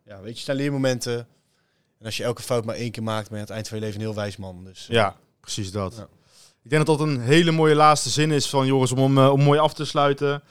ja, 0.05 0.21
weet 0.21 0.39
je, 0.39 0.45
zijn 0.45 0.57
leermomenten. 0.57 1.19
En 1.99 2.07
als 2.07 2.17
je 2.17 2.25
elke 2.25 2.43
fout 2.43 2.65
maar 2.65 2.75
één 2.75 2.91
keer 2.91 3.03
maakt, 3.03 3.29
ben 3.29 3.39
je 3.39 3.43
aan 3.45 3.47
het 3.47 3.51
eind 3.55 3.69
van 3.69 3.79
je 3.79 3.85
leven 3.85 4.01
een 4.01 4.07
heel 4.07 4.15
wijs 4.15 4.37
man. 4.37 4.65
Dus, 4.65 4.87
Ja, 4.91 5.17
precies 5.41 5.73
dat. 5.73 5.95
Ja. 5.97 6.09
Ik 6.65 6.71
denk 6.71 6.87
dat 6.87 6.99
dat 6.99 7.09
een 7.09 7.21
hele 7.21 7.51
mooie 7.51 7.75
laatste 7.75 8.11
zin 8.11 8.31
is 8.31 8.49
van 8.49 8.67
Joris 8.67 8.93
om, 8.93 8.99
om, 8.99 9.19
eh, 9.19 9.33
om 9.33 9.43
mooi 9.43 9.59
af 9.59 9.75
te 9.75 9.85
sluiten. 9.85 10.43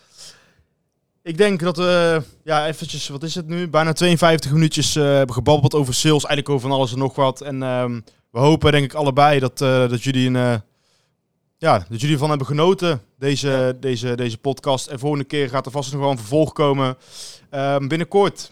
Ik 1.24 1.38
denk 1.38 1.60
dat 1.60 1.78
we, 1.78 2.22
ja, 2.44 2.68
eventjes, 2.68 3.08
wat 3.08 3.24
is 3.24 3.36
het 3.36 3.48
nu? 3.48 3.68
Bijna 3.68 3.94
52 3.94 4.52
minuutjes 4.52 4.96
eh, 4.96 5.04
hebben 5.04 5.36
gebabbeld 5.36 5.74
over 5.74 5.94
sales, 5.94 6.26
eigenlijk 6.26 6.50
over 6.50 6.70
van 6.70 6.78
alles 6.78 6.92
en 6.92 6.98
nog 6.98 7.16
wat. 7.16 7.42
En 7.42 7.64
ehm, 7.64 8.00
we 8.32 8.40
hopen, 8.40 8.72
denk 8.72 8.84
ik, 8.84 8.94
allebei 8.94 9.40
dat, 9.40 9.62
eh, 9.62 9.90
dat 9.90 10.04
jullie 10.04 10.28
een, 10.28 10.62
ja, 11.58 11.86
dat 11.90 12.00
jullie 12.00 12.12
ervan 12.12 12.30
hebben 12.30 12.48
genoten, 12.48 13.02
deze, 13.18 13.78
deze, 13.80 14.16
deze 14.16 14.38
podcast. 14.38 14.88
En 14.88 15.00
volgende 15.00 15.26
keer 15.26 15.50
gaat 15.50 15.66
er 15.66 15.72
vast 15.72 15.92
nog 15.92 16.02
wel 16.02 16.12
een 16.12 16.18
vervolg 16.18 16.54
komen. 16.54 16.98
Ehm, 17.50 17.88
binnenkort 17.88 18.50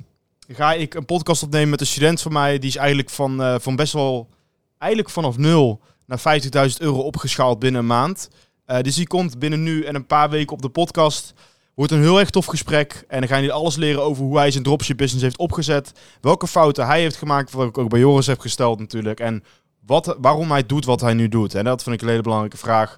ga 0.48 0.74
ik 0.74 0.94
een 0.94 1.06
podcast 1.06 1.44
opnemen 1.44 1.70
met 1.70 1.82
een 1.82 1.88
student 1.88 2.22
van 2.22 2.34
mij. 2.34 2.60
Die 2.60 2.70
is 2.70 2.76
eigenlijk 2.76 3.10
van, 3.10 3.62
van 3.62 3.76
best 3.76 3.94
wel, 3.94 4.30
eigenlijk 4.78 5.14
vanaf 5.14 5.38
nul 5.38 5.82
naar 6.08 6.42
50.000 6.70 6.78
euro 6.78 7.00
opgeschaald 7.00 7.60
binnen 7.60 7.82
een 7.82 7.88
maand. 7.88 8.30
Eh, 8.66 8.82
dus 8.82 8.96
die 8.96 9.08
komt 9.08 9.40
binnen 9.40 9.64
nu 9.64 9.84
en 9.84 9.96
een 9.96 10.06
paar 10.06 10.30
weken 10.30 10.54
op 10.54 10.62
de 10.62 10.70
podcast. 10.70 11.34
Wordt 11.74 11.92
een 11.92 12.02
heel 12.02 12.20
erg 12.20 12.30
tof 12.30 12.46
gesprek. 12.46 13.04
En 13.08 13.20
dan 13.20 13.28
gaan 13.30 13.40
jullie 13.40 13.54
alles 13.54 13.76
leren 13.76 14.04
over 14.04 14.24
hoe 14.24 14.38
hij 14.38 14.52
zijn 14.52 14.64
dropship 14.64 14.98
business 14.98 15.24
heeft 15.24 15.38
opgezet. 15.38 15.92
Welke 16.22 16.48
fouten 16.48 16.86
hij 16.86 17.02
heeft 17.02 17.16
gemaakt. 17.16 17.52
Wat 17.52 17.68
ik 17.68 17.78
ook 17.78 17.90
bij 17.90 18.00
Joris 18.00 18.28
heb 18.28 18.40
gesteld 18.40 18.80
natuurlijk. 18.80 19.20
En 19.20 19.44
wat, 19.86 20.18
waarom 20.22 20.52
hij 20.52 20.66
doet 20.66 20.86
wat 20.86 21.02
hij 21.02 21.14
nu 21.14 21.28
doet. 21.28 21.56
En 21.56 21.64
dat 21.64 21.84
vind 21.84 21.96
ik 21.96 22.02
een 22.02 22.08
hele 22.08 22.22
belangrijke 22.22 22.58
vraag. 22.58 22.98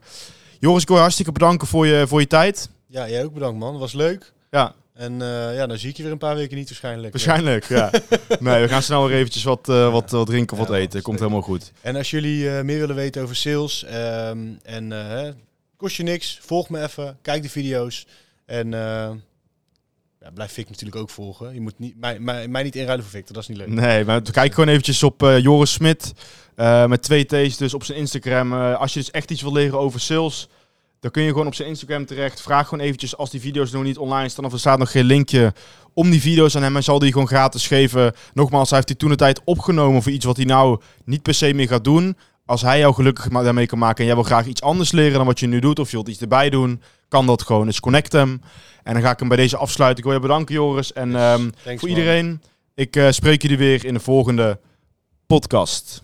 Joris, 0.60 0.82
ik 0.82 0.88
wil 0.88 0.96
je 0.96 1.02
hartstikke 1.02 1.32
bedanken 1.32 1.68
voor 1.68 1.88
je, 1.88 2.08
voor 2.08 2.20
je 2.20 2.28
tijd. 2.28 2.70
ja, 2.88 3.10
jij 3.10 3.24
ook 3.24 3.34
bedankt 3.34 3.60
man, 3.60 3.78
was 3.78 3.94
leuk. 3.94 4.34
Ja, 4.50 4.74
En 5.00 5.22
eh, 5.22 5.56
ja, 5.56 5.68
dan 5.68 5.78
zie 5.78 5.90
ik 5.90 5.98
je 5.98 6.04
weer 6.04 6.12
een 6.12 6.18
paar 6.18 6.36
weken 6.36 6.58
niet 6.58 6.68
waarschijnlijk. 6.68 7.12
waarschijnlijk. 7.12 7.66
Ja. 7.66 7.92
Nee, 8.40 8.62
we 8.62 8.68
gaan 8.68 8.82
snel 8.84 9.08
weer 9.08 9.18
eventjes 9.18 9.44
wat, 9.44 9.70
eh, 9.70 9.92
wat, 9.92 10.12
wat 10.12 10.28
drinken 10.28 10.58
of 10.58 10.68
wat 10.68 10.76
eten. 10.78 11.02
Komt 11.02 11.20
zeker. 11.20 11.32
helemaal 11.32 11.42
goed. 11.42 11.72
En 11.82 11.96
als 11.96 12.10
jullie 12.10 12.50
eh, 12.50 12.64
meer 12.64 12.80
willen 12.80 12.96
weten 12.96 13.22
over 13.22 13.36
sales 13.36 13.84
ehm, 13.84 14.48
en 14.64 14.92
eh, 14.92 15.30
kost 15.78 15.96
je 15.96 16.04
niks, 16.04 16.40
volg 16.42 16.70
me 16.70 16.84
even, 16.84 17.18
kijk 17.22 17.42
de 17.42 17.50
video's 17.50 18.06
en 18.46 18.74
eh, 18.74 19.10
ja, 20.22 20.32
blijf 20.34 20.52
Vic 20.52 20.70
natuurlijk 20.70 21.02
ook 21.02 21.10
volgen. 21.10 21.54
Je 21.54 21.62
moet 21.62 21.80
niet, 21.80 22.00
mij, 22.00 22.20
mij, 22.20 22.48
mij 22.48 22.64
niet 22.64 22.76
inruilen 22.76 23.06
voor 23.06 23.14
Victor, 23.14 23.34
dat 23.34 23.44
is 23.44 23.50
niet 23.50 23.58
leuk. 23.58 23.68
Nee, 23.68 24.06
maar 24.06 24.22
kijk 24.22 24.54
gewoon 24.54 24.70
eventjes 24.70 25.04
op 25.04 25.24
eh, 25.24 25.40
Joris 25.40 25.72
Smit. 25.74 26.14
eh, 26.56 26.86
met 26.86 27.02
twee 27.02 27.26
T's 27.26 27.58
dus 27.58 27.74
op 27.74 27.84
zijn 27.84 27.98
Instagram. 27.98 28.54
Eh, 28.54 28.80
als 28.80 28.94
je 28.94 29.00
dus 29.00 29.12
echt 29.12 29.32
iets 29.32 29.42
wil 29.42 29.54
leren 29.54 29.80
over 29.80 30.00
sales, 30.00 30.48
dan 31.00 31.12
kun 31.12 31.24
je 31.24 31.32
gewoon 31.32 31.48
op 31.48 31.56
zijn 31.56 31.68
Instagram 31.68 32.06
terecht. 32.06 32.42
Vraag 32.42 32.68
gewoon 32.68 32.86
eventjes 32.86 33.18
als 33.18 33.30
die 33.30 33.42
video's 33.42 33.72
nog 33.72 33.84
niet 33.84 33.98
online 33.98 34.30
staan 34.30 34.46
of 34.46 34.54
er 34.54 34.60
staat 34.60 34.80
nog 34.80 34.92
geen 34.92 35.06
linkje 35.06 35.54
om 35.94 36.10
die 36.10 36.22
video's 36.22 36.56
aan 36.56 36.64
hem. 36.64 36.74
Hij 36.74 36.82
zal 36.82 37.00
die 37.00 37.12
gewoon 37.12 37.28
gratis 37.28 37.68
geven. 37.68 38.14
Nogmaals, 38.34 38.68
hij 38.68 38.78
heeft 38.78 38.88
die 38.88 38.98
toen 38.98 39.10
de 39.10 39.16
tijd 39.16 39.42
opgenomen 39.44 40.02
voor 40.04 40.12
iets 40.12 40.26
wat 40.26 40.36
hij 40.38 40.46
nou 40.46 40.82
niet 41.06 41.22
per 41.22 41.34
se 41.34 41.54
meer 41.54 41.68
gaat 41.68 41.84
doen. 41.84 42.18
Als 42.46 42.62
hij 42.62 42.80
jou 42.80 42.94
gelukkig 42.94 43.28
daarmee 43.28 43.66
kan 43.66 43.78
maken 43.80 43.98
en 43.98 44.06
jij 44.06 44.16
wil 44.16 44.24
graag 44.24 44.46
iets 44.46 44.62
anders 44.62 44.92
leren 44.92 45.18
dan 45.18 45.26
wat 45.26 45.40
je 45.40 45.48
nu 45.48 45.60
doet 45.60 45.80
of 45.80 45.90
je 45.90 45.96
wilt 45.96 46.08
iets 46.08 46.22
erbij 46.22 46.50
doen, 46.50 46.82
kan 47.08 47.26
dat 47.26 47.42
gewoon. 47.42 47.66
Dus 47.66 47.80
connect 47.80 48.12
hem. 48.12 48.42
En 48.84 48.94
dan 48.94 49.02
ga 49.02 49.12
ik 49.12 49.20
hem 49.20 49.28
bij 49.28 49.38
deze 49.38 49.58
afsluiten. 49.58 49.98
Ik 49.98 50.04
wil 50.04 50.14
je 50.14 50.20
bedanken 50.20 50.56
Joris. 50.56 50.94
En 50.94 51.16
ehm, 51.16 51.50
Thanks, 51.64 51.80
voor 51.80 51.90
man. 51.90 51.98
iedereen, 51.98 52.42
ik 52.76 52.96
eh, 52.96 53.10
spreek 53.10 53.42
jullie 53.42 53.58
weer 53.58 53.86
in 53.86 53.94
de 53.94 54.00
volgende 54.00 54.60
podcast. 55.28 56.02